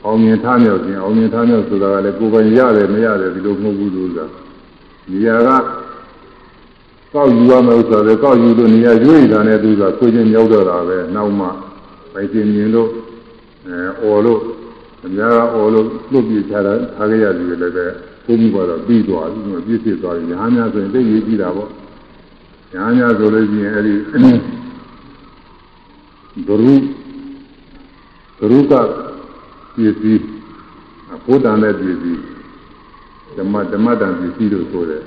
[0.06, 4.26] အောင်မြင်ထားမြောက်ခြင်းအောင်မြင်ထားမြောက်ဆိုတာကလည်းကိုယ်ပိုင်ရတယ်မရတယ်ဒီလိုမဟုတ်ဘူးလို့ဆိုတာ
[5.12, 5.50] နေရာက
[7.14, 11.46] ကောက်ယူရမယ်ဆိုတော့ကောက်ယူလို့နေရာရွေးတာနဲ့သူကကိုချင်းမြောက်တော့တာပဲနောက်မှ
[12.14, 12.90] ပိုင်ရှင်မြင်လို့
[13.68, 14.40] အဲအော်လို့
[15.06, 17.68] အများကအော်လို့လွတ်ပြချတာထားခဲ့ရတယ်လည်းပဲ
[18.26, 21.70] ဘုန်းကြီးကတော့ပြီးသွားပြီပြည့်စုံသွားပြီညာများဆိုရင်သိရေးကြည့်တာပေါ့
[22.74, 23.94] ညာညာဆိုလို့ရှိရင်အဲ့ဒီ
[26.48, 26.56] ဒရု
[28.40, 28.74] ဒရုက
[29.76, 30.24] ပစ္စည်း
[31.26, 32.22] ဘုဒ္ဓံတဲ့ပစ္စည်း
[33.38, 35.04] ဓမ္မဓမ္မတံပစ္စည်းလို့ဆိုတယ်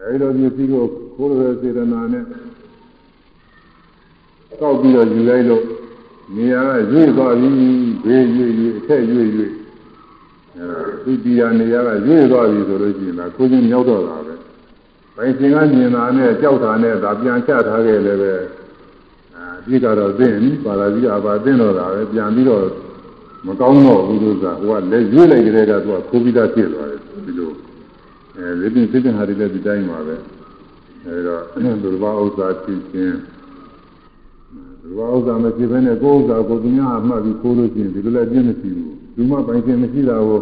[0.00, 2.24] အဲဒီလိုပစ္စည်းကိုခိုးရစေတနာနဲ့
[4.60, 5.64] ကောက်ပြီးတော့ယူလိုက်လို့
[6.34, 7.50] နေရာကရွေ့သွားပြီ
[8.04, 9.50] ဘေးရွေ့ရွေ့အထက်ရွေ့ရွေ့
[10.56, 10.66] အဲ
[11.04, 14.34] သူတရားနေရာကရွေ့သွားပြီဆိုလို့ရှိရင်ဒါကိုချင်းမြောက်တော့တာပဲ
[15.16, 18.32] ပိုင်ရှင်ကမြင်တာနဲ့ကြောက်တာနဲ့ဒါပြန်ချထားခဲ့လည်းပဲ
[19.36, 22.64] အာပြည့်ကတော့သိရင်ပါဠိကအပါသိတော့တာပဲပြန်ပြီးတော့
[23.46, 27.50] မကောင်းတော့ဘူးလို့ဆိုတာဟိုကလက်ရွေးလိုက်ကြတဲ့ကသူကခိုးပြီးသားဖြစ်သွားတယ်ဒီလို
[28.36, 30.16] အဲဒီပြင်စိတ်ဟာတွေလည်းဒီတိုင်းပါပဲ
[31.06, 31.36] အဲဒါ
[31.82, 33.16] ဒုရဘဥစ္စာဖြစ်ခြင်း
[34.82, 40.40] ဒုရဘဥစ္စာမဖြစ်ဘဲနဲ့ကိုယ်ဥစ္စာကိုသူများအမှတ်ပြီးခိုးလို့ရှိရင်ဒီလိုလည်းပြင်းမရှိဘူးဒီမှပိုင်ရှင်မရှိတာကို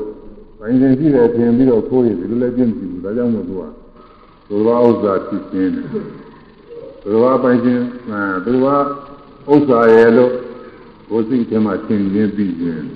[0.58, 3.62] ပိုင်ရှင်ရှိတယ်ထင်ပြီးတော့ခိုးရင်ဒီလိုလည်းပြင်းမရှိဘူးဒါကြောင့်မို့သူက
[4.48, 5.86] ဘုရားဥစ္စာဖြစ်ခြင်းတယ်
[7.02, 8.84] ဘုရားပိုင်ခြင်းအဲဘုရား
[9.52, 10.32] ဥစ္စာရဲ့လို့
[11.08, 12.86] ကိုယ်စိတ်ထဲမှာသင်ရင်းပြီးခြင်း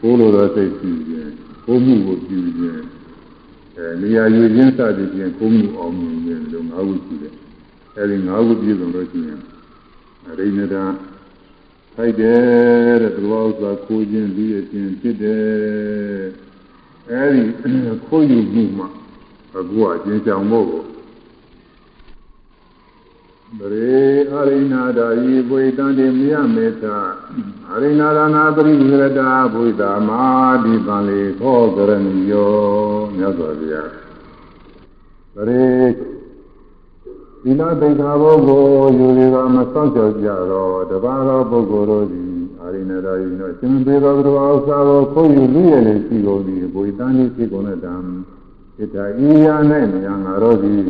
[0.00, 1.32] ကိုယ်လိုသောစိတ်ရှိခြင်း
[1.64, 2.82] ကိုယ်မှုကိုပြုခြင်း
[3.76, 7.34] အဲနေရာယူခြင်းစသည်ဖြင့်ကိုယ်မှုအောင်မြင်ခြင်းလို့ငါးခုရှိတယ်
[7.96, 9.40] အဲဒီ၅ခုပြည့်စုံလို့ရှိရင်
[10.26, 10.84] အရိဏဒာ
[11.94, 16.24] ထိုက်တယ်တဲ့သူတော်ဥစ္စာခိုးခြင်းပြီးရခြင်းဖြစ်တယ်
[17.10, 17.42] အဲဒီ
[18.06, 18.84] ခိုးယူမှုမှ
[19.58, 20.93] အခုအကျဉ်းချောင်ဖို့
[23.58, 24.02] ဗရေ
[24.32, 26.98] အရိဏဒာယိဘွေတံတိမယမေသာ
[27.72, 30.22] အရိဏဒါနာပရိဝရတာဘုဒ္ဓမာ
[30.64, 32.54] ဒီပံလေခောကရဏီယော
[33.16, 33.90] မြတ်စွာဘုရား
[35.34, 35.66] ဗရေ
[37.42, 38.62] ဒီနာသိက္ခာဘုကို
[38.98, 49.56] ယူရကမဆောင်ကြောက်ကြတော့တပါးသောပုဂ္ဂိုလ်တို့သည်အာရိဏဒာယိနောရှင်ပေသောသူတော်ဥစ္စာကိုခိုးယူလူရည်လေရှိကုန်သည်ဘုရားတန်ကြီးဖြစ်ကုန်တဲ့တံဣတ္တဤယာ၌
[49.94, 50.82] မြာငါတို့သည်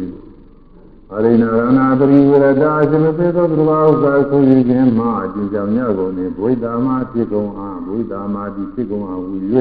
[1.16, 9.34] အရိဏရဏပရိဝရတာရှင်ပေသောသူတော်ဥစ္စာခိုးယူခြင်းမှအကျဉ်းချမြကုန်သည်ဘုရားမဖြစ်ကုန်အားဘုရားမတိဖြစ်ကုန်အားဟူ၍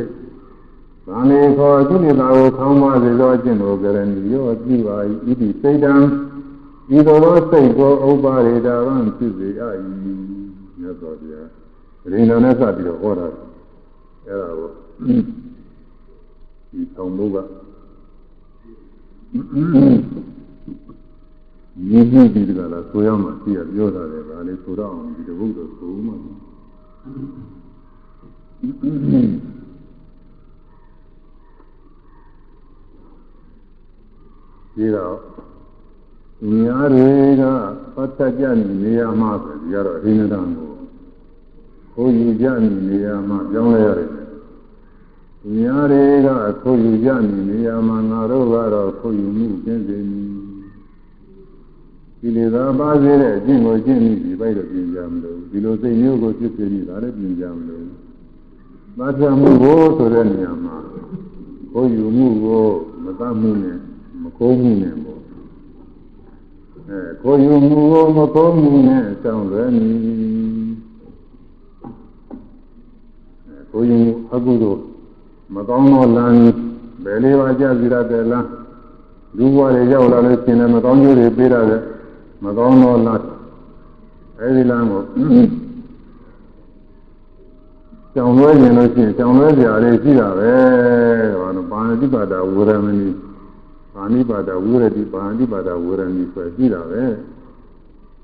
[1.08, 5.94] ဗာလေခောကိလေသာကိုခေါင်းပါစေသောအကျင့်ကိုကရဏီရောကြည့်ပါ၏ဣတိစိတ်တံ
[6.96, 9.64] ဤသို့သောစိတ်ကိုဥပ္ပါရေတာဝံဖြစ်စေအ၏
[10.80, 11.48] မြတ်စွာဘုရား
[12.12, 13.26] ရိဏနဲ့စပြီးတော့ဟောတာ
[14.28, 14.70] အဲ့ဒါကို
[16.72, 17.38] ဒီဆောင်မှုက
[21.76, 26.12] မြင့်မြင့်ပြီးတကလားဆိုရမှသိရပြောတာလေဒါလေးဆိုတော့အောင်ဒီတပုတ်တော့ဆိုမှ
[34.76, 35.16] ဒီတော့
[36.50, 37.10] မြားတွေ
[37.42, 37.44] က
[37.96, 38.44] ပတ်သက်ကြ
[38.84, 40.74] နေရမှာဆိုဒီကတော့အင်းတန်ကို
[41.94, 42.46] ခိုးယူကြ
[42.88, 44.10] နေရမှာပြောင်းလဲရတယ်
[45.54, 46.28] မြားတွေက
[46.62, 47.10] ခိုးယူကြ
[47.48, 50.43] နေရမှာငါတို့ကတော့ခိုးယူမှုကျင့်စေမ
[52.26, 57.84] ည်ဒီလေသာပါစေတဲ့အကျင့်ကိုကျင့်မိဒီပိုက်တော့ပြင်ကြမလို့ဒီလိုစိတ်မျိုးကိုဖြစ်စေမိတာလည်းပြင်ကြမလို့
[58.98, 60.76] သာချမှုကိုဆိုတဲ့နေရာမှာ
[61.72, 62.64] ခိုးယူမှုကို
[63.04, 63.78] မတတ်မှုနဲ့
[64.22, 65.20] မခိုးမှုနဲ့ပေါ့
[66.90, 69.90] အဲခိုးယူမှုကိုမခိုးမှုနဲ့ဆောင်းလွယ်နေ
[73.48, 74.80] အဲခိုးယူမှုအကုသို့
[75.56, 76.38] မကောင်းသောလမ်း
[77.04, 78.48] ဘယ်လေးပါးကြစီရတဲ့လမ်း
[79.38, 81.82] လူဘဝတွေရောက်လာလို့ရှင်လည်းမကောင်းကျိုးတွေပေးရတယ်
[82.44, 83.26] မကောင်းသောလမ်း
[84.40, 85.02] အဲဒီလမ်းကို
[88.14, 90.54] ကြောင်လွဲကျင်လို့ရှိရင်ကြောင်လွဲကြရာလေးရှိတာပဲ
[91.40, 93.08] ဘာလို့ပါဏိပါဒဝရမဏိ
[93.94, 97.04] ပါဏိပါဒဝရတိပါဏိပါဒဝရမဏိဆိုရှိတာပဲ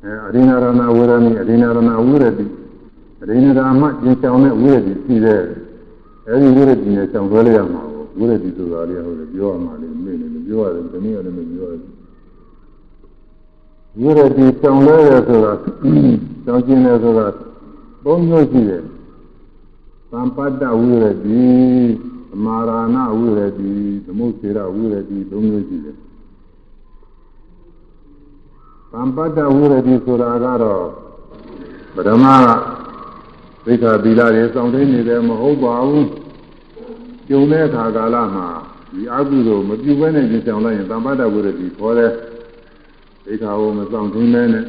[0.03, 2.45] အဲအရိနာရဏဝရမဏိအရိနာရဏဝရတိ
[3.21, 5.41] အရိနာရမကျင်ကြောင်တဲ့ဝရတိရှိတဲ့
[6.27, 7.81] အဲဒီဝရတိနဲ့ကြောင်လွဲလိုက်ရမှာ
[8.19, 11.98] ဝရတိဆိုတာလေးဟုတ်တယ်ပြောရမှာလေမေ့နေတယ်ပြောရတယ်ဒီနေ့ရတယ်မပြောရတယ်
[13.97, 15.53] ဝိရတိတောင်းလဲတယ်ဆိုတာ
[16.45, 17.27] တောင်းကျင်တယ်ဆိုတာ
[18.03, 18.83] သုံးမျိုးရှိတယ်
[20.11, 21.43] သံပတ္တဝိရတိ
[22.29, 23.71] သမာရဏဝိရတိ
[24.05, 25.97] သမုစေရဝိရတိသုံးမျိုးရှိတယ်
[28.91, 30.83] သံပတ္တဝိရတိဆိုတာကတော့
[31.95, 32.47] ပထမက
[33.65, 36.09] သိက္ခာသီလတွေစောင့်သိနေတယ်မဟုတ်ပါဘူး
[37.27, 38.47] ကျုံတဲ့အခါကာလမှာ
[38.93, 42.11] ဒီအကုသိုလ်မပြုဘဲနဲ့ကျင်ဆောင်လိုက်ရင်သံပတ္တဝိရတိခေါ်တယ်
[43.29, 44.63] ဒိဋ္ဌာကိုမဆောင်သိမဲနဲ့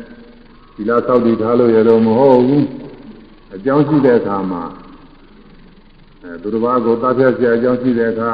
[0.74, 2.66] ဒီလားသောက်တည်ထားလို့ရတော့မဟုတ်ဘူး
[3.54, 4.62] အကြောင်းရှိတဲ့အခါမှာ
[6.22, 8.30] အဲသူတစ်ပါးကိုတတ်ဖြတ်စရာအကြောင်းရှိတဲ့အခါ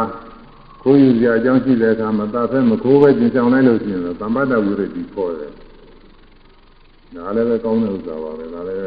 [0.82, 5.52] ခိုးယူစရာအကြောင်းရှိတဲ့အခါမတတ်ဖဲမခိုးပဲကျင်ဆောင်လိုက်လို့ရှိရင်တော့သမ္ပတ္တဝိရတိခေါ်တယ်
[7.14, 8.80] ဒါလည်းပဲကောင်းတဲ့ဥစ္စာပါပဲဒါလည်း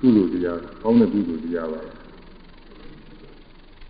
[0.00, 1.99] ကုသိုလ်တရားကောင်းတဲ့ကုသိုလ်တရားပါပဲ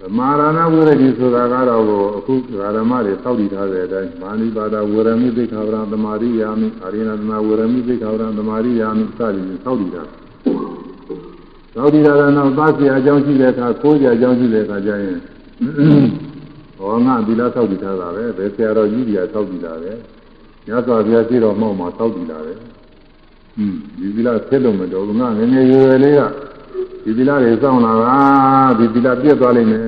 [0.02, 1.82] သမာရဏဝိရတိဆိုတာကတော့
[2.16, 10.02] အခုဓမ္မတွေသောက်တည်ထားတဲ့အတိုင်းမာနိပါဒဝရမိသိက္ခာပရသမာရိယာမိအာရိဏသနာဝရမိသိက္ခာပရသမာရိယာမိစသည်ဖြင့်သောက်တည်တာ
[11.74, 15.18] သောက်တည်တာကနောက်သားစီအကြောင်းရှိတဲ့အခါကိုးကြအကြောင်းရှိတဲ့အခါကျရင်
[16.78, 19.92] ဟောငါဒီလားသောက်တည်ထားတာပဲဘယ်ဆရာတော်ကြီးတွေကသောက်တည်တာပဲ
[20.66, 22.54] ညသောဘုရားရှိတော်မောက်မှာသောက်တည်တာပဲ
[23.58, 26.49] อืมဒီဒီလားဖြစ်လို့မတော်ဘူးငါငငယ်ရွယ်ရွယ်လေးက
[27.04, 28.16] ဒီသီလတွေစောင့်လာတာ
[28.78, 29.80] ဒီသီလပြည့်သွားလိမ့်မယ်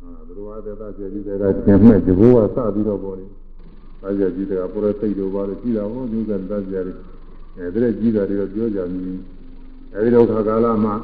[0.00, 3.28] ဟာဘုရားသက်သာကျေကြီးတွေကသင်မဲ့ဒီဘိုးကစပြီးတော့ပေါ်တယ်။
[4.02, 6.96] ဒါကြကြီးတွေကပေါ်တဲ့စိတ်တို့ပါလို့ကြီးတာဟောဒီကတတ်ကြရတယ်။
[7.58, 9.18] အဲဒီကြီးတာတွေတော့ပြောကြမြည်။
[9.94, 10.94] အဲဒီတော့ခါကာလမှာ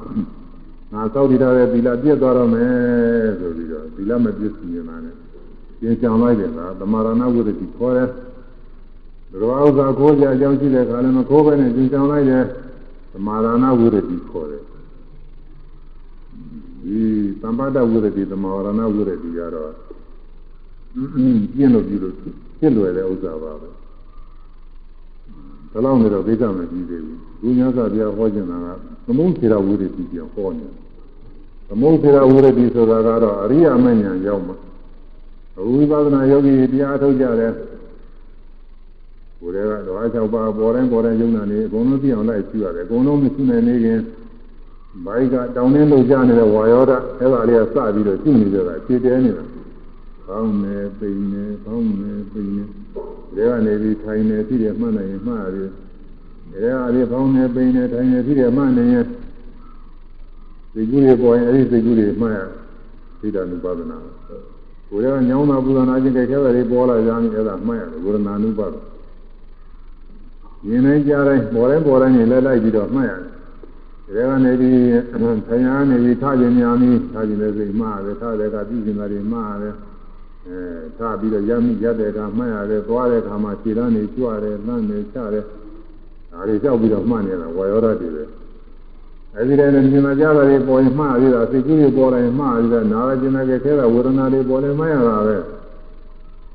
[0.92, 5.14] ငါစောက်တည်ထားတဲ့သီလပြည့်သွားတော့မယ်ဆိုပြီးတော့သီလမပြည့်စုံနေတာနဲ့
[5.80, 8.08] ပြင်ချောင်လိုက်တယ်ကသမာရဏဝိရတိခေါ်တယ်။
[9.40, 12.44] ဘုရားဥစ္စာခိုးကြအကြောင်းရှိတဲ့ခါလည်းမခိုးဘဲနဲ့ပြင်ချောင်လိုက်တယ်။
[13.12, 14.62] သမာရဏဝိရတိခေါ်တယ်
[16.82, 17.00] ဒီ
[17.40, 19.72] သံပါဒဝိရတိသမာရဏဝိရတိကတော့
[21.54, 23.68] ပြင်းလို့ပြုလို့ပြည့်လွယ်တဲ့ဥစ္စာပါပဲ
[25.72, 28.66] ဒါလောက်နေတော့သိကြမကြည့်သေးဘူးဘုရားကတရားဟောခြင်းတာက
[29.06, 30.66] သမုတ်စေရဝိရတိပြန်ဟောနေ
[31.68, 34.56] သမုတ်စေရဝိရတိဆိုတာကတော့အရိယာမဉ္ဇဉ်ရောက်မှာ
[35.72, 37.52] ဝိပဿနာယောဂီတရားထုတ်ကြတယ်
[39.40, 44.00] ကိုယ်တည်းကတော့အချောက်ပါပေါ်တိုင်းပေါ်တိုင်းယုံနာနေအကုန်လုံးသိအောင်လိုက်ရှိရတယ်အကုန်လုံးမရှိနိုင်နေခင်
[45.04, 49.44] ဘိုက်ကတောင်းတင်းလို့ကြားနေတဲ့ဝါယောဓအဲ့ဒါလေးကစပြီးတော့ရှိနေကြတာခြေတဲနေတာ
[50.28, 52.64] ကောင်းနေပိန်နေကောင်းနေပိန်နေ
[53.36, 59.06] ဒါကနေပြီးထိုင်နေပြီးတယ်မှတ်နိုင်ရင်မှတ်ရတယ်ဒါကလေးကောင်းနေပိန်နေထိုင်နေပြီးတယ်မှတ်နိုင်ရင်
[60.72, 62.38] စိတ်ကူးတွေပေါ်ရင်အဲ့ဒီစိတ်ကူးတွေမှတ်ရ
[63.20, 63.98] သိတာနုပါဒနာ
[64.90, 68.74] ကိုယ်ကညောင်းတာပူဇော်နာခြင်းကြိုက်ခဲတာတွေပေါ်လာကြရင်အဲ့ဒါမှတ်ရတယ်ဝေဒနာနုပါဒ
[70.66, 73.12] မြင်နိုင်ကြတိုင်းပေါ်တိုင်းပေါ်တိုင်းနဲ့လဲလိုက်ပြီးတော့မှတ်ရ
[74.14, 74.78] တယ်ဒါကနေပြီး
[75.48, 79.74] ဆရာနေပြီးထားခြင်းများပြီးထားခြင်းလည်းစိတ်မှားတယ်ထားတဲ့ကပြုခြင်းတွေမှားတယ်
[80.46, 80.58] အဲ
[80.98, 85.44] ထားပြီးတော့ရမိရတဲ့ကမှတ်ရတယ်သွားတဲ့အခါမှာခြေလမ်းနေကြွတယ်လမ်းနေချတယ်
[86.32, 88.24] ဒါတွေကြောက်ပြီးတော့မှတ်နေတာဝါယောဓာတ်တွေပဲ
[89.34, 95.36] အဲဒီတည်းနဲ့မြင်လာကြတာတွေပေါ်ရင်မှားရတာစိတ်ကူးတွေပေါ်လာရင်မှားရတာနာရခြင်းနဲ့ခဲတာဝေဒနာတွေပေါ်နေမှရတာပဲ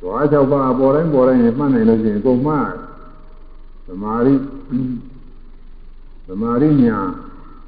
[0.02, 2.68] သွား၆ပါးပေါ်တိုင်းပေါ်တိုင်းမှတ်နိုင်လို့ရှိရင်ကုန်မှား
[3.88, 4.36] သမာဓိ
[6.28, 6.98] သမာဓိညာ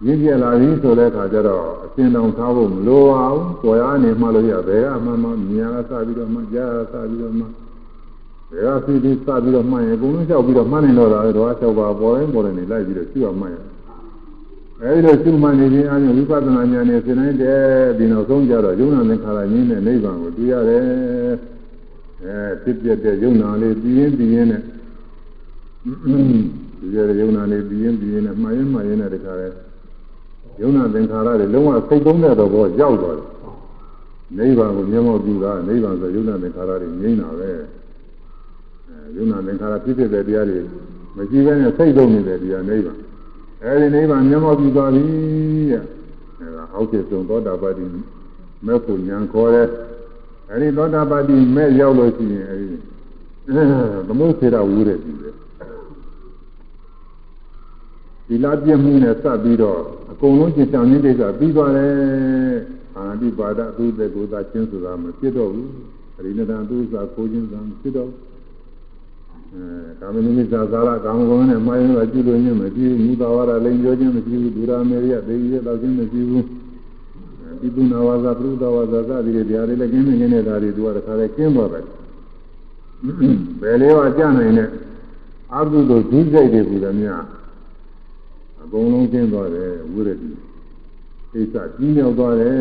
[0.05, 7.45] ရင့်ကျက်လာပြီဆိုတဲ့အခါကျတော့အစဉ်တောင်ထားဖို့မလိုပါဘူး။ပေါ်ရနေမှလို့ရဘယ်ကမှမမြင်ရစပြီးတော့မှကြားရစပြီးတော့မှ
[8.51, 13.55] ဘယ်ကစီးပြီးစပြီးတော့မှရင်အကုန်လုံးလျှောက်ပြီးတော့မှနိုင်တော့တာတော့၆ပါးပေါ်တိုင်းပေါ်တိုင်းနေလိုက်ပြီးတော့ရှိအောင်မှရ
[14.81, 17.61] အဲဒီလိုရှိမှနေခြင်းအပြင်ဝိပဿနာဉာဏ်နဲ့သင်နိုင်တယ်
[17.97, 20.83] ဒီနောက်ဆုံးကြတော့ယုံနာသင်္ခါရငြင်းတဲ့နိဗ္ဗာန်ကိုတွေ့ရတယ်။
[22.23, 24.61] အဲဖြစ်ပြတဲ့ယုံနာလေးပြီးရင်ပြီးရင်နဲ့
[25.85, 29.47] ဒီရယုံနာနေပြီးရင်ပြီးရင်နဲ့မှားရင်မှားရင်နဲ့တခါလဲ
[30.61, 33.29] ယုံနာသင်္ခါရတွေလုံးဝစိတ်သုံးတဲ့တော့ဘောရောက်သွားတယ်
[34.37, 40.59] နိဗ္ဗာန်ကိုမျက်မှောက်ပြုတာနိဗ္ဗာန်ဆိုယုံနာသင်္ခါရတွေငြိမ်းတာပဲအဲယုံနာသင်္ခါရဖြစ်ဖြစ်တဲ့တရားတွေ
[41.15, 42.97] မရှိဘဲနဲ့စိတ်သုံးနေတဲ့တရားနိဗ္ဗာန်
[43.63, 45.03] အဲဒီနိဗ္ဗာန်မျက်မှောက်ပြုသွားပြီ
[45.71, 45.81] တဲ့
[46.39, 47.85] အဲဒါအောက်ကျဆုံးသောတာပတိ
[48.65, 49.67] မဲ့ဖို့ဉာဏ်ခေါ်တဲ့
[50.51, 52.77] အဲဒီသောတာပတိမဲ့ရောက်လို့ရှိရင်အဲဒီ
[54.07, 55.29] သမုစေရဝူတဲ့ပြီပဲ
[58.27, 59.79] ဒီလာပြည့်မှုနဲ့စပ်ပြီးတော့
[60.11, 61.93] အကုန်လုံးကျင့်ကြံခြင်းကိစ္စပြီးသွားတယ်
[62.97, 65.69] အာတိပါဒသူတဲ့ကိုယ်သာချင်းဆိုတာမဖြစ်တော့ဘူး
[66.17, 68.09] အရိနတန်သူစာကိုချင်းစာမဖြစ်တော့
[69.53, 76.45] အဲကာမနိမိတ်သာသာရကာမဂုဏ်နဲ့မှားရင်တော့ကြည့်လို့ညမကြည့်ဘူးမူသာဝရလိန်ပြောခြင်းမကြည့်ဘူးဒုရာမေရိယဒေဝိရတော့ခြင်းမကြည့်ဘူး
[77.59, 81.83] ဒီပုနာဝါစာပရုဒဝါစာစသည်တွေတရားတွေလည်းကျင်းနေနေတာတွေသူကတခါလေကျင်းသွားတယ်
[83.61, 84.69] ဘယ်လေးပါကြနိုင်တဲ့
[85.55, 87.23] အကုသိုလ်ဒုစိတ်တွေကလည်းများ
[88.65, 90.29] အကုန်လုံးကျင်းသွားတယ်ဝိရတိ
[91.31, 92.55] ကိစ္စကြီးမြောက်သွားတယ်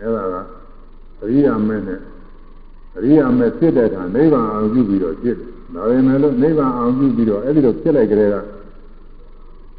[0.00, 0.36] အဲ့ဒါက
[1.22, 2.00] အရိယာမဲနဲ့
[2.96, 8.36] အရိယာမဲဖြစ်တဲ့အခါနိဗ္ဗာန်အောင်ပြုပြီးတော့ဖြစ်တယ်ဒါပေမဲ့လို့နိဗ္ဗာန်အောင်ပြုပြီးတော့အဲ့ဒီလိုဖြစ်လိုက်ကြတဲ့က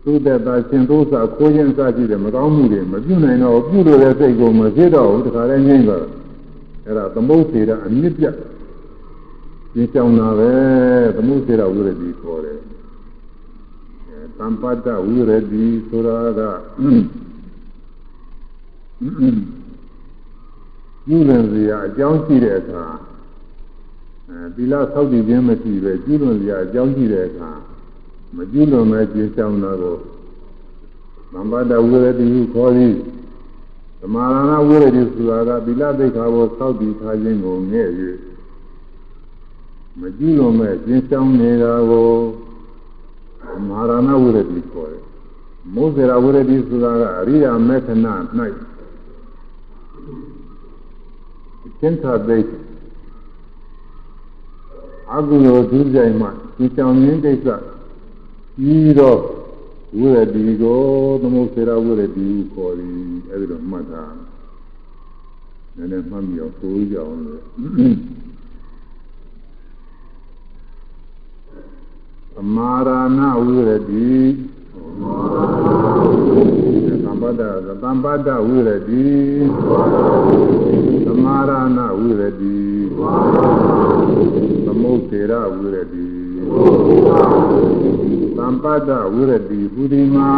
[0.03, 6.11] သူ့တဲ့တာရှင်သုံးစာခိုးခြင်းစကြည့်တယ်မကောင်းမှုတွေမပြုနိုင်တော့ပြုလို့တဲ့စိတ်ကိုမဖြစ်တော့ဘူးတခါလဲငြိမ့်သွားတယ်
[6.85, 8.35] အဲ့ဒါသမုတ်စေတာအမြင့်ပြတ်
[9.73, 10.51] ရှင်းကြောင်တာပဲ
[11.15, 12.74] သမုတ်စေတာဝိရတိခေါ်တယ်သံ
[14.61, 16.41] ပါတဝိရတိဆိုတာက
[21.05, 22.83] ပြုလွန်စရာအကြောင်းရှိတဲ့အခါ
[24.29, 27.49] အဲဒီလဆောက်တည်ခြင်းမရှိပဲပြုလွန်စရာအကြောင်းရှိတဲ့အခါ
[28.35, 29.97] မပြုလွန်မဲ့ကျင်းဆောင်တာကို
[31.31, 32.93] သံပါတဝိရတိဟုခေါ်သည်
[33.99, 37.87] သမာရဏဝိရတိဆိုတာကသီလသိက္ခာကိုဆောက်တည်ထားခြင်းကိုငဲ့၍
[39.99, 42.09] မကြည့်လို့မဲ့ကျင်းဆောင်နေတာကို
[43.67, 45.03] မဟာရဏဝိရတိခေါ်တယ်။
[45.73, 47.91] မိုးစေရဝိရတိဆိုတာကအရိယာမေခဏ၌
[51.79, 52.39] သင်္ခါသိ
[55.11, 56.27] အကုသိုလ်ဒုစရိုက်မှ
[56.57, 57.47] ဒီကြောင်ရင်းကိစ္စ
[58.57, 59.19] ပြီးတော့
[59.97, 60.79] ဝိရတိကို
[61.21, 62.95] သမုစေရဝိရတိခေါ်သည်
[63.31, 64.03] အဲဒီလိုမှတ်တာ
[65.75, 67.41] နည်းနည်းမှတ်မိအောင်သိကြအောင်လို့
[72.37, 74.13] သမာရဏဝိရတိ
[77.03, 77.41] သံပတ္တ
[77.81, 79.07] သံပတ္တဝိရတိ
[81.05, 82.57] သမာရဏဝိရတိ
[84.65, 86.07] သမုတ်စေရဝိရတိ
[88.37, 90.31] သံပတ္တဝိရတိဟူဒီမာ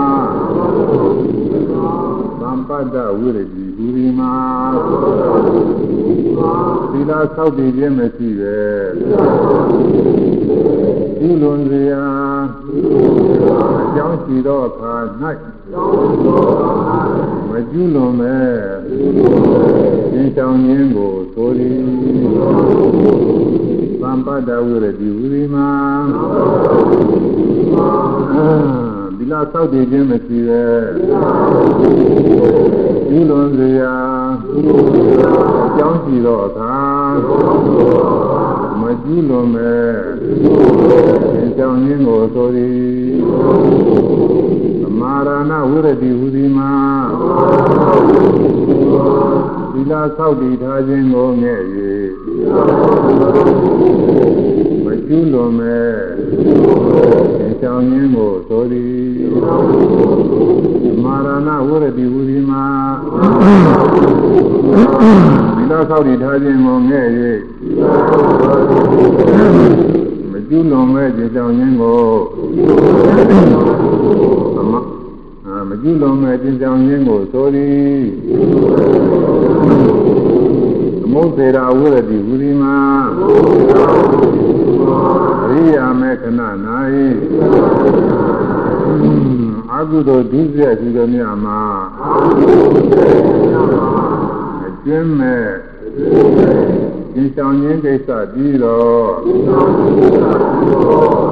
[2.40, 4.34] သံပတ္တဝိရတိဟူဒီမာ
[6.92, 10.27] သီလဆောက်တည်ခြင်းမရှိပဲ
[11.20, 12.06] ပြုလွန်စရာ
[13.82, 14.94] အကြောင်းရှိသောအခါ၌
[17.50, 18.56] မကျွလွန်မဲ့
[20.12, 21.80] သင်ဆောင်ခြင်းကိုဆိုသည်
[24.02, 25.70] သံပတ္တဝိရတိဝိရိမာ
[29.18, 30.66] ဒီလားသောက်တည်ခြင်းမရှိပဲ
[33.08, 33.96] ပြုလွန်စရာ
[35.66, 36.78] အကြောင်းရှိသောအခါ
[38.67, 38.67] မ
[39.04, 39.88] ကျူးလွန်မဲ့
[41.34, 42.76] သင်ကြောင့်ရင်းကိုဆိုသည်
[44.82, 46.74] သမာရဏဝိရတိဟူသည်မှာ
[49.72, 51.62] သီလဆောက်တည်ထားခြင်းကိုငဲ့၍
[54.84, 55.92] မကျူးလွန်မဲ့
[57.38, 58.96] သင်ကြောင့်ရင်းကိုဆိုသည်
[60.84, 62.66] သမာရဏဝိရတိဟူသည်မှာ
[65.56, 67.08] သီလဆောက်တည်ထားခြင်းကိုငဲ့၍
[70.32, 72.02] မကျူးလွန်မဲ့ကြကြောင်ရင်းကို
[74.56, 74.74] သမ
[75.46, 78.02] အာမကျူးလွန်မဲ့ကြကြောင်ရင်းကိုဆိုသည်
[81.02, 82.76] သမုသေရာဝရတိဝိရိမာ
[85.46, 86.42] အရိယာမေခဏ၌
[89.74, 91.60] အကုသိုလ်ဒုစရိုက်ရှိသောမြတ်မှာ
[94.68, 95.46] အကျဉ်းမဲ့
[97.20, 99.08] ဒီဆောင်ခြင်းကိစ္စပြီးတော့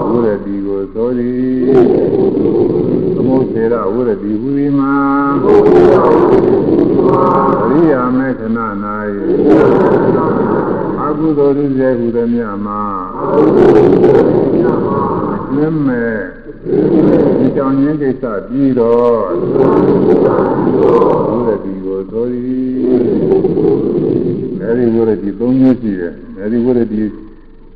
[0.10, 1.86] ဝရတိကိုသောသည်
[3.16, 4.94] သမုသေရဝရတိဟူသည်မှာ
[7.64, 8.60] အရိယာမေခဏ၌
[11.02, 12.82] အကုသိုလ်ဒုစရိုက်ဟူသည်မြတ်မှာ
[15.34, 16.16] အကျဉ်းမဲ့
[17.38, 19.18] ဒီကြောင့်ချင်းကိစ္စပြီးတော့
[21.28, 23.95] ဘုရားဒီကိုဆိုသည်
[24.68, 27.02] အဲဒီဝရဒီ၃မျိုးရှိတယ်အဲဒီဝရဒီ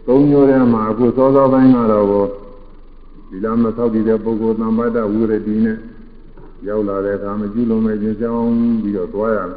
[0.08, 2.28] ၃မျိုးထဲမှာအခုစောစောပိုင်းကတော့
[3.30, 5.78] ဒီလမသောက်တည်တဲ့ပုဂ္ဂိုလ်သံပါဒဝရဒီနဲ့
[6.68, 8.54] ရောက်လာတဲ့အခါမကျူးလုံးမဲ့ခြင်းကြောင်း
[8.84, 9.50] ပြီးတော့သွားရတယ်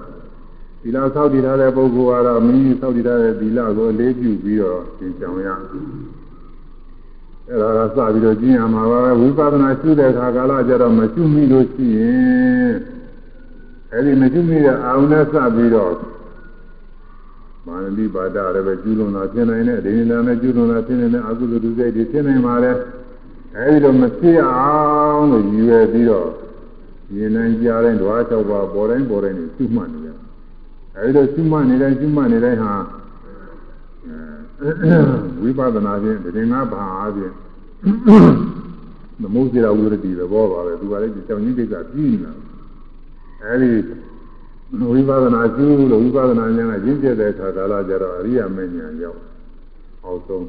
[0.82, 5.58] ဒီလသောက်တည်ထားတဲ့ပုဂ္ဂိုလ်ကတော့မိမိသောက်တည်ထားတဲ့ဒီလကိုအလေးပြုပြီးတော့သင်ကြောင်ရတယ်
[7.48, 12.72] အဲ့ဒါကစပြီးတော့ကျင့်ရမှာပါပဲဝိပဿနာရှုတဲ့အခါကာလကျတော့မရှုမိလို့ရှိရင်
[13.92, 15.92] အဲ့ဒီမရှုမိတဲ့အာရုံနဲ့စပြီးတော့
[17.66, 22.72] မာနတိပါဒလည်းပဲကျူးလွန်တာဖြစ်နိုင်တဲ့ဒိဋ္ဌိနာနဲ့ကျူးလွန်တာဖြစ်နေတဲ့အကုသိုလ်ဒုစိတ်တွေဖြစ်နိုင်ပါလေ
[23.56, 26.28] အဲ့ဒီလိုမဖြစ်အောင်လို့ရည်ရွယ်ပြီးတော့
[27.16, 30.08] ရင်နိုင်ကြားတိုင်းဓဝါ၆ပါးပေါ်တိုင်းပေါ်တိုင်းကိုရှုမှတ်နေရ
[30.96, 32.74] အဲ့ဒီလိုရှုမှတ်နေတိုင်းရှုမှတ်နေတိုင်းဟာ
[35.42, 37.32] ဝိပဿနာဖြင့်တည်ငါဘာအပြင်
[39.22, 42.32] သမုဒ္ဒရာဝိရတိသဘောပါပဲသူကလည်းကြောင်ကြီးကိစ္စပြီးနေတာ
[43.42, 43.70] အဲဒီ
[44.80, 49.18] ဝိပဿနာကျူးလို့ဝိပဿနာဉာဏ်ကရင့်ကျက်တဲ့အခါကာလကျတော့အရိယာမဉ္ဇဉ်ရောက်
[50.04, 50.46] အောက်ဆုံး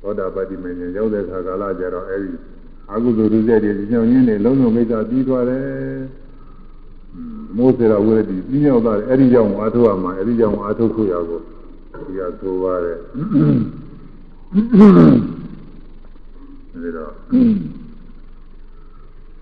[0.00, 2.32] သောတာပတိမဉ္ဇဉ်ရောက်တဲ့အခါကာလကျတော့အဲဒီ
[2.92, 5.66] အကုသိုလ်ဒုစရိုက်တွေကြောင်ကြီးနေလုံးလုံးကိစ္စပြီးသွားတယ်
[7.56, 11.40] မိုးစေရဝိရတိပြီးရောက်သွားတယ်အဲဒီကြောင့်အာထုရမှာအဲဒီကြောင့်အာထုခုရကို
[12.06, 12.96] ဒီကဆိုပါတယ်
[16.82, 17.12] ဒါတော့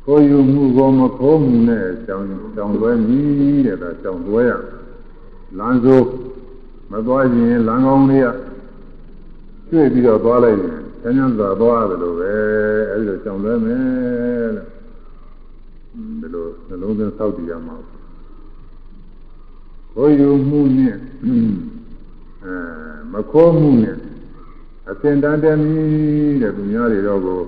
[0.07, 2.25] ကိုယူမှုကိုမခိုးမှုနဲ့ကြောင်
[2.55, 3.21] ကြောင်လွဲမိ
[3.67, 4.53] တဲ့ဒါကြောင်လွဲရ
[5.59, 6.07] လမ်းစိုး
[6.91, 8.29] မသွားရင်လမ်းကောင်းလေးက
[9.69, 12.35] ကျွေ့ပြီးတော့သွားလိုက်ရင်ဆန်းဆန်းသာသွားတယ်လို့ပဲ
[12.91, 14.65] အဲဒီလိုကြောင်လွဲမယ်တဲ့
[16.21, 17.77] ဒီလိုနှလုံးသွင်းစောက်တည်ရမှာ
[19.95, 20.95] ကိုယူမှုနဲ့
[22.45, 22.55] အဲ
[23.13, 23.97] မခိုးမှုနဲ့
[24.91, 25.85] အစင်တန်တမီ
[26.43, 27.41] တဲ့သူများတွေတော့ကို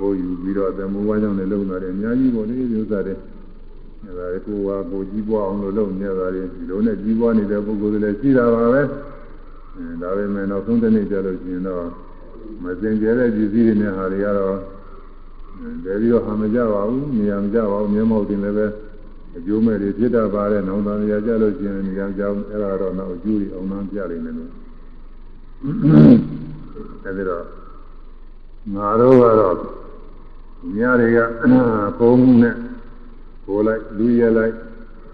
[0.00, 3.14] ကိုယူပြီးတော့သမုဝါကြောင့်လည်းလုံလာတယ်အများကြီးပေါ့လေဒီဥစ္စာတွေ
[4.04, 8.82] အဲဒါကိုဟာကိုကြီးပွားအောင်လို့လုပ်နေတာတွေဒီလိုနဲ့ကြီးပွားနေတဲ့ပုဂ္ဂိုလ်တွေလည်းရှိတာပါပဲ
[9.76, 11.84] အဲဒါပေမဲ့နောက်ဆုံးတစ်နေ့ကျလို့ရှိရင်တော့
[12.62, 14.56] မစင်ကြဲတဲ့ပစ္စည်းတွေနဲ့ဟာတွေကတော့
[15.84, 18.66] တည်းပြီးတော့ဟာမကြပါဘူးနေရာမကြပါဘူးမျက်မှောက်တင်လည်းပဲ
[19.36, 24.50] အကျိုးမဲ့တွေဖြစ်တတ်ပါတယ်နောင်တန်ရကြလို့ရှိရင်နေရာကြောင်းအဲ့ဒါတော့နောက်အကျိုးတွေအောင်နှံပြလိမ့်မယ်လို့
[27.04, 27.44] အဲဒီတော့
[28.74, 29.79] ငါတို့ကတော့
[30.76, 31.18] ညတွေက
[31.98, 32.54] ပုံမှုနဲ့
[33.44, 34.54] ကိုလိုက်လူရလိုက်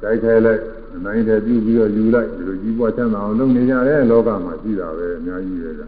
[0.03, 0.63] တိုက်ခိုက်လိုက်
[0.95, 5.87] အနိုင်တည်းပြုပြီးတော့ယူလိုက်ဒီလိုကြီးပွားချမ်းသာအောင်လုပ်နေကြတယ်လောကမှာရှိတာပဲအများကြီးပဲကြာ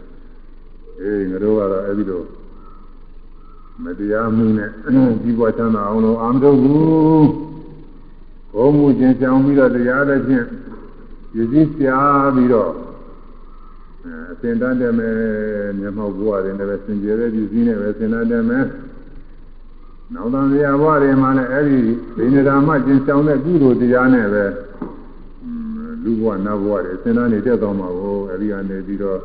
[0.99, 2.23] အေးငါတို့ကတော့အဲဒီလို
[3.83, 4.69] မတရားမှုနဲ့
[5.21, 7.29] ကြီးပွားချမ်းသာအောင်လို့အာမထုတ်ဘူး
[8.53, 10.45] ဘုံမှုချင်းကြောင်ပြီးတော့တရားတဲ့ဖြင့်
[11.35, 11.87] ရည်စည်းပြ
[12.35, 12.71] ပြီးတော့
[14.31, 15.15] အစင်တတ်တယ်မယ်
[15.79, 18.65] မျက်မှောက်ဘဝတွေနဲ့ပဲစင်ကြယ်တဲ့ဒီစည်းနဲ့ပဲစင်တတ်တယ်မယ်
[20.13, 21.79] နောက်တန်တရားဘဝတွေမှာလည်းအဲ့ဒီ
[22.17, 24.45] ဒိဋ္ဌဓမ္မကျင့်ဆောင်တဲ့ကုသိုလ်တရားနဲ့ပဲ
[26.03, 29.19] လူဘဝနတ်ဘဝတွေစင်တတ်နေတတ်တော်မှာကိုအဲ့ဒီကနေပြီးတော့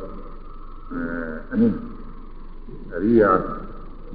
[0.91, 1.01] အဲ
[1.49, 3.33] အဲ့ဒီဟာ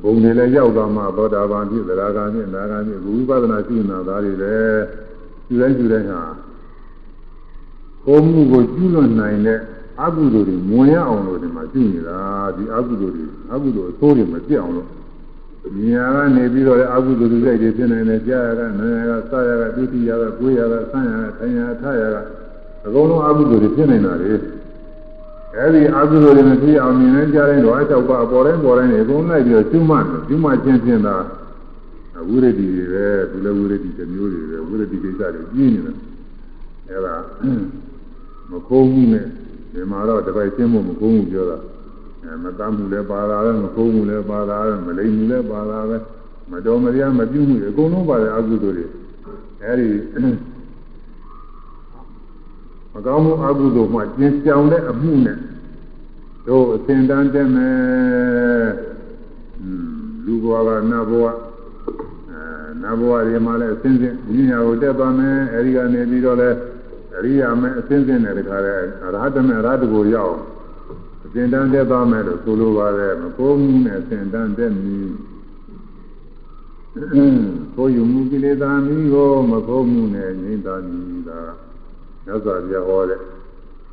[0.02, 4.54] ဘုံတွေလည်းရောက်သွားမှသောတာပန်ဖြစ်သရဂါဖြစ်နာဂါဖြစ်ဝိပဿနာရှိနေတာသားတွေပဲ
[5.48, 6.22] ယူတိုင်းယူတိုင်းဟာ
[8.06, 9.58] ကိုယ်မှုကိုကျူးလွန်နိုင်တဲ့
[10.02, 12.18] အကုသိုလ်တွေမဝင်ရအောင်လို့ဒီမှာကျူးနေတာ
[12.56, 14.88] ဒီအကုသိုလ်တွေအကုသိုလ်အဆိုးတွေမပြတ်အောင်လို့
[15.76, 22.16] မြာကနေပြီးတော့လည်းအကုသိုလ်တွေစိတ်တွေဖြစ်နေတယ်ကြားရကနာရကစရကဒုတိယကကိုယ်ရကဆန်းရကထိုင်ရကထရက
[22.86, 24.32] အကုန်လုံးအကုသိုလ်တွေဖြစ်နေတာလေ
[25.56, 31.16] အဲဒီအကုသိုလ်တွေမဖြစ်အောင်မြင်နေကြတဲ့တော့အချောက်ပါပေါ်တိုင်းပေါ်တိုင်းအကုန်လိုက်ပြီးတော့ကျွမှတ်တယ်ကျွမှတ်ချင်းချင်းသာ
[32.28, 35.96] ဝိရဒိတွေပဲသူလည်းဝိရဒိတစ်မျိုးတွေပဲဝိရဒိကိစ္စတွေပြင်းနေတယ်
[36.88, 37.14] အဲဒါ
[38.50, 39.24] မခိုးမှုနဲ့
[39.72, 41.79] ဒီမှာတော့တပိုက်ရှင်းဖို့မခိုးမှုပြောတာအဲ
[42.44, 45.96] မတမ်းမှုလည်းပါတာပဲမခိုးမှုလည်းပါတာပဲမလိမ်မှုလည်းပါတာပဲ
[46.50, 48.86] မတော်မရမပြုမှုအကုန်လုံးပါတဲ့အကုသိုလ်တွေ
[49.62, 49.88] အဲဒီ
[52.92, 55.36] မကောင်းမှုအကုသိုလ်မှကျင်ကြောင်တဲ့အမှုနဲ့
[56.46, 58.68] တို့အစဉ်တန်းတက်မယ်
[60.24, 61.32] လူဘဝကနတ်ဘဝအဲ
[62.82, 64.14] နတ်ဘဝတွေမှာလည်းအစဉ်စဉ်
[64.50, 66.56] ဉာဏ်ကိုတက်သွားမယ်အဲဒီကနေပြီးတော့လည်း
[67.16, 68.72] အရိယာမဲအစဉ်စဉ်နဲ့တခါလဲ
[69.04, 70.36] အရဟတမေအရဟတကိုရောက်
[71.30, 75.08] အစဉ်တန်းတက်သွားမယ်လို့ဆိုလိုပါတယ်မကိုးမှုနဲ့အစဉ်တန်းတက်မည်
[77.76, 81.38] ကိုယူမှုကိလေသာမိကိုမကိုးမှုနဲ့ငြိမ့်သာမည်သာ
[82.24, 83.20] မြတ်စွာဘုရားဟောတဲ့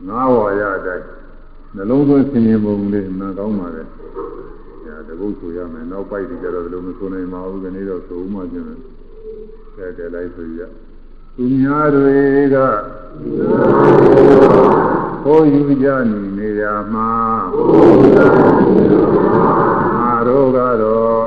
[0.08, 1.06] ငါးဝါရအတိုင်း
[1.76, 3.84] နှလုံးသွင်းဆင်ခြင်ပုံလေးမှန်ကောင်းပါလေ။
[4.86, 8.80] ဒါတကုတ်ဆိုရမယ်။နောက်ပိုက်ဒီကြတော့ဒီလိုမဆိုနိုင်ပါဘူး။ဒီနေ့တော့ဆိုဦးမှပြင်မယ်။
[9.76, 10.62] ကဲကဲလိုက်ဆိုရ။
[11.36, 12.18] သူများတွေ
[12.54, 12.58] က
[15.30, 16.64] ကိုယူကြနေနေရ
[16.94, 17.10] မှာ
[19.98, 21.26] ငါတို့ကတော့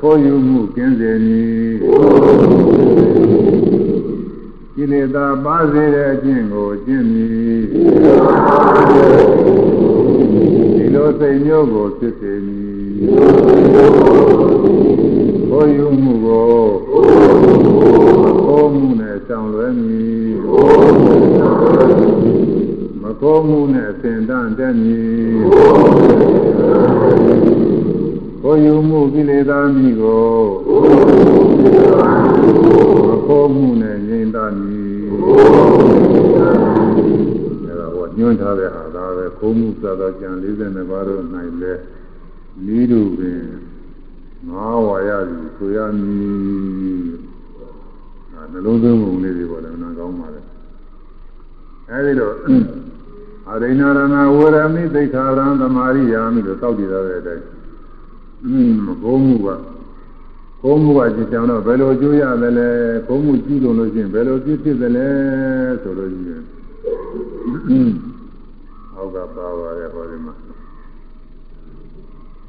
[0.00, 1.74] ကိုယူမှုကင်းစေမည်
[4.74, 7.60] ကိလေသာပါစေတဲ့အကျင့်ကိုကျင့်မည်
[10.74, 12.73] ဒီလိုစိတ်မျိုးကိုဖြစ်စေမည်
[15.50, 16.54] ကိုယူမှုကို
[18.46, 20.34] ကိုမှုနဲ့ဆောင်လွယ်မည်
[23.02, 25.42] မကိုမှုနဲ့သင်တန်းတက်မည်
[28.42, 30.34] ကိုယူမှုကိလေသာမိကို
[33.08, 35.02] မကိုမှုနဲ့ငြိမ်သာမည်
[37.64, 41.22] အဲဒါဟောညွှန်းထားတဲ့ဟာဒါပဲကိုမှုသာသောကြံ42ပါးတို့၌
[41.62, 41.72] လဲ
[42.76, 43.42] ဤသူပင်
[44.48, 47.14] ငါဝါရသည်ဆိုရမည်
[48.32, 50.40] အဲနှလုံးသွင်းပုံလေးတွေပေါ်တယ်နားကောင်းပါလေ
[51.90, 52.34] အဲဒီတော့
[53.50, 57.44] အရိဏရဏဝရမိသိခာရံသမာရိယာမိလို့တောက်တည်ရတဲ့အတိုင်း
[58.44, 59.48] อืมဘုံမှုက
[60.62, 62.68] ဘုံမှုကကြည်ချောင်းတော့ဘယ်လိုအကျိုးရသလဲ
[63.06, 65.08] ဘုံမှုကြည့်လို့လို့ရှိရင်ဘယ်လိုပြည့်ဖြစ်သလဲ
[65.82, 66.42] ဆိုလို့ရှိရင်
[68.94, 70.34] ဟောက်ကပါပါတယ်ဟောဒီမှာ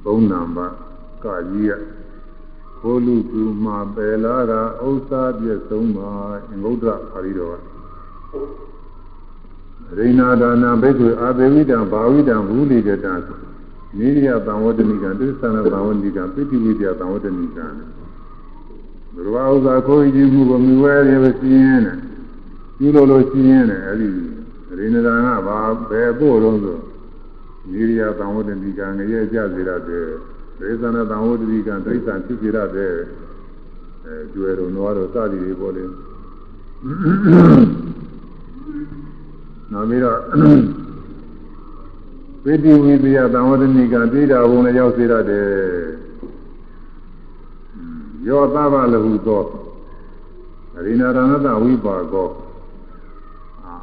[0.06, 0.74] ဘုံနံပါတ်
[1.24, 1.72] ကကြီးရ
[2.82, 6.10] ဘိုလ်လူသူမှာပယ်လာတာဥစ္စာပြည့်စုံမှာ
[6.50, 7.58] အင်္ဂုတ္တပါဠိတော်
[9.88, 13.14] ကရိဏဒါနာဘိက္ခုအာသေဝိတံဘာဝိတံဘူလိတတံ
[13.98, 17.66] နိရိယသံဝတ္တနိကံသစ္ဆာနသံဝတ္တနိကံပိဋိဝိတ္တသံဝတ္တနိကံ
[19.14, 21.82] ဘုရားဥစ္စာကိုယ်ကြည့်မှုကိုမြွယ်ရပဲရှင်းရင်
[22.78, 24.10] ပြုလို့လို့ရှင်းရင်အဲဒီ
[24.80, 25.58] ရိဏဒါနာဘာ
[25.90, 26.78] ဘယ်ပို့တော့ဆို
[27.72, 30.06] နိရိယသံဝတ္တနိကံငရဲကြစေရတဲ့
[30.60, 32.94] သေသနာသံဝတ္တနိကံဒိဋ္ဌံဖြစ်စေရတဲ့
[34.06, 35.84] အဲကျွယ်တော်နွားတော်စသည်တွေပေါ်လေ
[39.72, 40.20] နောက်ပြီးတော့
[42.44, 45.48] ပိဋိဝိသယသံဝတ္တနိကတိတာဘုံနဲ့ရောက်စေရတယ်
[48.28, 49.44] ယောသဗ္ဗလဟုသော
[50.78, 52.30] အရိနာရဏတဝိပါကော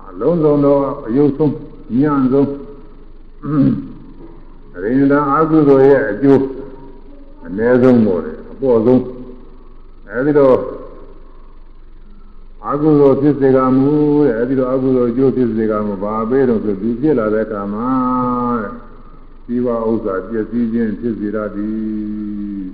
[0.09, 1.55] အလုံးစုံသောအယုဆုံး
[1.99, 2.49] ညံ့ဆုံး
[3.43, 6.43] အရိနာအာဟုသောရဲ့အကျိုး
[7.47, 9.03] အ ਨੇ ဆုံးပေါ်တယ်အပေါ်ဆုံး
[10.09, 10.57] အဲဒီတော့
[12.69, 13.95] အကုသိုလ်ဖြစ်စေကမူ
[14.25, 17.91] တဲ့အဲဒီတော့အကုသိုလ်အကျိုးဖြစ်စေကမူဘာပေးတော့ဆိုဒီဖြစ်လာတဲ့အခါမှာ
[18.61, 18.71] တဲ့
[19.47, 22.67] ဒီဝဥစ္စာပျက်စီးခြင်းဖြစ်စေရသည်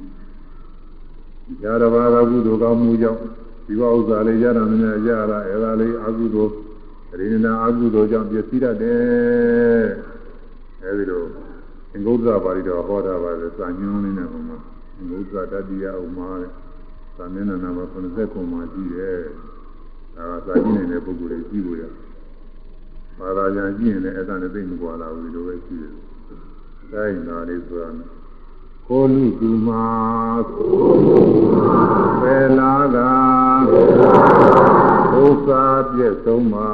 [1.63, 3.21] ဇာတဘာကကုသိုလ်ကောင်းမှုကြောင့်
[3.67, 6.53] ဒီဝဥစ္စာလေးရတာများရတာအဲဒါလေးအကုသိုလ်
[7.21, 9.85] ရိဏအကုသိုလ်ကြောင့်ပျက်စီးတတ်တယ်
[10.83, 11.23] အဲဒီလို
[11.93, 14.59] အင်္ဂုတ္တပါဠိတော်ဟောတာပါလေစာညွှန်းလေးနဲ့ဟောမှာ
[14.97, 16.53] အင်္ဂုတ္တတတိယဥမာတဲ့
[17.17, 19.21] သာမဏေနာမ90ခုမှကြည့်တယ်
[20.17, 21.85] ဒါကသာကြည့်နေတဲ့ပုဂ္ဂိုလ်တွေကြည့်လို့ရ
[23.19, 25.95] ဘာသာပြန်ကြည့်ရင်လည်းအဲ့ဒါနဲ့သိမကွာလာဘူးဒီလိုပဲကြည့်တယ်။
[26.93, 27.91] တိုင်းနာလေးဆိုတာ
[28.89, 29.87] ကိုလူသူမှာ
[32.21, 32.97] ပယ်လာက
[35.23, 36.71] ဥစ္စာပြည့်စုံမှာ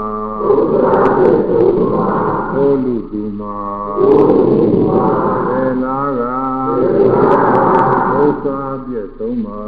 [2.53, 6.23] ကိုလူသူမှာ ပယ်လာက
[8.19, 9.61] ဥစ္စာပြည့်စုံမှာ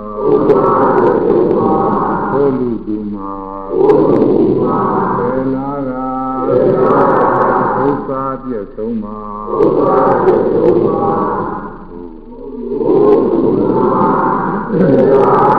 [2.32, 3.32] ကိုလူသူမှာ
[5.16, 6.50] ပယ်လာက
[7.84, 9.18] ဥစ္စာပြည့်စုံမှာ
[15.16, 15.55] နာ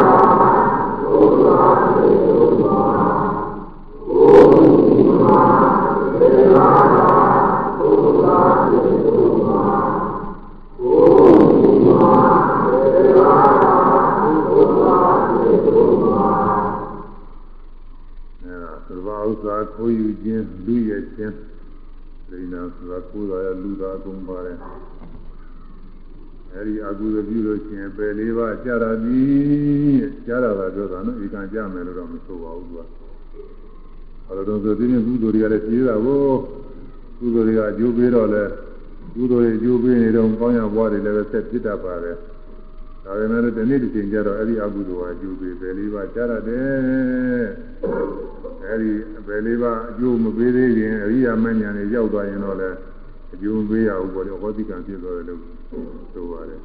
[19.38, 21.36] စ္စာခိုးယူခြင်းလူရဲ့ခြင်း
[22.30, 24.58] ဒိနာဆိုတာကိုယ်သာရလူသာကုန်ပါတယ်
[26.54, 29.22] အဲဒီအကုသိုလ်ပြုလို့ရှိရင်ပယ်လေးပါးကြာတာပြီ
[30.28, 32.80] ကြာတာပါပြောတာနော်ဒီကံကြမယ်လို့တော့မဆိုပါဘူးသူက
[34.26, 36.22] ဘာလို့တော့ဆိုဒီနေ့ကုသိုလ်တွေကလည်းပြေးတာကို
[37.20, 38.44] ကုသိုလ်တွေကအကျိုးပေးတော့လဲ
[39.16, 42.18] ကုသိုလ်တွေအကျိုးပေးနေတော့ကောင်းရဘွားတွေလည်းပဲဆက်ဖြစ်တတ်ပါတယ်
[43.08, 47.46] ဒါပေမဲ့ဒီနေ့ဒီချိန်ကျတော့အဲ့ဒီအကုသိုလ်ကအကျိုးပေးပယ်လေးပါးကြာရတယ်
[48.66, 48.92] အဲ့ဒီ
[49.28, 52.78] ပယ်လေးပါးအကျိုးမပေးသေးရင်အရိယာမဉ္ဇဉ်တွေရောက်သွားရင်တော့လည်း
[53.34, 55.42] အကျိုးပေးရဘူးပေါ့လေဟောတိကံဖြစ်သွားတယ်လို့
[56.14, 56.62] ဆိုပါတယ်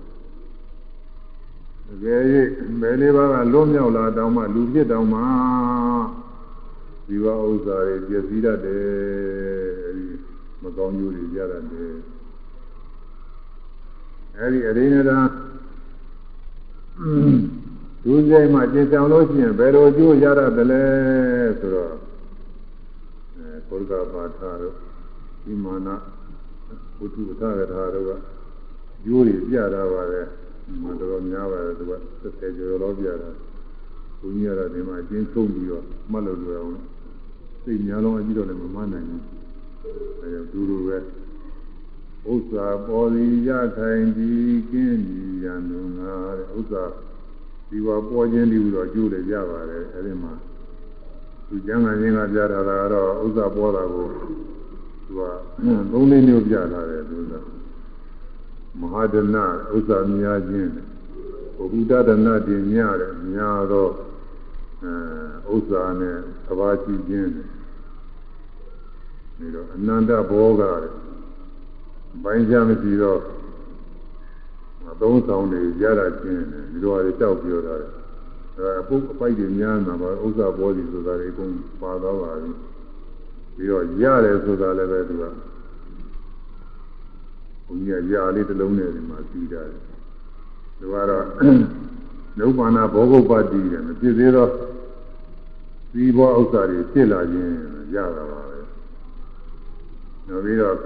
[1.88, 2.20] တကယ်၍
[2.80, 5.20] ဘယ်လေးပါးကလွတ်မြောက်လာတောင်းမှလူပြစ်တောင်းမှ
[7.06, 8.84] ဒီဝဥစ္စာတွေပြည့်စည်တတ်တယ်
[9.84, 10.06] အဲဒီ
[10.62, 11.92] မကောင်းကျိုးတွေရတတ်တယ်
[14.38, 15.51] အဲဒီအရင်းနဲ့
[18.04, 20.82] ဒုစရိုက်မှကျင်ဆောင်လို့ရှိရင်ဘယ်လိုအကျိုးရတတ်တယ်လဲ
[21.58, 21.92] ဆိုတော့
[23.36, 24.74] အဲကိုယ်ကပါထားတော့
[25.44, 25.88] ဒီမာန
[26.96, 28.10] ဘုသူပသကထာတို့က
[29.04, 30.22] ကျိုးတွေပြတာပါပဲ
[30.82, 31.92] မတော်တော်များပါတယ်သူက
[32.22, 33.30] 30ကျော်လောပြတာ
[34.18, 36.74] ဘုန်းကြီးကတော့ဒီမှာအချင်းဆုံးပြီးတော့မှတ်လို့လွယ်အောင်
[37.64, 39.22] သိများလုံးအကြည့်တော့လည်းမမှန်နိုင်ဘူး
[40.20, 40.96] အဲဒါဒူလိုပဲ
[42.30, 46.84] ဥစ္စာပေါ်လီရထိုင်ပြီးကင်းပြီးရန်သူငါတဲ့ဥစ္စာ
[47.68, 50.32] ဒီဝပေါ်ခြင်းဒီဟူတော့ကျိုးတယ်ရပါတယ်အဲဒီမှာ
[51.48, 55.20] သူကျမ်းဂန်ရင်းကပြတာကတော့ဥစ္စာပေါ်တာကိုသူက
[55.92, 57.32] သုံးလေးမျိုးပြထားတယ်သူက
[58.80, 59.44] မဟာဒနာ
[59.74, 60.70] ဥစ္စာများခြင်း
[61.56, 63.92] ဘုဒ္ဓဒနာတင်များတယ်များတော့
[64.82, 66.16] အဲဥစ္စာနဲ့
[66.46, 67.30] သဘာရှိခြင်း
[69.38, 71.01] ဒီတော့အနန္တဘောကတဲ့
[72.24, 73.20] ဘိုင်းချမရှိတော့
[74.90, 77.90] အသုံးဆောင်တွေရတာချင်းတယ်ဒီလိုအရကြောက်ပြောတာတယ်
[78.56, 81.52] အဲအပုတ်အပိုက်တွေများနေတာပါဥစ္စာဘောစီဆိုတာတွေအကုန်
[81.82, 82.50] ပါတော့ပါပြီ
[83.56, 85.24] ပြီးတော့ရတယ်ဆိုတာလည်းပဲသူက
[87.66, 89.80] ဘုရားရာလေးတစ်လုံးနဲ့ဒီမှာပြီးတာတယ်
[90.78, 91.24] သူကတော့
[92.38, 94.50] နုပါဏဘောဂုပ္ပတိတယ်မဖြစ်သေးတော့
[95.92, 97.52] ဒီဘောဥစ္စာတွေဖြစ်လာခြင်း
[97.94, 98.58] ရတာပါပဲ
[100.28, 100.76] နောက်ပြီးတော့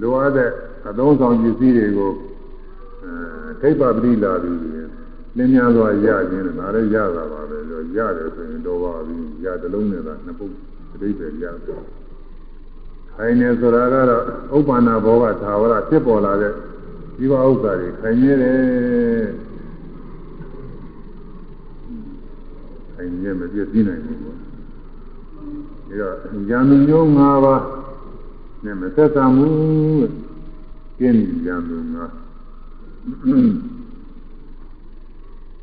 [0.00, 0.50] လိုအပ်တဲ့
[0.88, 2.12] အသုံးဆောင်ပစ္စည်းတွေကို
[3.04, 4.58] အဲထိပ်ပါပရိလာပြီး
[5.36, 10.54] လင်းများစွာရခြင်းနဲ့ဒါလည်းရတာပါပဲဆိုရတယ်ဆိုရင်တော့ပါပြီရတလုံးနဲ့ကနှစ်ပုတ်
[10.94, 11.80] အတိတ်ပဲရတယ်
[13.16, 14.22] ခိုင်နေဆိုတာကတော့
[14.56, 16.52] ဥပ္ပန္နဘောကသာဝရဖြစ်ပေါ်လာတဲ့
[17.16, 19.26] ဒီဘဥစ္စာတွေခိုင်နေတယ်
[22.94, 24.52] ခိုင်နေမပြည့်စည်နိုင်ဘူးပေါ့ဒါ
[26.00, 26.14] တော့
[26.50, 27.83] ဉာဏ်မျိုး၅ပါး
[28.64, 29.48] နဲ့မသက်သာမှု
[30.98, 31.96] ကျင်းဉာဏ်မျိုး၅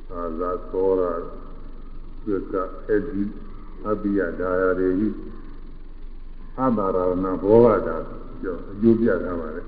[0.10, 1.12] သာသာသောရာ
[2.26, 2.54] သက်က
[2.88, 3.22] အဲ့ဒီ
[3.88, 5.10] အဘိယဒါရတွေ
[6.58, 7.96] အဘာရဏဘောဂတာ
[8.42, 9.62] ပြောအကျိုးပြထားပါလေ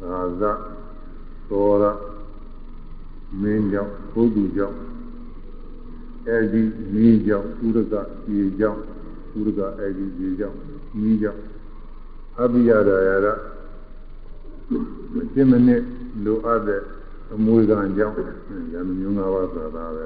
[0.00, 0.42] သာဇ
[1.50, 1.84] သောရ
[3.42, 4.76] မင်းကြောင့်ဘုသူကြောင့်
[6.28, 6.62] အဲဒီ
[6.92, 7.94] မင်းကြောင့်ဥရက
[8.24, 8.82] ပြေကြောင့်
[9.36, 10.56] ဥရကအဲဒီပြေကြောင့်
[11.00, 11.40] မင်းကြောင့်
[12.42, 13.26] အဘိယဒါယရ
[15.14, 15.82] မသိမနစ်
[16.24, 16.80] လိုအပ်တဲ့
[17.32, 18.16] အမွေခံကြောင့်
[18.72, 20.04] ရံမျိုး၅ပါးဆိုတာပဲ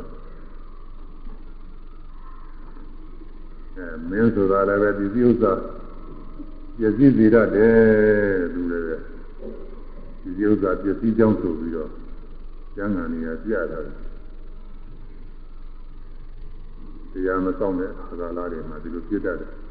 [3.76, 5.52] အဲမင်းဆိုတာလည်းပဲဒီဥစ္စာ
[6.76, 7.76] ပြည့်စည်စေရတယ်
[8.54, 8.86] လူလည်း
[10.22, 11.90] ဒီဥစ္စာပြည့်စည်ကြောင်းဆိုပြီးတော့
[12.76, 13.78] ကျမ်းဂန်ကြီးကပြတာ
[17.12, 19.61] တရားမဆောင်တဲ့အခါလာတွေမှာဒီလိုပြတတ်တယ်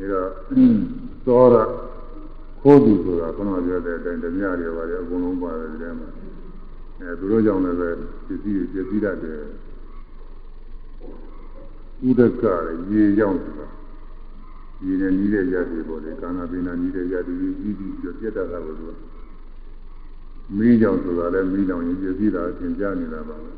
[0.00, 0.28] ဒါတော့
[1.26, 1.56] သောရ
[2.60, 6.08] ခိုးသူဆိုတာခုနပြောတဲ့အတိုင်းဓမြတွေပါတယ်အကုန်လုံးပါတယ်ဒီထဲမှာ
[7.00, 7.88] အဲသူတို့ကြောင့်လည်းပဲ
[8.26, 9.40] ပစ္စည်းတွေပြည့်စည်တတ်တယ်
[12.08, 12.44] ဥဒက
[12.90, 13.68] ရေရောက်ဆိုတာ
[14.84, 18.92] ရေနဲ့နီးတဲ့ရတယ်ပေါ့လေကာနာပိနာနီးတဲ့ရတယ်ကြီးကြီးပြီးတော့ပြတ်တတ်တာကိုသူက
[20.56, 23.50] မီးကြောင့်ဆိုတာလည်းမီးလောင်ရင်ပြည့်စည်တာသင်ကြားနေတာပါပဲ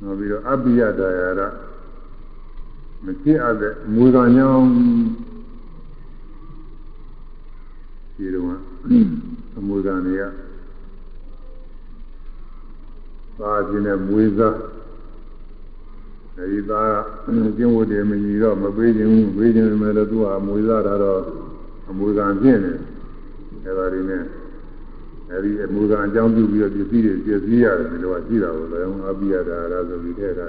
[0.00, 1.42] နောက်ပြီးတော့အပိယဒါယရ
[3.04, 4.68] မကြည့်အပ်တဲ့မူကညောင်း
[8.16, 8.58] ဒီတော့
[9.56, 10.22] အမူကတွေက
[13.38, 14.56] သာခြင်းနဲ့မွေးစား
[16.38, 16.92] အဲဒီသား
[17.56, 21.20] ကျင့်ဝတ်တယ်မညီတော့မပေးခြင်းဘူးပေးခြင်းမယ်လို့သူကအမွေစားတာတော့
[21.90, 22.78] အမွေကံပြင်းတယ်
[23.64, 24.22] အဲဒါတွေနဲ့
[25.30, 30.46] အဲဒီအမူကံအကြောင်းပြုပြီးတော့ပစ္စည်းတွေပစ္စည်းရတယ်ဒီလိုကရှိတာကိုလည်းအပိယတာရဆိုပြီးထည့်တာ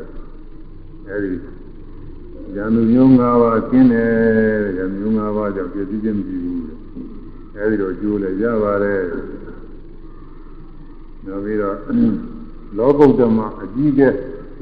[1.10, 1.32] အဲဒီ
[2.54, 4.12] ဉာဏ်မျိုး၅ပါးကျင်းတယ်
[4.78, 6.64] ဉာဏ်မျိုး၅ပါးကြောင့်ပစ္စည်းချင်းမရှိဘူး
[7.56, 9.04] အဲဒီတော့ကျိုးလည်းရပါတယ်
[11.26, 11.76] နောက်ပြီးတော့
[12.78, 14.14] လောကုတ္တမအကြီးကျယ်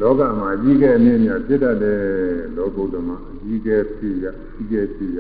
[0.02, 2.00] လောကမှာအကြီးကဲအမြင့်မြတ်ဖြစ်တတ်တယ်
[2.58, 5.20] လောကုတ္တမအကြီးကဲဖြစ်ရအကြီးကဲဖြစ်ရ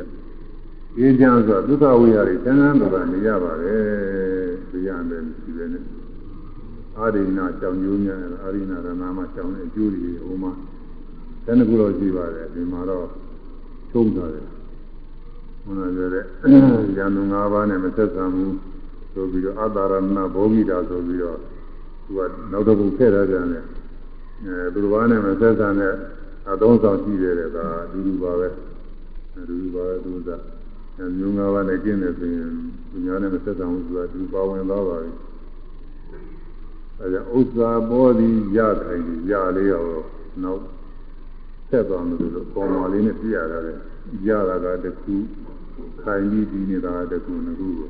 [0.98, 3.84] အေးချမ်းဆိုဒုက္ခဝိဟာရီချမ်းသာဒုက္ခနေရပါတယ်
[4.72, 5.84] သိရတယ်ရှိတယ်နဲ့
[6.98, 8.88] အာရိဏကြောင့်ညိုးများအာရိဏရဏ
[9.18, 10.52] မှာကြောင့်အကျိုးတွေဟိုမှာ
[11.45, 13.06] တဏှကုလို့ရှိပါတယ်ဒီမှာတော့
[13.91, 14.45] သုံးထားတယ်
[15.65, 16.24] ဘုရားပြောတဲ့
[16.98, 18.56] ဉာဏ်၅ပါးနဲ့မသက်သာဘူး
[19.14, 21.38] ဆိုပြီးတော့အတ္တရဏဘောဂိတာဆိုပြီးတော့
[22.06, 22.20] သူက
[22.52, 23.64] နောက်တစ်ခုထည့်ထားကြတယ်
[24.45, 25.94] အဲသူတစ်ပါးနဲ့မသက်သာတဲ့
[26.49, 28.49] အသုံးဆောင်ကြည့်တယ်ဒါအတူတူပါပဲ
[29.40, 30.30] အတူတူပါပဲသူက
[31.18, 32.49] မျိုး၅ပါးနဲ့ကျင့်တယ်ဆိုရင်
[32.90, 35.11] သူများနဲ့မသက်သာဘူးဆိုတာသူပါဝင်သွားပါပြီ
[36.99, 39.84] အဲဒါဥစ္စာဘောဒီရခိုင်ကြီးရလေးရော
[40.44, 40.61] နောက်
[41.69, 43.73] ဆက်သွားမယ်လို့ပုံမှန်လေးနဲ့ပြရတာလေ
[44.27, 45.15] ရတာကတခု
[46.02, 47.88] ခိုင်ပြီးပြီးနေတာတခုငခုကိ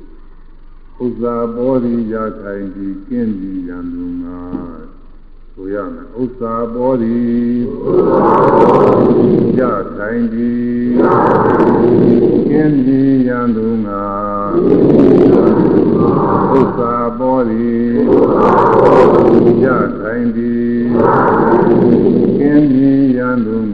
[1.02, 4.40] ဥစ္စာဘောဒီရခိုင်ကြီးကျင့်ပြီးရံသူငါ
[5.54, 7.18] ဆိုရမယ်ဥစ္စာဘောဒီ
[9.58, 9.62] ရ
[9.96, 10.94] ခိုင်ကြီး
[12.48, 14.04] ကျင့်ပြီးရံသူငါ
[16.52, 17.68] ဥစ္စာဘောဒီ
[19.64, 19.66] ရ
[19.98, 22.03] ခိုင်ကြီး
[22.54, 23.54] ကျင့်ပြီးရံသူ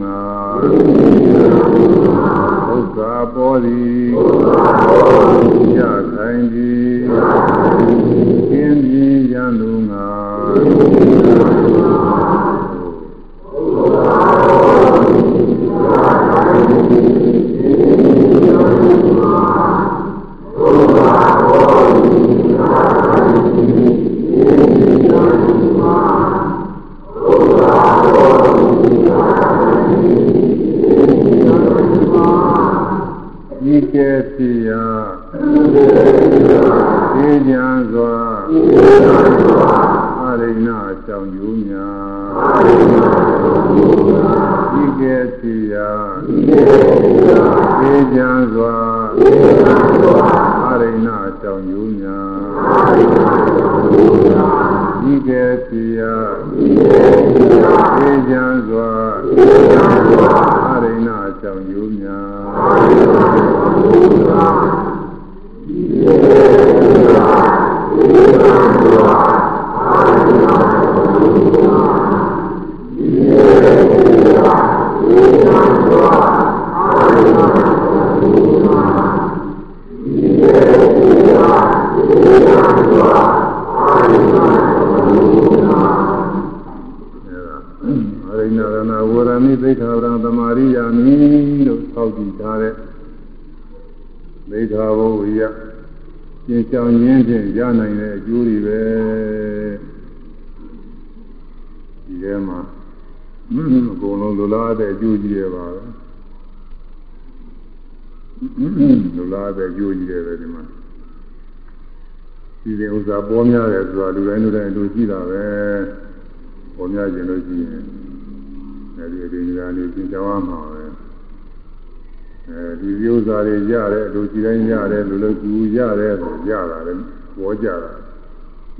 [124.01, 126.93] ရတယ်လူကြည့်တိုင်းရတယ်လူလူကူရတယ်ဆိုရတာလေ
[127.37, 127.91] ပေါ်ကြတာ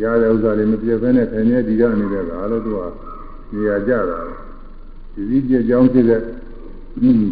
[0.02, 2.80] ရတဲ့ဥစ္စာတွေမပြည့်ဘဲနဲ့ခင်ရဲ့ဒီကနေတဲ့ကလို့သူက
[3.54, 4.20] နေရာကြတာ
[5.14, 6.22] ဒီစည်းပြကြောင်းဖြစ်တဲ့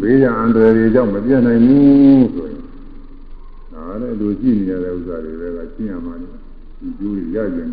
[0.02, 2.60] ဘေးရန်အန္တရာယ်တွေကြောင့်မပြတ်နိုင်ဘူးဆိုရင်
[3.72, 6.28] ဒါလည်းလူကြည့်နေရတဲ့ဥစ္စာတွေပဲကရှင်းရမှာလေ
[6.80, 7.68] ဒီကျိုးရကြတယ်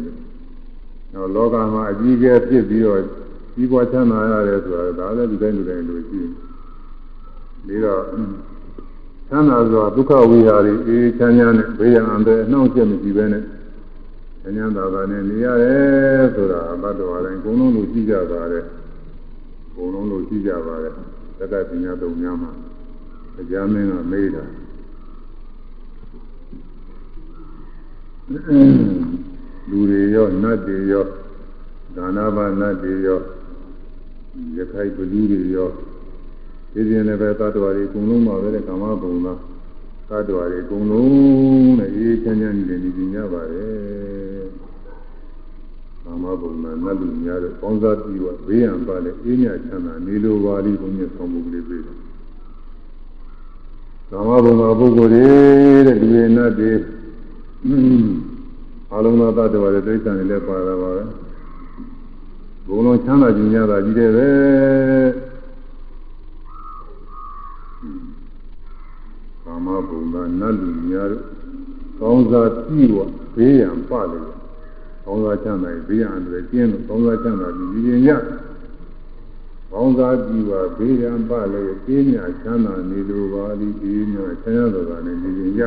[1.13, 3.01] နောက်လောကမှာအကြီးအကဲဖြစ်ပြီးတော့
[3.55, 6.21] ကြီးပွားချမ်းသာရတယ်ဆိုတာဒါလည်းဒီတိုင်းဒီတိုင်းလို့ရှိ
[7.65, 8.01] ပြီးတော့
[9.29, 13.43] ချမ်းသာစွာဒုက္ခဝိဟာရီအေးချမ်းချမ်းနဲ့ဘေးရန်အန္တရာယ်အနှောင့်အယှက်မရှိဘဲနဲ့
[14.41, 18.63] ချမ်းသာသာနဲ့နေရတယ်ဆိုတာဘတ်တော်တိုင်းအကုန်လုံးလို့ရှိကြပါတယ်
[19.69, 20.93] အကုန်လုံးလို့ရှိကြပါတယ်
[21.37, 22.51] သက္ကပညာတုံများမှာ
[23.35, 24.43] တရားမင်းကမေးတာ
[29.69, 31.05] လူတွေရောနတ်တွေရော
[31.95, 33.19] ဒါနဘာနတ်တွေရော
[34.55, 35.69] ရခိုင်ဘလူတွေရော
[36.73, 39.37] ဒီပြင်လည်းပဲသတ္တဝါတွေအကုန်လုံးပါပဲကာမဘုံသား
[40.09, 44.45] သတ္တဝါတွေအကုန်လုံးနဲ့အေးချမ်းချမ်းနေနေကြရပါတယ်
[46.03, 51.97] ကာမဘုံသားနတ်လူများတဲ့ပေါင်းစားပြီးတော့ဘေးရန်ပါလေအေးမြချမ်းသာနေလိုပါလိဘုန်းကြီးဆောင်မှုကလေးပြေးတယ်
[54.11, 55.25] ကာမဘုံသားပုဂ္ဂိုလ်တွေ
[55.87, 56.07] တဲ့ဒီ
[56.37, 56.71] နတ်တွေ
[58.93, 61.03] အလုံးစုံသတ္တဝါတွေတိဋ္ဌာန်တွေလည်းပါတာပါပဲ
[62.67, 64.29] ဘုံလုံးချမ်းသာခြင်းရတာကြီးတယ်ပဲ
[69.45, 71.23] ကာ မဘုံကနတ်လူများတို့
[71.99, 74.19] ကောင်းစားပြီးတော့ဘေးရန်ပလေ
[75.03, 78.09] ကောင်းစားချမ်းသာဘေးရန်တွေကျင်းလို့ကောင်းစားချမ်းသာပြီးဒီရင်ရ
[79.71, 85.61] ဘောင်းစားကြည့်ပါဘေးရန်ပါလေပြင်းညာချမ်းသာနေလိုပါသည်အေးညာချမ်းသာတော်ကလည်းနေရင်ရ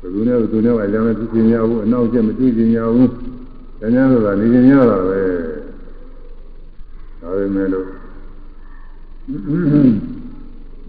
[0.00, 3.10] ဘယ်သူနဲ့ဘယ်သူနဲ့မှလည်းမသိချင်ရဘူးအနောက်ကျမတွေ့ချင်ရဘူး
[3.78, 5.20] ချမ်းသာတော်ကနေရင်ရတာပဲ
[7.20, 7.86] ဒါပေမဲ့လို့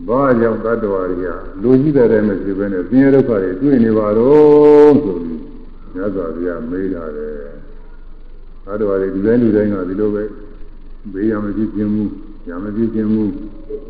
[0.10, 1.28] ဘာကြောင့်တတ္တဝါတွေက
[1.62, 5.40] လူကြီးတဲ့မရှိဘဲနဲ့ဆင်းရဲဒုက္ခတွေတွေ့နေပါတော့ဆိုပြီး
[5.94, 7.34] မြတ်စွာဘုရားမေးလာတယ်
[8.66, 10.24] တတ္တဝါတွေဒီတိုင်းလူတိုင်းကဒီလိုပဲ
[11.14, 12.04] ဘေးရမကြည့်ခြင်းမူ
[12.50, 13.24] ရမကြည့်ခြင်းမူ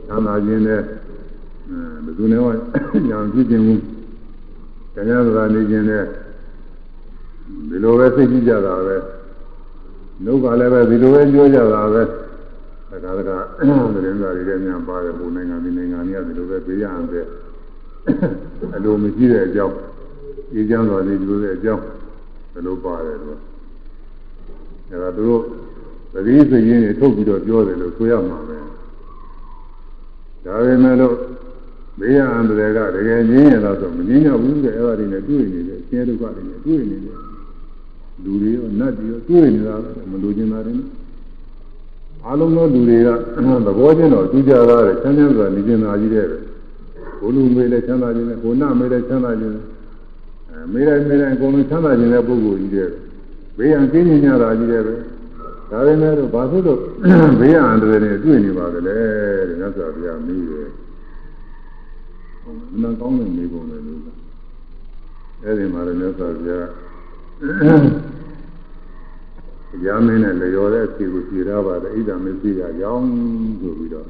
[0.07, 2.51] သံသာခြင်းနဲ့အဲဘယ်သူနဲ့မှ
[3.11, 3.73] ရမကြည့်ခြင်းမူ
[4.95, 6.03] တရားစကားနေခြင်းနဲ့
[7.69, 8.97] ဒီလိုပဲသိကြည့်ကြတာပဲ
[10.23, 12.03] နှုတ်ကလည်းပဲဒီလိုပဲပြောကြတာပဲ
[12.91, 13.37] တခါတခါ
[13.93, 17.21] သတင်းစာတွေလည်းများပါတယ်ဘုံနိုင်ငံဒီနိုင်ငံကြီးကဒီလိုပဲပေးရအောင်ပဲ
[18.75, 19.75] အလိုမရှိတဲ့အကြောင်း
[20.53, 21.83] အေးချမ်းတော်လေးဒီလိုတဲ့အကြောင်း
[22.53, 23.39] ဘယ်လိုပါတယ်လို့
[24.89, 25.41] အဲဒါသူတို့
[26.13, 28.57] သတိစရင်တွေထုတ်ပြီးတော့ပြောတယ်လို့ဆိုရမှာပဲ
[30.45, 31.15] ဒါပေမဲ့လို့
[31.99, 37.17] ဘေးရအန္တရာယ်ကတကယ်ငြင်းရတော့ဆိုမငြင်းရဘူးတဲ့အဲ့ဒါတွေနဲ့တွေ့နေတယ်ဆင်းရဲဒုက္ခတွေနဲ့တွေ့နေတယ်
[38.23, 39.75] လူတွေရောနတ်တွေရောတွေ့နေတာ
[40.11, 40.73] မလို့ကျင်တာတွေ
[42.25, 43.09] အားလုံးသောလူတွေက
[43.65, 46.27] သဘောချင်းတော့သူကြတာတဲ့ချမ်းချမ်းစွာနေကျင်တာကြီးတဲ့
[47.19, 49.53] ဘုလူမေးလဲချမ်းသာခြင်းနဲ့ဘုနာမေးလဲချမ်းသာခြင်း
[50.49, 52.89] အဲမေးလိုက်မေးလိုက်အကုန်လုံးချမ်းသာခြင်းတဲ့ပုဂ္ဂိုလ်ကြီးတဲ့
[53.57, 54.95] ဘေးရန်ကင်းကျင်ကြတာကြီးတဲ့ပဲ
[55.71, 56.79] ဒါပေမဲ့တော့ဘာဖြစ်လို့
[57.39, 58.97] ဘေးရန်အန္တရာယ်နဲ့တွေ့နေပါသလဲ
[59.47, 60.67] တဲ့မြတ်စွာဘုရားမေးတယ်
[62.41, 63.99] ဟုတ်မနာကောင်းတဲ့မေးပုံပဲလို့
[65.43, 66.67] အဲ့ဒီမှာလည်းမြတ်စွာဘုရား
[69.85, 73.07] ရာမင်းနဲ့လျော်တဲ့အစီကိုဖြေထားပါတယ်ဣဒ္ဓမရှိရကြောင်း
[73.61, 74.07] ဆိုပြီးတော့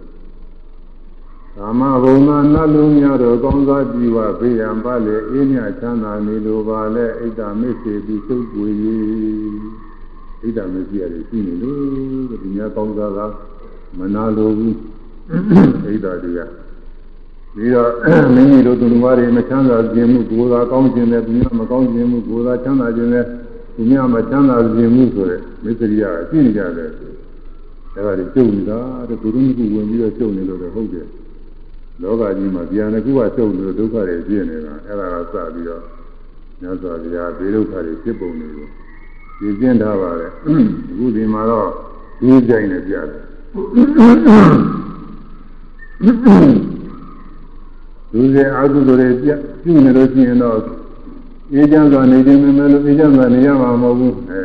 [1.55, 8.69] ကာမဘုံသာနတ်လူများတို့ကောင်းစားကြည်ဝဘေးရန်ပါလေအေးမြချမ်းသာနေလိုပါလေဣဒ္ဓမရှိပြီးသုတ်ပွေ
[10.41, 11.79] ဣဒ္ဓမရှိရတယ်ရှိနေလို့
[12.41, 13.25] ဒီများကောင်းစားတာ
[13.97, 14.73] မနာလိုဘူး
[15.83, 16.39] ဣဒ္ဓတွေက
[17.55, 17.91] ပြီးတော့
[18.35, 23.25] မိမိတို့သူတော်ဘာတွေမချမ်းသာခြင်းမှုကိုယ်သာကောင်းခြင်းနဲ့သူများမကောင်းခြင်းမှုကိုယ်သာချမ်းသာခြင်းနဲ့
[23.75, 26.89] သူများမချမ်းသာခြင်းမှုဆိုတဲ့ မစ္စရိယအရှိနေကြတယ်
[27.95, 28.79] အဲဒါတွေကျုပ်နေတာ
[29.09, 31.07] တဲ့သူတို့ကဝင်ပြီးတော့ကျုပ်နေလို့တော့ဟုတ်တယ်
[32.01, 35.83] လောကကြီးမှာဗျာနှစ်ခုကကျုပ်နေလို့ဒုက္ခတွေပြည့်နေတာအဲဒါကစပြီးတော့
[36.61, 38.67] မြတ်စွာဘုရားဘေးဒုက္ခတွေဖြစ်ပုံတွေကို
[39.39, 41.69] ပြည့်ကျင်းထားပါတယ်အခုဒီမှာတော့
[42.19, 43.23] ဒီကြိုင်နဲ့ပြတယ်
[46.03, 49.29] လူတွေအကုသိုလ်တွေပြ
[49.63, 50.57] ပြုနေလို့ရှိရင်တော့
[51.53, 54.41] အေးချမ်းစွာနေခြင်းမမယ်လို့အေးချမ်းစွာနေရမှာမဟုတ်ဘူးအဲ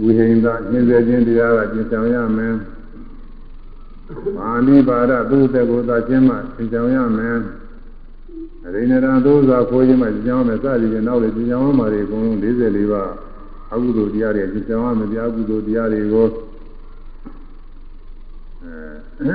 [0.00, 2.54] ဝိဟိန္ဒညင်စေခြင်းတရားကကျင့်ဆောင်ရမယ်
[4.36, 7.36] မာနိပါဒသုတကိုသာခြင်းမှကျင့်ဆောင်ရမယ်
[8.64, 13.10] အရိဏရံသိုးစွာခိုးခြင်းမှကျင့်ဆောင်ရမယ်စသည်ဖြင့်နောက်လေကျင့်ဆောင်မှာတွေအကုန်လုံး44ပါး
[13.72, 16.26] အကုသိုလ်တရားတွေကျင့်ဆောင်ရမယ်တရားကုသိုလ်တရားတွေကို
[19.20, 19.34] အဲ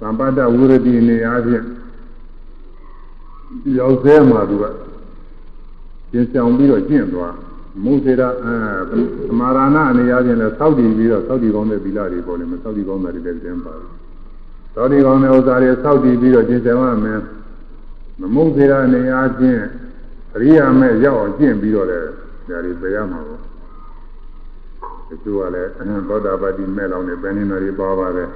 [0.00, 1.64] သံပါဒဝိရတိနေအားဖြင့်
[3.78, 4.64] ရောက်သေးမှာသူက
[6.10, 7.34] ကျင်ဆောင်ပြီးတော့ကျင့်သွား
[7.84, 8.54] မုစေရအဲ
[9.28, 13.88] သမာရဏအနေအချင်းလဲသောက်တည်ပြီးတော့သောက်တည်ကောင်းတဲ့ဗီလာတွေပေါ်နေမှာသောက်တည်ကောင်းတာတွေလည်းတင်ပါတယ်
[14.74, 17.20] သောက်တည်ကောင်းတဲ့ဥစ္စာတွေသောက်တည်ပြီးတော့ကျင့်ဆောင်ရမယ်
[18.20, 19.62] မမုစေရအနေအချင်း
[20.36, 22.08] အရိယာမဲ့ရောက်အောင်ကျင့်ပြီးတော့လည်း
[22.48, 23.40] ဒါတွေပြရမှာပေါ့
[25.08, 25.70] ဒီလိုကလည်း
[26.08, 28.28] သောတာပတိမဲ့လောင်နေပဲနေတော်တွေပါပါတယ်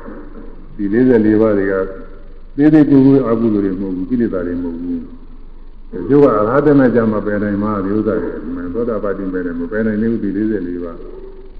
[0.76, 1.74] ဒီ44ပါးတွေက
[2.56, 5.23] သေးသေးကူကူအကုသိုလ်တွေမဟုတ်ဘူးကိလေသာတွေမဟုတ်ဘူး
[6.08, 10.98] ကျိုးကအရဟတမေကြမှာပယ်နိုင်မှာဒီဥစ္စာတွေသောတာပတိပဲတယ်မပယ်နိုင်ဘူးဒီ44ပါး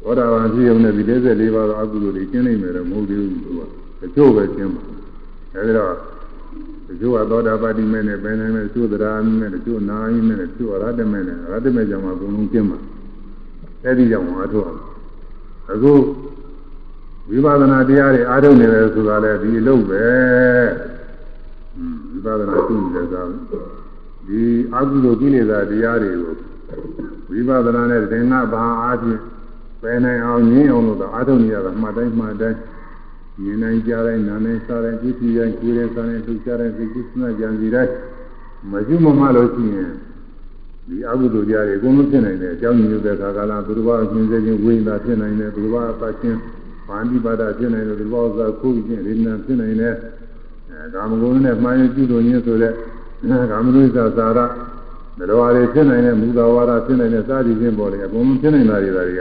[0.04, 3.50] သောတာပန်ဖြစ်ုံနဲ့ဒီ44ပါးသောအကုသိုလ်တွေကျင်းနိုင်မယ်တော့မဟုတ်သေးဘူးသူ
[4.00, 4.82] ကကျိုးပဲကျင်းမှာ
[5.54, 5.94] အဲဒီတော့
[7.00, 12.78] ကျိုးကသောတာပတိမဲနဲ့ပယ်နိုင်မယ်ကျိုးတရားမဲနဲ့ကျိုးနာယီမဲနဲ့ကျိုးအရဟတမေနဲ့အရဟတမေကြမှာအကုန်လုံးကျင်းမှာ
[13.84, 14.80] အဲဒီကြောင့်အားထုတ်အောင်
[15.72, 15.92] အခု
[17.28, 20.04] ဝိပဿနာတရားတွေအားထုတ်နေတယ်ဆိုတာလည်းဒီအလုပ်ပဲ
[22.10, 23.83] ဝိပဿနာသိနေတယ်ဆို
[24.28, 24.42] ဒီ
[24.74, 26.34] အကုသိုလ်ကိလေသာတရားတွေကို
[27.30, 29.20] ဝိပဿနာနဲ့သင်္ကဘာအားဖြင့်
[29.82, 32.58] ပယ်နိုင်အောင်ငြင်းအောင်လို့အားထုတ်နေရတာမှတ်တိုင်းမှတ်တိုင်း
[33.42, 37.92] မြင်နိုင်ကြတိုင်းနားနိုင်စားတိုင်းကြည့်ကြည့်တိုင်းကိုယ်ရဲ့စားတိုင်းလှုပ်ရှားတိုင်းသိကုသနာကြံစီတိုင်း
[38.70, 39.90] မရှိမမှလို့ရှိရင်
[40.88, 46.38] ဒီအကုသိုလ်တရားတွေအကုန်လုံးဖြစ်နိုင်တယ်အကြောင်းညွှန်တဲ့ခါကလာသူတော်ဘာအရှင်စေခြင်းဝိညာဉ်ဖြစ်နိုင်တယ်သူတော်ဘာအပတ်ချင်း
[46.88, 49.94] ပါဠိပါဒဖြစ်နိုင်တယ်သူတော်ဘာဥစ္စာခုခြင်းရင်းနာဖြစ်နိုင်တယ်
[50.70, 52.72] အဲကာမဂုဏ်နဲ့မှားရင်ပြုလို့ညင်းဆိုတဲ့
[53.50, 54.40] ကာမဂုဏ်သာသာရ
[55.18, 59.20] မတော်ရည်ဖြစ်နိုင်တဲ့မူသာဝါဒဖြစ်နိုင်တဲ့စာသည်ချင်းပေါ်လေအကုန်လုံးဖြစ်နိုင်တာတွေက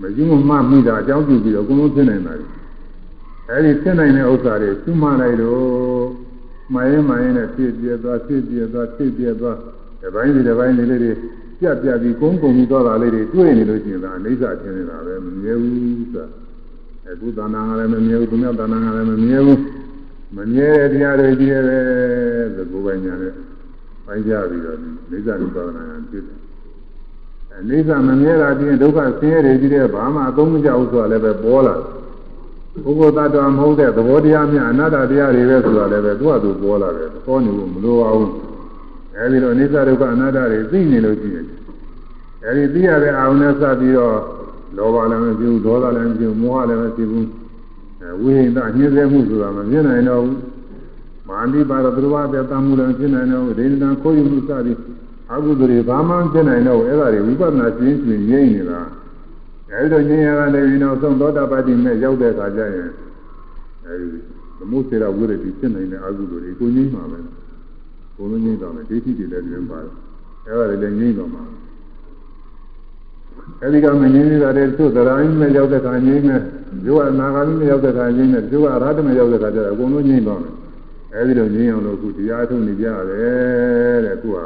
[0.00, 2.46] မရှိမမှမိတာအကြောင်းပြုပြီးတော့အကုန်လုံးဖြစ်နိုင်တာတွေ
[3.50, 6.06] အဲဒီဖြစ်နိုင်တဲ့ဥစ္စာတွေသူ့မှလိုက်တော့
[6.74, 9.56] မှရင်မှရင်နဲ့ဖြစ်ပြသွားဖြစ်ပြသွားဖြစ်ပြသွား
[10.00, 11.12] ဒီပိုင်းဒီပိုင်းလေးလေးတွေ
[11.60, 16.24] ပြပြပြီးကုန်းကုံပြီးသွားတာလေးတွေတွေ့နေလို့ရှိရင်ဒါအိဋ္ဌာချင်းနေတာပဲမမြဲဘူးဆိုတာ
[17.08, 19.60] အခုသာနာကလည်းမမြဲဘူးသူများသာနာကလည်းမမြဲဘူး
[20.34, 21.60] မမြဲတဲ့တရားတွေကြီးရဲ
[22.54, 23.32] ဆိုကိုယ်ပိုင်ညာနဲ့
[24.06, 24.78] ပိုင်းကြပြီးတော့
[25.10, 26.38] နိစ္စနိဗ္ဗာန်ကဖြစ်တယ်
[27.52, 31.74] အဲနိစ္စမမြဲတာပြင်ဒုက္ခဆင်းရဲတွေကြီးတဲ့ဘာမှအသုံးမကျဘူးဆိုတာလည်းပဲပေါ်လာ
[32.84, 38.30] ပုဂ္ဂိုလ်တ attva မဟုတ်တဲ့သဘောတရားများအနတ္တတရားတွေပဲဆိုတာလည်းပဲသူ့အတူပေါ်လာတယ်ပေါ်နေဖို့မလိုပါဘူး
[39.16, 41.46] အဲဒီတော့အနိစ္စဒုက္ခအနတ္တတွေသိနေလို့ရှိရင်
[42.44, 44.16] အဲဒီသိရတဲ့အာရုံနဲ့စပြီးတော့
[44.76, 47.45] လောဘလည်းမရှိဘူးဒေါသလည်းမရှိဘူးမောဟလည်းမရှိဘူးအဲ
[48.20, 50.38] ဝိဟိတညှင်းဆဲမှုဆိုတာမဖြစ်နိုင်တော့ဘူး
[51.28, 54.78] မာနိပါဒသရဝတတမှုလည်းဖြစ်နိုင်တော့ဘူးဒိဋ္ဌံခိုးယူမှုစသည်
[55.32, 58.80] အကုသိုလ်တွေဘာမှဖြစ်နိုင်တော့ဘူးအဲ့ဒါတွေဝိပဿနာရှင်းရှင်းငြိမ့်နေတာ
[59.70, 62.90] အဲဒီတော့ငြိမ့်ရတာလည်းပြီးတော့သုံးသောတာပတိမဲ့ရောက်တဲ့အခါကျရင်
[63.84, 64.18] အဲဒီ
[64.58, 67.18] သမုစေရဝိရတိဖြစ်နိုင်တဲ့အကုသိုလ်တွေကိုငြိမ့်မှာပဲ
[68.16, 69.92] ကိုယ်လုံးငြိမ့်တော့မယ်ဒိဋ္ဌိတွေလည်းပြင်ပါတယ်
[70.46, 71.42] အဲ့ဒါတွေလည်းငြိမ့်တော့မှာ
[73.62, 76.40] အဲဒီကမငြင်းနေတာတဲ့သူသရာယိမဲ့ရောက်တဲ့ခါငြင်းမယ်
[76.84, 80.54] သူကအနာဂါမိမဲ့ရောက်တဲ့ခါငြင်းမယ်သူကအရဟတမဲ့ရောက်တဲ့ခါကျတော့အကုန်လုံးငြင်းသွားမယ်
[81.14, 84.38] အဲဒီလိုငြင်းအောင်လို့အခုတရားထုတ်နေကြရတယ်တဲ့အခုက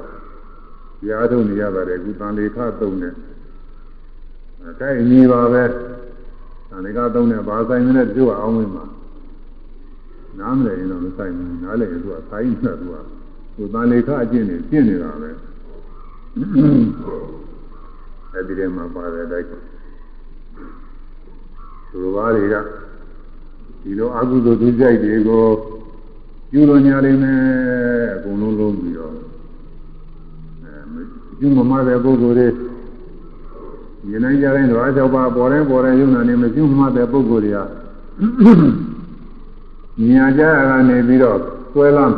[1.00, 3.12] တရားထုတ်နေရပါတယ်အခုတန်လေခသုံးနဲ့
[4.62, 5.64] အဲဒါအညီပါပဲ
[6.68, 8.84] တန်လေခသုံးနဲ့ဘာဆိုင်နေလဲသူကအောင်းဝင်မှာ
[10.38, 12.96] နားမလည်ရင်တော့မဆိုင်ဘူးနားလည်ရင်သူကဆိုင်နေတာသူက
[13.56, 15.30] သူတန်လေခအကျင့်နေကျင့်နေတာပဲ
[18.34, 19.56] အဲဒီထဲမှာပါတယ်တိုက်သူ
[22.02, 22.56] တော်ဘာတွေက
[23.82, 25.44] ဒီလိုအကုသိုလ်သူကြိုက်တွေကို
[26.52, 27.38] ယူလို့ညာလိမ့်မယ်
[28.14, 31.02] အကုန်လုံးလုံးပြီးတော့အဲ
[31.40, 37.58] ယူမမတဲ့ပုဂ္ဂိုလ်တွေဉာဏ်နိုင်ကြတဲ့ဓဝါ၆ပါးပေါ်တိုင်းပေါ်တိုင်းယုံနာနေမယူမတဲ့ပုဂ္ဂိုလ်တွေက
[40.10, 41.38] ညာကြရတာနေပြီးတော့
[41.72, 42.14] ဆွဲလမ်း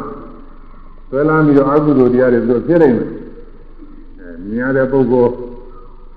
[1.08, 3.08] ဆွဲလမ်းပြီးတော့အကုသိုလ်တရားတွေသူဖြစ်နေတယ်
[4.20, 5.32] အဲမြင်ရတဲ့ပုဂ္ဂိုလ်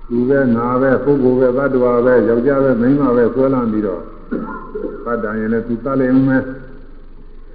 [0.08, 4.02] သူပဲငါပဲပုဂ္ဂိုလ်ပဲသတ္တဝါပဲယောက်ျားပဲမိန်းမပဲဆွဲလမ်းပြီးတော့
[5.04, 6.42] သတ္တန်ရင်လည်းသူတတ်လိမ့်မယ်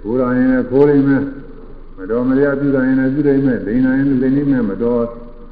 [0.02, 1.22] ဘုရားရင်လည်းခိုးလိမ့်မယ်
[1.96, 5.02] မတော်မရပြုတာရင်လည်းပြုလိမ့်မယ်ဒိဋ္ဌာရင်လည်းဒိဋ္ဌိမယ်မတော်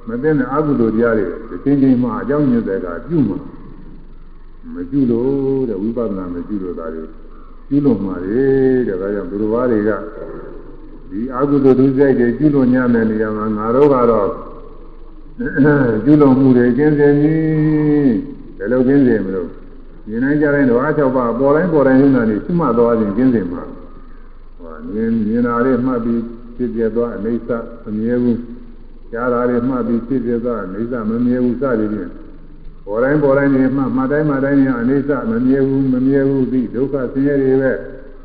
[0.09, 3.39] မသိတဲ့အကုသိုလ်တရားတွေဒီချင်းချင်းမှအကြောင်းညွှန်တဲ့ကပြုမှာ
[4.75, 7.05] မပြုလို့တဲ့ဝိပဿနာမပြုလို့ဒါတွေ
[7.69, 8.43] ပြုလို့မှာလေ
[8.87, 9.91] တဲ့ဒါကြောင့်ဘုရားတွေက
[11.11, 14.29] ဒီအကုသိုလ်ဒုစရိုက်တွေပြုလို့ညမယ်နေရာမှာငါတို့ကတော့
[15.41, 17.35] ကျူးလွန်မှုတွေကျင်းစင်ပြီ
[18.59, 19.49] ဘယ်လိုကျင်းစင်မလို့
[20.09, 23.63] မြင်နိုင်ကြတဲ့ဓဝါ၆ပါးပေါ်တိုင်းပေါ်တိုင်းယုံနာနေရှိမှသွားခြင်းကျင်းစင်မှာ
[24.59, 26.21] ဟောမြင်မြင်တာလေးမှတ်ပြီး
[26.57, 27.51] ဖြစ်ပြသွားအိဋ္ဌ
[27.85, 28.39] မမြဲဘူး
[29.13, 32.11] ကြားတာလေးမှတ်ပြီးဖြစ်ပြသွားအိဋ္ဌမမြဲဘူးစသည်ဖြင့်
[32.87, 37.73] ပေါ်တိုင်းပေါ်တိုင်းနေမှမှတ်တိုင်းမှတ်တိုင်းနေအိဋ္ဌမမြဲဘူးမမြဲဘူးဒီဒုက္ခဆင်းရဲတွေပဲ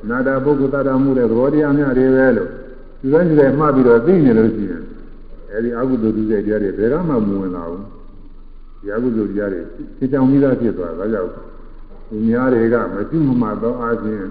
[0.09, 2.49] နာတာပုဂ္ဂိုလ်တ attva မှုတဲ့သဘောတရားများတွေပဲလို့
[3.01, 4.84] ဒီတိုင်းဒီတိုင်းမှတ်ပြီးတော့သိနေလို့ရှိရင်
[5.55, 7.83] အဲဒီအကုသိုလ်ဒုစရိုက်တရားတွေဘယ်ကမှမဝင်လာဘူး
[8.81, 9.61] ဒီအကုသိုလ်တရားတွေ
[9.97, 11.31] သိချောင်ပြီးသားဖြစ်သွားတာကြောင့်
[12.09, 14.23] ဒီများတွေကမကျွမမှသောအားဖြင့်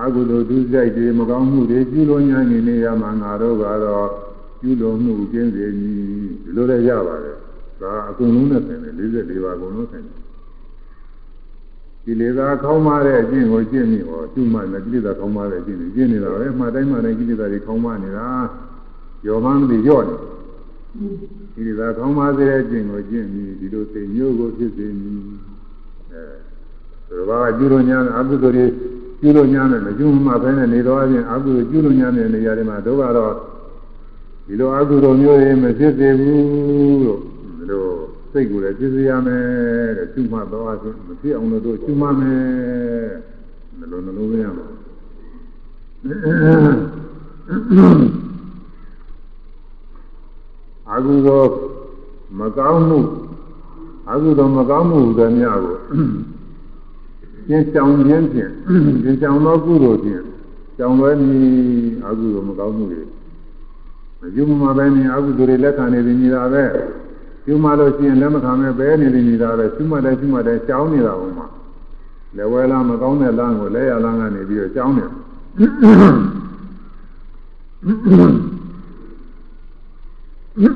[0.00, 4.08] အကုသိုလ်ဒုစရိုက်တွေမကောင်းမှုတွေကျူးလွန်ညာနေနေရမှာငါတို့ကတော့
[4.60, 5.94] ကျူးလွန်မှုကျင်းစေမည်
[6.44, 7.36] ဒီလိုလည်းရပါတယ်
[7.80, 10.18] ဒါအကုန်လုံးနဲ့ဆိုင်တယ်44ပါးအကုန်လုံးဆိုင်တယ်
[12.04, 18.28] ကိလေသာခေါင်းမတဲ့အကျင့်ကိုကျင့်မိဟောကျွမှလည်းကိလေသာခေါင်းမတဲ့အကျင့်ကိုကျင့်နေတာပဲမှတ်တိုင်းမှတိုင်းကိလေသာတွေခေါင်းမနေတာ
[19.26, 20.14] ရောမှန်းပြီးရော့နေ
[21.54, 25.20] ဒီလိုသာကောင်းပါစေတဲ့ကျင့်ကိုကျင့်ပြီးဒီလိုသိမျိုးကိုဖြစ်စေမည်
[27.10, 28.66] အဲဒါကကျူလို့ညာအကုသိုလ်တွေ
[29.20, 33.34] ကျူလို့ညာနဲ့မကျူမှဘဲနဲ့နေတော့အချင်းအကုသိုလ်ကျူလို့ညာတဲ့နေရာတွေမှာတို့ကတော့
[34.46, 37.20] ဒီလိုအကုသိုလ်မျိုးတွေမဖြစ်စေဘူးလို့
[37.58, 37.84] ဒီလို
[38.32, 39.42] စိတ်ကိုလည်းဖြစ်စေရမယ်
[39.98, 42.40] တဲ့ကျူမှတော့အချင်းမဖြစ်အောင်လို့တို့ကျူမှမယ်
[43.78, 44.66] ဒီလိုနှလုံးသွင်းရမှာ
[50.92, 51.52] အကုသိုလ်
[52.38, 52.98] မကောင်းမှု
[54.10, 55.76] အကုသိုလ်မကောင်းမှုတွေများကို
[57.48, 58.52] ကျင်းဆောင်ခြင်းဖြင့်
[59.02, 60.22] ကျင်းဆောင်သောကုသိုလ်ဖြင့်
[60.78, 61.48] ကြောင်လွဲမည်
[62.06, 63.02] အကုသိုလ်မကောင်းမှုတွေ
[64.20, 66.64] မယူမပဲနေအကုသိုလ်တွေလက်ခံနေပြီနေတာပဲ
[67.46, 71.46] ယူမလို့ရှိရင်လက်မခံမဲ့ပဲနေနေနေတာပဲရှိမှတယ်ရှိမှတယ်ကြောင်းနေတာဘုံမှာ
[72.36, 75.04] လက်ဝဲလားမကောင်းတဲ့လမ်းကိုလက်ရလမ်းကနေပြီးတော့ကြောင်းနေ
[80.60, 80.66] အ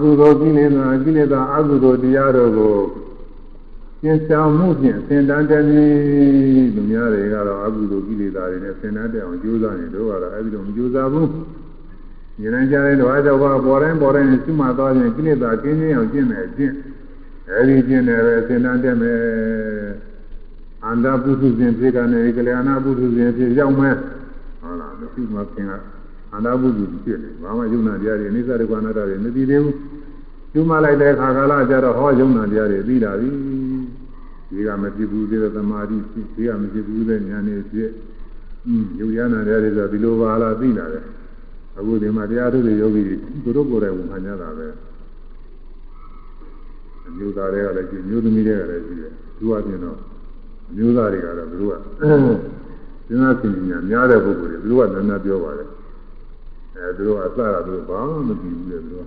[0.00, 2.76] ကုသိုလ်ကိလေသာကိလေသာအကုသိုလ်တရားတို့ကို
[4.02, 5.66] ကျင့်ဆောင်မှုဖြင့်သင်တန်းတည်း
[6.74, 11.28] လူများတွေကတော့အကုသိုလ်ကိလေသာတွေနဲ့သင်တန်းတဲ့အောင်ကြိုးစားနေတော့ကတော့အဲဒီလိုမကြိုးစားဘူး
[12.42, 16.74] ဉာဏ်ကြတဲ့တော့အကြောက်ပါပေါ်တိုင်းပေါ်တိုင်းရှိမှသွားရင်ကိလေသာကင်းခြင်းအောင်ကျင့်မယ်ကျင့်
[17.50, 19.20] အဲဒီကျင့်တယ်ပဲသင်တန်းတဲ့မယ်
[20.86, 23.96] အန္တပုထုဇဉ်ဖြစ်ကနေကလျာဏပုထုဇဉ်ဖြစ်ရောက်မယ်
[24.60, 25.72] ဟုတ်လားမရှိမခင်က
[26.32, 29.74] အန္တာပုဂ္ဂိုလ်ဖြစ်တယ်ဘာမှယုံနာတရားတွေအနိစ္စဒုက္ခအနတ္တတွေမသိသေးဘူး
[30.52, 33.28] ကျူးမလိုက်တဲ့ခါကာလကျတော့ဟောယုံနာတရားတွေသိလာပြီ
[34.50, 37.90] ဒီကမဖြစ်ဘူးသေးတဲ့သမာဓိဖြစ်ဒီကမဖြစ်ဘူးတဲ့ဉာဏ်နဲ့ဖြစ်
[38.66, 41.04] อืมယုံရနာတရားတွေဆိုဒီလိုပါလားသိလာတယ်
[41.78, 44.66] အခုဒီမှာတရားထုတ်တဲ့ယောဂီတွေသူတို့ကိုယ်တိုင်ဝန်ခံကြတာပဲ
[47.06, 49.98] အမျိုးသားတွေကလည်းရှိမျိုးသမီးတွေကလည်းရှိတယ်သူကပြင်တော့
[50.68, 51.78] အမျိုးသားတွေကတော့သူတို့ကစ
[53.12, 55.68] ဉ်းစားသိဉာဏ်များတဲ့ပုဂ္ဂိုလ်တွေသူတို့ကလည်းများပြောပါတယ်
[56.76, 59.06] အဲသူတို့ကအစတာသူတို့ဘာမှမသိဘူးလေသူတို့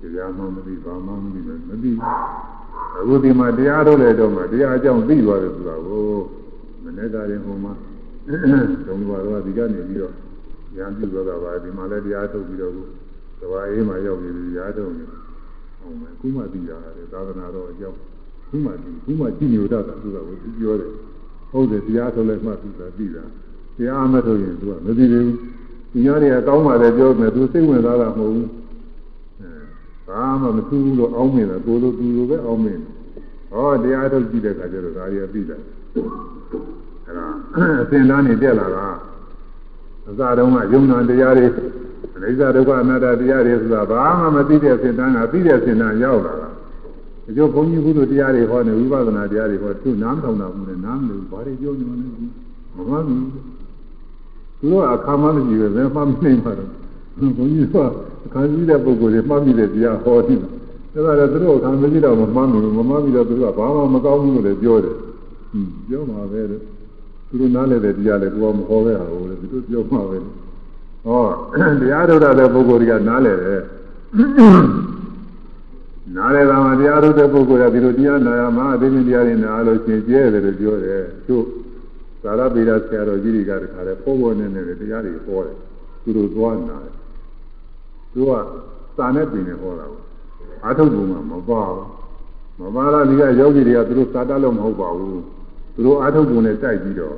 [0.00, 1.92] တရားမှမသိဘာမှမသိမသိ
[2.96, 6.06] အခုဒီမှာတရားထုတ်တဲ့တော့မှတရားအကြောင်းသိသွားတယ်ဆိုတာကို
[6.82, 7.72] မနေ့ကရင်ဟိုမှာ
[8.86, 10.14] ဒုံဘာတော့ဒီကနေပြီးတော့
[10.76, 12.72] ရံပြုတော့တာပါဒီမှာလည်းတရားထုတ်ပြီးတော့
[13.40, 17.98] သဘာအေးမှာရောက်ပြီးတရားထုတ်နေဟုတ်မယ်ခုမှသိရတယ်သာသနာတော်အကြောင်း
[18.54, 20.90] ခုမှသိခုမှကြည့်ညိုတတ်တာဆိုတာကိုသူပြောတယ်
[21.50, 23.24] ဟုတ်တယ်တရားထုတ်လိုက်မှသိတာသိတာ
[23.76, 25.36] တရားမထုတ်ရင်သူကမသိသေးဘူး
[25.92, 28.48] ဒီညတွေကကောင်းပါလေပြောမယ်သူစိတ်ဝင်စားတာမဟုတ်ဘူး
[29.40, 29.50] အဲ
[30.08, 32.78] ဘာမှမသူဘူးလို့အောင်းမြင်တယ်ကိုလိုသူလိုပဲအောင်းမြင်
[33.52, 35.60] ဟောတရားထုတ်ကြည့်တဲ့အခါကျတော့ဒါရီသိတယ်
[37.06, 37.26] အဲဒါ
[37.82, 38.86] အစဉ်သားနေတက်လာတာ
[40.08, 41.46] အစတုန်းကယုံနာတရားတွေ
[42.14, 46.43] အနိစ္စဒုက္ခအနတ္တတရားတွေဆိုတာဘာမှမသိတဲ့စဉ်တန်းကသိတဲ့စဉ်တန်းရောက်လာတာ
[47.24, 51.94] ဒီလိုဘုန်းကြီးဘုလိုတရားတွေဟောနေဝိပဿနာတရားတွေဟောသူနားမထောင်တာဘူးလေနားမလို့ဘာတွေပြောနေလဲ
[52.76, 53.40] မမှန်ဘူးသူ
[54.60, 56.70] တို့အခါမှမရှိပဲဘယ်မှမနိုင်ပါတော့
[57.36, 57.76] ဘုန်းကြီးက
[58.26, 60.48] အခါကြီးတဲ့ပုဂ္ဂိုလ်တွေမှတ်မိတဲ့တရားဟောတယ်ဒါ
[61.06, 66.62] ကလည်းသူတို့အခါမရှိတော့မမှန်ဘူးမမှန်ပြီးတော့သူကဘာမှမကောင်းဘူးလို့လည်းပြောတယ်ဟွန်းပြောမှာပဲလို့
[67.28, 70.18] သူတို့နားလည်တဲ့တရားလည်းကိုယ်ကမဟောခဲ့တာဟုတ်လေသူတို့ပြောမှာပဲ
[71.06, 71.22] ဟော
[71.80, 73.62] တရားထုတ်တဲ့ပုဂ္ဂိုလ်တွေကနားလည်တယ်
[76.16, 81.36] နားလည်တာမှတရားထုတ်တဲ့ပုဂ္ဂိုလ်ကဒီလိုတရားနာရမှာအသိဉာဏ်တရားတွေနားလို့ရှင်ကျဲတယ်လို့ပြောတယ်သူ
[82.22, 85.56] သာရပေရဆရာတော်ကြီးတွေကတခါလဲပေါ်ပေါ်နေနေတရားတွေဟောတယ်
[86.02, 86.94] သူတို့သွားနာတယ်
[88.12, 88.30] သူက
[88.96, 90.00] စာနဲ့ပြင်နေဟောတာကို
[90.64, 91.88] အာထုတ်ပုံမှာမပါဘူး
[92.60, 95.22] မပါလားဒီကယောဂီတွေကသူတို့စာတတ်လို့မဟုတ်ပါဘူး
[95.74, 97.16] သူတို့အာထုတ်ပုံနဲ့တိုက်ပြီးတော့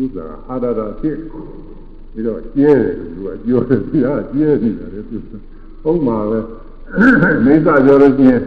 [0.00, 1.16] ဥစ္စာအာဒတာဖြစ်
[2.12, 5.16] ပြီးတော့ကျဲတယ်သူကပြောတယ်သူကကျဲနေတာလေသူ
[5.82, 6.40] ဟုတ်မှာပဲ
[7.46, 8.42] နေစာပြောလို့ရှိရင်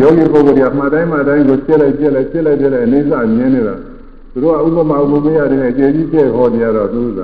[0.00, 3.74] ယောဂီပုဂ္ဂိုလ်တွေကမှတ်တိုင်းမှတ်တိုင်းကိုကျဲလိုက်ကျဲလိုက်ကျဲလိုက်ကျဲလိုက်နေစာမြင်နေတာ
[4.32, 7.20] သူတို့ကဥပမာဥပမာရတယ်အကျေကြီးကျဲဟောနေရတော့သူက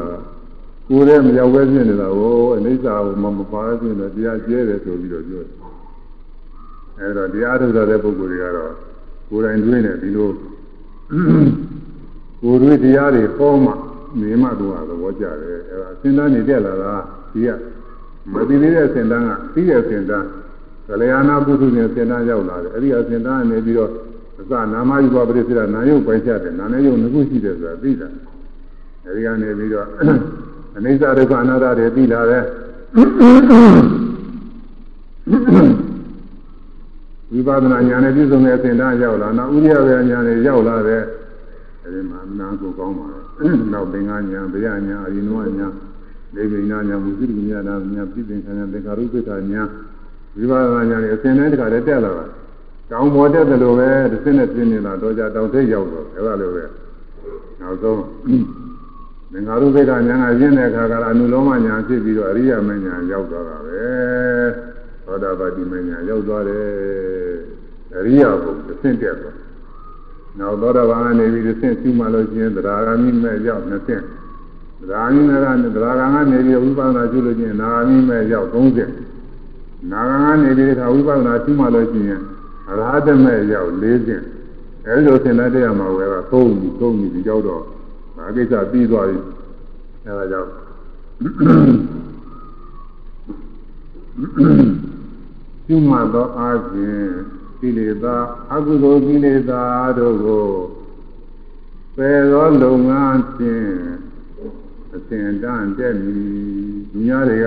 [0.89, 5.65] ကိုယ်လည်းမရောက်ပဲဖြစ်နေတာကိုအိဋ္ဌာကိုမမပါဖြစ်နေတရားကျဲတယ်ဆိုပြီးတော့ပြောတယ်
[6.99, 8.73] အဲဒါတရားထုတ်တဲ့ပုဂ္ဂိုလ်တွေကတော့
[9.29, 10.31] ကိုယ်တိုင်တွေ့နေဒီလို
[12.43, 13.73] ကိုယ်တွေ့တရားတွေဟောမှ
[14.21, 16.93] နေမှသူကသဘောကျတယ်အဲဒါစဉ်းစားနေတက်လာတာ
[17.33, 17.49] ဒီက
[18.33, 20.25] မသိသေးတဲ့စဉ်းစားကပြီးတဲ့စဉ်းစား
[20.89, 23.91] ကလျာဏပုထုဇဉ်စဉ်းစားရောက်လာတယ်အဲဒီအစဉ်းစားကနေပြီးတော့
[24.41, 28.09] အစနာမယူပါပရိစ္ဆေဒနာယုတ်ပိုင်ချတယ်နာနဲ့ယုတ်ငခုရှိတယ်ဆိုတာသိတာ
[29.05, 29.87] အဲဒီကနေပြီးတော့
[30.77, 32.45] အနိစ္စဒုက္ခအနတ္တတွေသိလာတယ်
[37.33, 41.03] ဝိပဿနာဉာဏ်နဲ့ပြည့်စုံတဲ့အစဉ်သားရောက်လာနောက်ဥရိယဝေဉာဏ်နဲ့ရောက်လာတဲ့
[41.83, 43.15] အဲဒီမှာနာကိုကောင်းပါတ
[43.49, 45.69] ယ်နောက်သင်္ကဉာဏ်ဗျာဉာဏ်အရိနဝဉာဏ်လေကိ
[46.37, 49.69] နာဉာဏ်မုသိဉာဏ်ဉာဏ်ဉာဏ်ပြည့်စုံဉာဏ်သင်္ခါရုပ္ပခဉာဏ်
[50.37, 52.27] ဝိပဿနာဉာဏ်နဲ့အစဉ်နဲ့တခါတည်းတက်လာတာ
[52.91, 56.65] တောင်ပေါ်တက်တယ်လို့ပဲတစ်စင်းနဲ့ပြင်းနေတာတော့ကြတောင်ထိပ်ရောက်တော့အဲလိုပဲ
[57.61, 58.01] နောက်ဆုံး
[59.33, 63.83] သင်္ခါရုပ္ပခဉာဏ်ကရင်းတဲ့အခါကအနုလောမဉာဏ်ဖြစ်ပြီးတော့အရိယမဉာဏ်ရောက်သွားတာပဲ
[65.07, 66.65] သောတာပတိမဉာဏ်ရောက်သွားတယ်
[67.97, 69.37] အရိယဘုတစ်ဆင့်တက်သွား
[70.39, 74.03] နောက်သောတာပန်ကနေပြီးတစ်ဆင့်ရှိမှလို့ရှိရင်သရဂာမိမဲ့ရောက်နှစ်ဆင့်
[74.89, 82.21] သရဂာမိမဲ့ကနေသရဂာကနေပြီးဝိပဿနာကျุလို့ရှိရင်နာဂာမိမဲ့ရောက်30နာဂာကနေပြီးခါဝိပဿနာရှိမှလို့ရှိရင်
[82.69, 83.85] အရဟတမဲ့ရောက်40
[84.87, 87.63] အဲဒီလိုသင်တဲ့တရားမှာဝယ်ကသုံးပြီးသုံးပြီးဒီရောက်တော့
[88.17, 89.19] ဒါကိစ္စပြီးသွားပြီ
[90.05, 90.51] အဲဒါကြောင့်
[95.67, 97.09] ကျွမှသောအားဖြင့်
[97.61, 98.17] ကိလေသာ
[98.53, 99.63] အကုသိုလ်ကိလေသာ
[99.99, 100.49] တို့ကို
[101.97, 103.73] ပယ်သောလုပ်ငန်းဖြင့်
[104.97, 107.47] အစဉ်တန်တက်မည်။ညာတွေက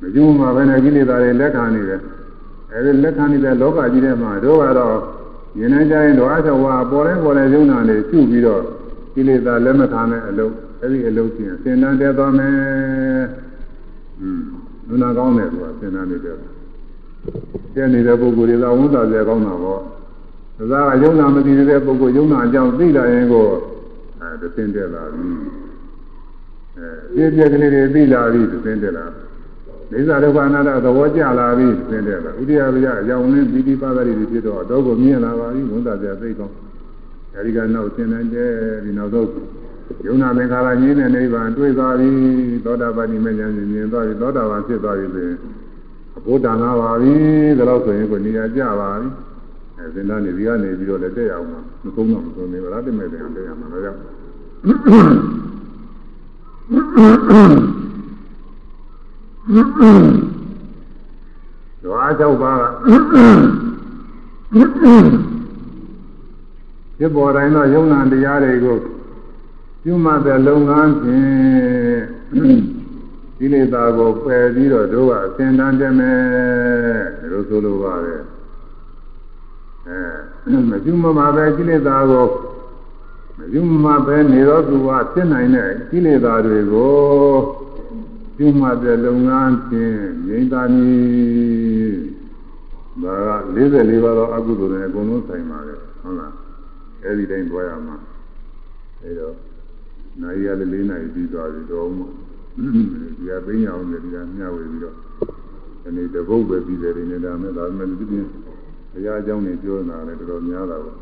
[0.00, 2.00] မကျွမ်းမှာပဲနဲ့ကိလေသာတွေလက်ခံနေတယ်။
[2.72, 4.96] အဲဒီလက်ခံနေတဲ့လောကကြီးထဲမှာတို့ကတော့
[5.58, 8.62] ရင်နေကြရင်တော့အချဝါပေါ်လဲပေါ်လဲယုံနာနေရှုပြီးတော့
[9.14, 13.22] ကိလေသာလက်မခံတဲ့အလုပ်အဲဒီအလုပ်ချင်းအစဉ်တန်တက်သွားမယ်။
[14.20, 14.42] อืม
[14.88, 16.36] လူနာကောင်းတယ်သူကအစဉ်တန်နေတယ်
[17.74, 19.80] ကျက်နေတဲ့ပုဂ္ဂိုလ်တွေသာဝန်တာကြကောင်းတာပေါ့
[20.70, 23.44] ဒါကယုံနာမသိတဲ့ပုဂ္ဂိုလ်ယုံနာအကြောင်းသိလာရင်ကို
[24.20, 25.61] အဲသင်တက်လာပြီအဲ
[27.14, 29.04] ပြည့်ပြည့်ကလေးတွေသိလာပြီသင်တက်လာ
[29.90, 36.54] ဒိသဒုက္ခအနာတ္တသဘောကျလာပြီသင်တက်လာဥဒိယဗျာအကြောင်းနဲ့ပြီးပြီးပါပါတွေဖြစ်တော့တော့ကိုမြင်လာပါပြီဝန်တာကြသိကောင်း
[37.34, 38.50] အဲဒီကနောက်သင်နိုင်တယ်
[38.84, 39.26] ဒီနောက်တော့
[40.06, 42.10] ယုံနာသင်္ခါရငြင်းတဲ့နိဗ္ဗာန်တွေ့သွားပြီ
[42.64, 45.36] သောတာပတိမဉ္ဇဉ်မြင်သွားပြီသောတာပန်ဖြစ်သွားပြီဆိုရင်
[46.16, 47.14] အဘုဒ္ဓနာပါပြီ
[47.58, 49.08] ဒါလို့ဆိုရင်ကိုနေရာကျပါပြီ
[49.78, 51.54] အဲသင်္ဍနေဒီကနေပြီးတော့လည်းတက်ရအောင်မ
[51.94, 53.98] သုံးတော့မသုံးနေပါလားတမဲ့တယ်တက်ရမှာတော့ရောက်
[61.82, 62.64] ဒွါ၆ပါးက
[66.96, 68.76] ဖြစ်ပေါ်တိုင်းသောယုံနာတရားတွေကို
[69.82, 72.62] ပြုမှတ်တဲ့လုပ်ငန်းဖြင့်
[73.38, 76.20] ဒီလေသာကိုပယ်ပြီးတော့တို့ကအစင်တန်းတယ်မယ်
[77.30, 78.20] လို့ဆိုလိုပါတယ်
[79.86, 82.61] အဲမပြုမမှာပဲကိလေသာကိုမ
[83.50, 86.94] ပြုမမှာပဲနေတော့သူကဖြစ်နိုင်တဲ့ကိလေသာတွေကို
[88.36, 89.96] ပြုမှတ်တဲ့လုပ်ငန်းဖြင့်
[90.26, 91.96] ငြိမ်းသာနည်း
[93.02, 96.32] ဒါက44ပါးသောအကုသိုလ်တွေအကုန်လုံးဆိုင်ပါတယ်ဟုတ်လား
[97.04, 97.96] အဲဒီတိုင်းတွားရမှာ
[99.02, 99.34] အဲတော့
[100.20, 102.02] နိုင်ရတဲ့၄နိုင်ပြီးသွားပြီတော့မှ
[102.56, 104.96] ဒီကသိညာအောင်လည်းဒီကမျှဝေပြီးတော့
[105.82, 108.26] ဒီနေ့တပုတ်ပဲပြီးတယ်ဒီနေ့ဒါမဲ့ဒါမဲ့ဒီပြင်
[108.92, 110.96] ဘုရားအကြောင်းတွေပြောနေတာလည်းတော်တော်များတာပေါ့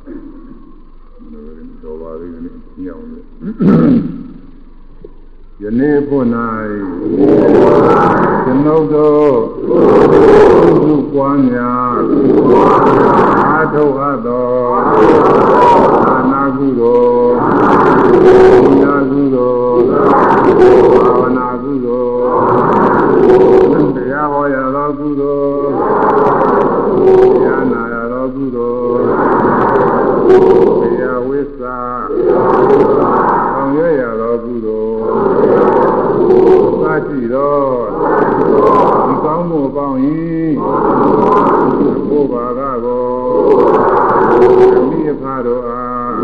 [1.82, 3.24] တော်ပါသေးတယ်ညောင်းလို့
[5.62, 6.24] ယနေ့ဖို့၌
[8.44, 9.32] ကျွန်ုပ်တို့
[10.84, 11.96] သုပွားများ
[13.44, 14.48] အာထုတ်အပ်သော
[16.06, 22.08] အာနာကုသိုလ်ညာကုသိုလ်ဘာဝနာကုသို
[23.74, 25.70] လ်တရားဟောရသောကုသိုလ်
[27.34, 29.06] တရားနာရသောကုသိုလ်
[30.80, 37.56] တရားဝိသဆောင်ရွက်ရသောကုသိုလ် သာရှိသော
[39.06, 39.98] ဒီကောင်းမှုပေါင်း၏
[42.08, 43.04] ဘုရားကကို
[44.90, 46.14] မိဖတို့အား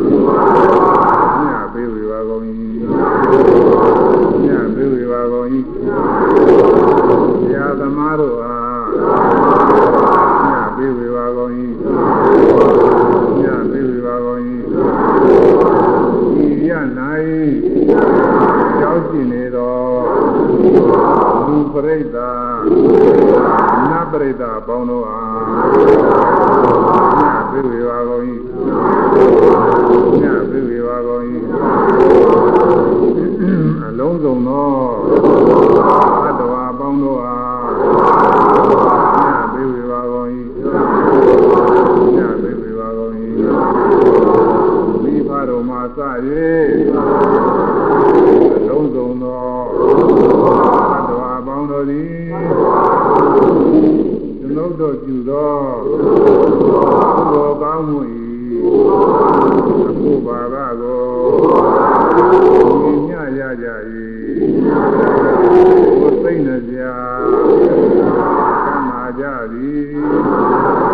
[1.43, 2.43] ညပေးဝေပါကုန်၏
[4.45, 5.47] ညပေးဝေပါကုန်၏
[7.43, 8.85] ဆရာသမားတို့အား
[10.47, 11.53] ညပေးဝေပါကုန်၏
[13.41, 14.41] ညပေးဝေပါကုန်၏
[16.45, 16.73] ဤရ၌
[18.83, 19.46] ရောက်ရှိနေသော
[21.47, 22.39] လူပရိသတ်
[23.91, 25.45] နတ်ပရိသတ်အပေါင်းတို့အား
[27.21, 28.23] ညပေးဝေပါကုန်၏
[30.21, 31.23] ညပေးဝေပါကုန်၏
[33.89, 34.69] အလုံးစုံသော
[36.25, 37.65] သတ္တဝါအပေါင်းတို့အား
[39.25, 40.29] ညပေးဝေပါကုန်၏
[42.17, 43.13] ညပေးဝေပါကုန်၏
[45.03, 45.99] မိဖတော်မှာစ၍
[48.57, 49.45] အလုံးစုံသော
[50.91, 52.11] သတ္တဝါအပေါ င်းတို့သည်
[54.41, 58.01] ကျွန်ုပ်တို့ပြုသောဘုရားကောင်းမှု၏
[59.87, 61.03] အခုပါကကို
[63.07, 63.67] မြင်ညရကြ၏
[66.01, 70.86] ကိုသိမ့်နေကြကမ်းမာကြသည်ဖြစ်ပါစေကုန်သတည်း